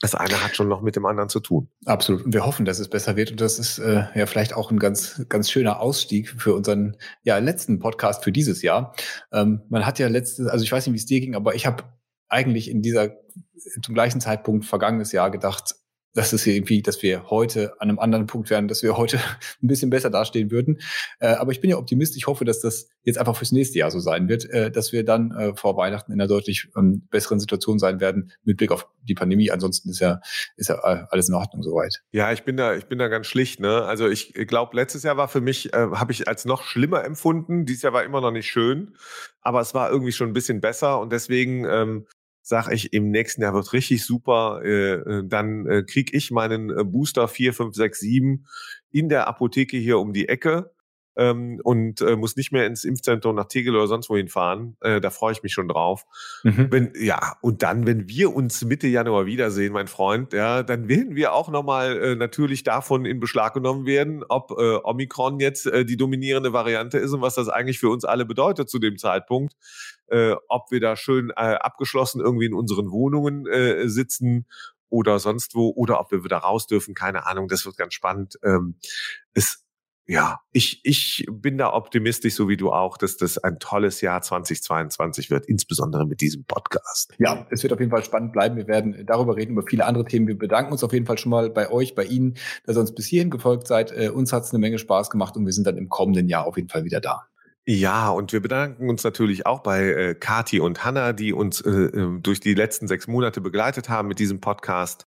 das 0.00 0.14
eine 0.14 0.42
hat 0.44 0.54
schon 0.54 0.68
noch 0.68 0.80
mit 0.80 0.94
dem 0.94 1.06
anderen 1.06 1.28
zu 1.28 1.40
tun. 1.40 1.68
Absolut. 1.84 2.24
Und 2.24 2.32
wir 2.32 2.46
hoffen, 2.46 2.64
dass 2.64 2.78
es 2.78 2.88
besser 2.88 3.16
wird. 3.16 3.32
Und 3.32 3.40
das 3.40 3.58
ist 3.58 3.78
äh, 3.78 4.04
ja 4.14 4.26
vielleicht 4.26 4.54
auch 4.54 4.70
ein 4.70 4.78
ganz, 4.78 5.24
ganz 5.28 5.50
schöner 5.50 5.80
Ausstieg 5.80 6.28
für 6.28 6.54
unseren 6.54 6.96
ja, 7.24 7.38
letzten 7.38 7.80
Podcast 7.80 8.22
für 8.22 8.30
dieses 8.30 8.62
Jahr. 8.62 8.94
Ähm, 9.32 9.62
man 9.68 9.86
hat 9.86 9.98
ja 9.98 10.08
letztes, 10.08 10.46
also 10.46 10.64
ich 10.64 10.70
weiß 10.70 10.86
nicht, 10.86 10.94
wie 10.94 10.98
es 10.98 11.06
dir 11.06 11.20
ging, 11.20 11.34
aber 11.34 11.54
ich 11.56 11.66
habe 11.66 11.84
eigentlich 12.28 12.70
in 12.70 12.82
dieser 12.82 13.16
zum 13.82 13.94
gleichen 13.94 14.20
Zeitpunkt 14.20 14.64
vergangenes 14.66 15.10
Jahr 15.12 15.30
gedacht, 15.30 15.74
dass 16.14 16.32
es 16.32 16.46
irgendwie, 16.46 16.82
dass 16.82 17.02
wir 17.02 17.30
heute 17.30 17.72
an 17.80 17.88
einem 17.88 17.98
anderen 17.98 18.26
Punkt 18.26 18.50
wären, 18.50 18.68
dass 18.68 18.82
wir 18.82 18.96
heute 18.96 19.18
ein 19.62 19.68
bisschen 19.68 19.90
besser 19.90 20.10
dastehen 20.10 20.50
würden. 20.50 20.78
Äh, 21.20 21.28
aber 21.28 21.52
ich 21.52 21.60
bin 21.60 21.70
ja 21.70 21.76
Optimist. 21.76 22.16
Ich 22.16 22.26
hoffe, 22.26 22.44
dass 22.44 22.60
das 22.60 22.88
jetzt 23.02 23.18
einfach 23.18 23.36
fürs 23.36 23.52
nächste 23.52 23.78
Jahr 23.78 23.90
so 23.90 24.00
sein 24.00 24.28
wird, 24.28 24.44
äh, 24.50 24.70
dass 24.70 24.92
wir 24.92 25.04
dann 25.04 25.32
äh, 25.32 25.54
vor 25.54 25.76
Weihnachten 25.76 26.12
in 26.12 26.20
einer 26.20 26.28
deutlich 26.28 26.68
ähm, 26.76 27.06
besseren 27.10 27.40
Situation 27.40 27.78
sein 27.78 28.00
werden 28.00 28.32
mit 28.44 28.56
Blick 28.56 28.70
auf 28.70 28.88
die 29.02 29.14
Pandemie. 29.14 29.50
Ansonsten 29.50 29.90
ist 29.90 30.00
ja, 30.00 30.20
ist 30.56 30.68
ja 30.68 30.76
äh, 30.76 31.04
alles 31.10 31.28
in 31.28 31.34
Ordnung 31.34 31.62
soweit. 31.62 32.02
Ja, 32.10 32.32
ich 32.32 32.42
bin 32.42 32.56
da, 32.56 32.74
ich 32.74 32.86
bin 32.86 32.98
da 32.98 33.08
ganz 33.08 33.26
schlicht. 33.26 33.60
Ne? 33.60 33.84
Also 33.84 34.08
ich 34.08 34.34
glaube, 34.34 34.76
letztes 34.76 35.02
Jahr 35.02 35.16
war 35.16 35.28
für 35.28 35.40
mich, 35.40 35.72
äh, 35.72 35.88
habe 35.92 36.12
ich 36.12 36.28
als 36.28 36.44
noch 36.44 36.62
schlimmer 36.62 37.04
empfunden. 37.04 37.66
Dieses 37.66 37.82
Jahr 37.82 37.92
war 37.92 38.04
immer 38.04 38.20
noch 38.20 38.32
nicht 38.32 38.48
schön, 38.48 38.96
aber 39.40 39.60
es 39.60 39.74
war 39.74 39.90
irgendwie 39.90 40.12
schon 40.12 40.28
ein 40.28 40.34
bisschen 40.34 40.60
besser 40.60 41.00
und 41.00 41.12
deswegen 41.12 41.64
ähm, 41.64 42.06
sag 42.48 42.72
ich, 42.72 42.94
im 42.94 43.10
nächsten 43.10 43.42
Jahr 43.42 43.52
wird 43.52 43.72
richtig 43.74 44.04
super, 44.04 44.62
äh, 44.64 44.94
äh 44.94 45.22
dann 45.26 45.66
äh, 45.66 45.82
kriege 45.82 46.16
ich 46.16 46.30
meinen 46.30 46.70
äh, 46.70 46.82
Booster 46.82 47.28
4, 47.28 47.52
5, 47.52 47.74
6, 47.76 48.00
7 48.00 48.46
in 48.90 49.10
der 49.10 49.28
Apotheke 49.28 49.76
hier 49.76 49.98
um 49.98 50.14
die 50.14 50.28
Ecke 50.28 50.70
ähm, 51.18 51.60
und 51.62 52.00
äh, 52.00 52.16
muss 52.16 52.36
nicht 52.36 52.52
mehr 52.52 52.64
ins 52.66 52.84
Impfzentrum 52.84 53.34
nach 53.34 53.46
Tegel 53.46 53.74
oder 53.74 53.88
sonst 53.88 54.08
wohin 54.08 54.28
fahren. 54.28 54.76
Äh, 54.80 55.00
da 55.00 55.10
freue 55.10 55.32
ich 55.32 55.42
mich 55.42 55.52
schon 55.52 55.68
drauf. 55.68 56.04
Mhm. 56.44 56.68
Wenn, 56.70 56.92
ja, 56.96 57.36
und 57.42 57.62
dann, 57.62 57.86
wenn 57.86 58.08
wir 58.08 58.34
uns 58.34 58.64
Mitte 58.64 58.86
Januar 58.86 59.26
wiedersehen, 59.26 59.72
mein 59.72 59.88
Freund, 59.88 60.32
ja, 60.32 60.62
dann 60.62 60.88
werden 60.88 61.16
wir 61.16 61.34
auch 61.34 61.50
nochmal 61.50 61.98
äh, 61.98 62.14
natürlich 62.14 62.62
davon 62.62 63.04
in 63.04 63.18
Beschlag 63.18 63.52
genommen 63.52 63.84
werden, 63.84 64.24
ob 64.28 64.52
äh, 64.52 64.78
Omikron 64.82 65.40
jetzt 65.40 65.66
äh, 65.66 65.84
die 65.84 65.96
dominierende 65.96 66.52
Variante 66.52 66.98
ist 66.98 67.12
und 67.12 67.20
was 67.20 67.34
das 67.34 67.48
eigentlich 67.48 67.80
für 67.80 67.90
uns 67.90 68.04
alle 68.04 68.24
bedeutet 68.24 68.70
zu 68.70 68.78
dem 68.78 68.96
Zeitpunkt. 68.96 69.54
Äh, 70.06 70.36
ob 70.48 70.70
wir 70.70 70.80
da 70.80 70.96
schön 70.96 71.30
äh, 71.30 71.56
abgeschlossen 71.56 72.20
irgendwie 72.20 72.46
in 72.46 72.54
unseren 72.54 72.90
Wohnungen 72.90 73.46
äh, 73.46 73.88
sitzen 73.88 74.46
oder 74.88 75.18
sonst 75.18 75.54
wo 75.54 75.70
oder 75.70 76.00
ob 76.00 76.12
wir 76.12 76.24
wieder 76.24 76.38
raus 76.38 76.66
dürfen, 76.66 76.94
keine 76.94 77.26
Ahnung, 77.26 77.48
das 77.48 77.66
wird 77.66 77.76
ganz 77.76 77.92
spannend. 77.92 78.38
Ähm, 78.42 78.76
es 79.34 79.67
ja, 80.10 80.40
ich, 80.52 80.80
ich 80.84 81.26
bin 81.30 81.58
da 81.58 81.74
optimistisch, 81.74 82.34
so 82.34 82.48
wie 82.48 82.56
du 82.56 82.72
auch, 82.72 82.96
dass 82.96 83.18
das 83.18 83.36
ein 83.36 83.58
tolles 83.58 84.00
Jahr 84.00 84.22
2022 84.22 85.30
wird, 85.30 85.44
insbesondere 85.44 86.06
mit 86.06 86.22
diesem 86.22 86.44
Podcast. 86.44 87.12
Ja, 87.18 87.46
es 87.50 87.62
wird 87.62 87.74
auf 87.74 87.78
jeden 87.78 87.90
Fall 87.90 88.02
spannend 88.02 88.32
bleiben. 88.32 88.56
Wir 88.56 88.66
werden 88.68 89.04
darüber 89.06 89.36
reden, 89.36 89.52
über 89.52 89.64
viele 89.64 89.84
andere 89.84 90.06
Themen. 90.06 90.26
Wir 90.26 90.38
bedanken 90.38 90.72
uns 90.72 90.82
auf 90.82 90.94
jeden 90.94 91.04
Fall 91.04 91.18
schon 91.18 91.28
mal 91.28 91.50
bei 91.50 91.70
euch, 91.70 91.94
bei 91.94 92.04
Ihnen, 92.04 92.34
dass 92.64 92.76
ihr 92.76 92.80
uns 92.80 92.94
bis 92.94 93.04
hierhin 93.04 93.28
gefolgt 93.28 93.66
seid. 93.66 93.92
Äh, 93.92 94.08
uns 94.08 94.32
hat 94.32 94.44
es 94.44 94.50
eine 94.50 94.60
Menge 94.60 94.78
Spaß 94.78 95.10
gemacht 95.10 95.36
und 95.36 95.44
wir 95.44 95.52
sind 95.52 95.66
dann 95.66 95.76
im 95.76 95.90
kommenden 95.90 96.26
Jahr 96.26 96.46
auf 96.46 96.56
jeden 96.56 96.70
Fall 96.70 96.84
wieder 96.84 97.00
da. 97.00 97.26
Ja, 97.66 98.08
und 98.08 98.32
wir 98.32 98.40
bedanken 98.40 98.88
uns 98.88 99.04
natürlich 99.04 99.44
auch 99.44 99.60
bei 99.60 99.90
äh, 99.90 100.14
Kati 100.14 100.58
und 100.58 100.86
Hanna, 100.86 101.12
die 101.12 101.34
uns 101.34 101.60
äh, 101.60 101.70
äh 101.70 102.18
durch 102.20 102.40
die 102.40 102.54
letzten 102.54 102.88
sechs 102.88 103.08
Monate 103.08 103.42
begleitet 103.42 103.90
haben 103.90 104.08
mit 104.08 104.20
diesem 104.20 104.40
Podcast 104.40 105.06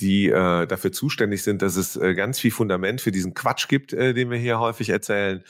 die 0.00 0.28
äh, 0.28 0.66
dafür 0.66 0.92
zuständig 0.92 1.42
sind, 1.42 1.62
dass 1.62 1.76
es 1.76 1.96
äh, 1.96 2.14
ganz 2.14 2.38
viel 2.38 2.50
Fundament 2.50 3.00
für 3.00 3.12
diesen 3.12 3.34
Quatsch 3.34 3.68
gibt, 3.68 3.92
äh, 3.92 4.12
den 4.12 4.30
wir 4.30 4.38
hier 4.38 4.58
häufig 4.58 4.90
erzählen 4.90 5.42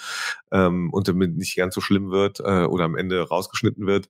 ähm, 0.53 0.91
und 0.93 1.09
damit 1.09 1.37
nicht 1.37 1.57
ganz 1.57 1.75
so 1.75 1.81
schlimm 1.81 2.11
wird 2.11 2.41
äh, 2.41 2.65
oder 2.65 2.85
am 2.85 2.97
Ende 2.97 3.21
rausgeschnitten 3.29 3.87
wird. 3.87 4.09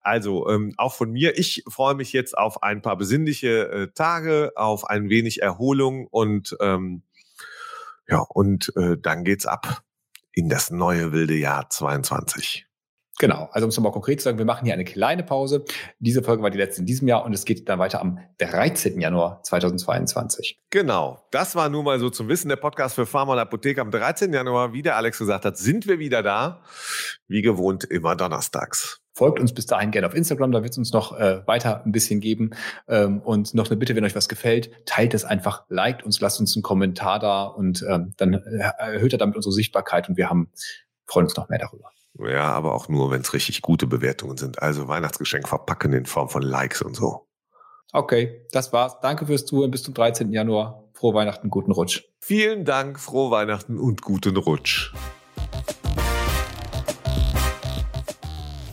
Also 0.00 0.48
ähm, 0.48 0.74
auch 0.76 0.94
von 0.94 1.10
mir, 1.10 1.38
ich 1.38 1.64
freue 1.68 1.94
mich 1.94 2.12
jetzt 2.12 2.36
auf 2.36 2.62
ein 2.62 2.82
paar 2.82 2.96
besinnliche 2.96 3.68
äh, 3.68 3.88
Tage, 3.94 4.52
auf 4.56 4.88
ein 4.88 5.10
wenig 5.10 5.42
Erholung 5.42 6.06
und 6.06 6.56
ähm, 6.60 7.02
ja, 8.08 8.20
und 8.20 8.72
äh, 8.76 8.96
dann 8.98 9.24
geht's 9.24 9.46
ab 9.46 9.82
in 10.32 10.48
das 10.48 10.70
neue 10.70 11.12
wilde 11.12 11.34
Jahr 11.34 11.70
22. 11.70 12.66
Genau, 13.20 13.48
also 13.52 13.66
um 13.66 13.68
es 13.68 13.76
nochmal 13.76 13.92
konkret 13.92 14.20
zu 14.20 14.24
sagen, 14.24 14.38
wir 14.38 14.44
machen 14.44 14.64
hier 14.64 14.74
eine 14.74 14.84
kleine 14.84 15.22
Pause. 15.22 15.64
Diese 16.00 16.22
Folge 16.22 16.42
war 16.42 16.50
die 16.50 16.58
letzte 16.58 16.80
in 16.80 16.86
diesem 16.86 17.06
Jahr 17.06 17.24
und 17.24 17.32
es 17.32 17.44
geht 17.44 17.68
dann 17.68 17.78
weiter 17.78 18.00
am 18.00 18.18
13. 18.38 19.00
Januar 19.00 19.40
2022. 19.44 20.60
Genau, 20.70 21.24
das 21.30 21.54
war 21.54 21.68
nun 21.68 21.84
mal 21.84 22.00
so 22.00 22.10
zum 22.10 22.28
Wissen 22.28 22.48
der 22.48 22.56
Podcast 22.56 22.96
für 22.96 23.06
Pharma 23.06 23.34
und 23.34 23.38
Apotheke 23.38 23.80
am 23.80 23.92
13. 23.92 24.32
Januar. 24.32 24.72
Wie 24.72 24.82
der 24.82 24.96
Alex 24.96 25.18
gesagt 25.18 25.44
hat, 25.44 25.56
sind 25.56 25.86
wir 25.86 26.00
wieder 26.00 26.24
da. 26.24 26.62
Wie 27.28 27.42
gewohnt 27.42 27.84
immer 27.84 28.16
donnerstags. 28.16 29.00
Folgt 29.16 29.38
uns 29.38 29.54
bis 29.54 29.66
dahin 29.66 29.92
gerne 29.92 30.08
auf 30.08 30.14
Instagram, 30.14 30.50
da 30.50 30.64
wird 30.64 30.72
es 30.72 30.78
uns 30.78 30.92
noch 30.92 31.16
äh, 31.16 31.46
weiter 31.46 31.84
ein 31.86 31.92
bisschen 31.92 32.18
geben. 32.18 32.50
Ähm, 32.88 33.20
und 33.20 33.54
noch 33.54 33.68
eine 33.68 33.76
Bitte, 33.76 33.94
wenn 33.94 34.04
euch 34.04 34.16
was 34.16 34.28
gefällt, 34.28 34.72
teilt 34.86 35.14
es 35.14 35.24
einfach, 35.24 35.66
liked 35.68 36.02
uns, 36.02 36.20
lasst 36.20 36.40
uns 36.40 36.56
einen 36.56 36.64
Kommentar 36.64 37.20
da 37.20 37.44
und 37.44 37.84
ähm, 37.88 38.12
dann 38.16 38.34
äh, 38.34 38.70
erhöht 38.76 39.12
er 39.12 39.18
damit 39.18 39.36
unsere 39.36 39.52
Sichtbarkeit 39.52 40.08
und 40.08 40.16
wir 40.16 40.28
haben 40.28 40.50
freuen 41.06 41.26
uns 41.26 41.36
noch 41.36 41.48
mehr 41.48 41.60
darüber. 41.60 41.90
Ja, 42.18 42.52
aber 42.52 42.74
auch 42.74 42.88
nur, 42.88 43.10
wenn 43.10 43.22
es 43.22 43.32
richtig 43.32 43.62
gute 43.62 43.86
Bewertungen 43.86 44.36
sind. 44.36 44.62
Also 44.62 44.86
Weihnachtsgeschenk 44.88 45.48
verpacken 45.48 45.92
in 45.92 46.06
Form 46.06 46.28
von 46.28 46.42
Likes 46.42 46.80
und 46.82 46.94
so. 46.94 47.26
Okay, 47.92 48.46
das 48.52 48.72
war's. 48.72 48.98
Danke 49.00 49.26
fürs 49.26 49.46
Zuhören. 49.46 49.70
Bis 49.70 49.82
zum 49.82 49.94
13. 49.94 50.32
Januar. 50.32 50.84
Frohe 50.94 51.14
Weihnachten, 51.14 51.50
guten 51.50 51.72
Rutsch. 51.72 52.02
Vielen 52.20 52.64
Dank, 52.64 53.00
frohe 53.00 53.30
Weihnachten 53.30 53.78
und 53.78 54.02
guten 54.02 54.36
Rutsch. 54.36 54.92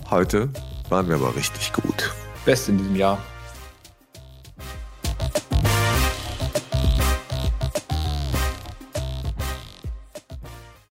Heute 0.09 0.49
waren 0.89 1.07
wir 1.07 1.15
aber 1.15 1.35
richtig 1.35 1.73
gut. 1.73 2.13
Best 2.45 2.69
in 2.69 2.77
diesem 2.77 2.95
Jahr. 2.95 3.17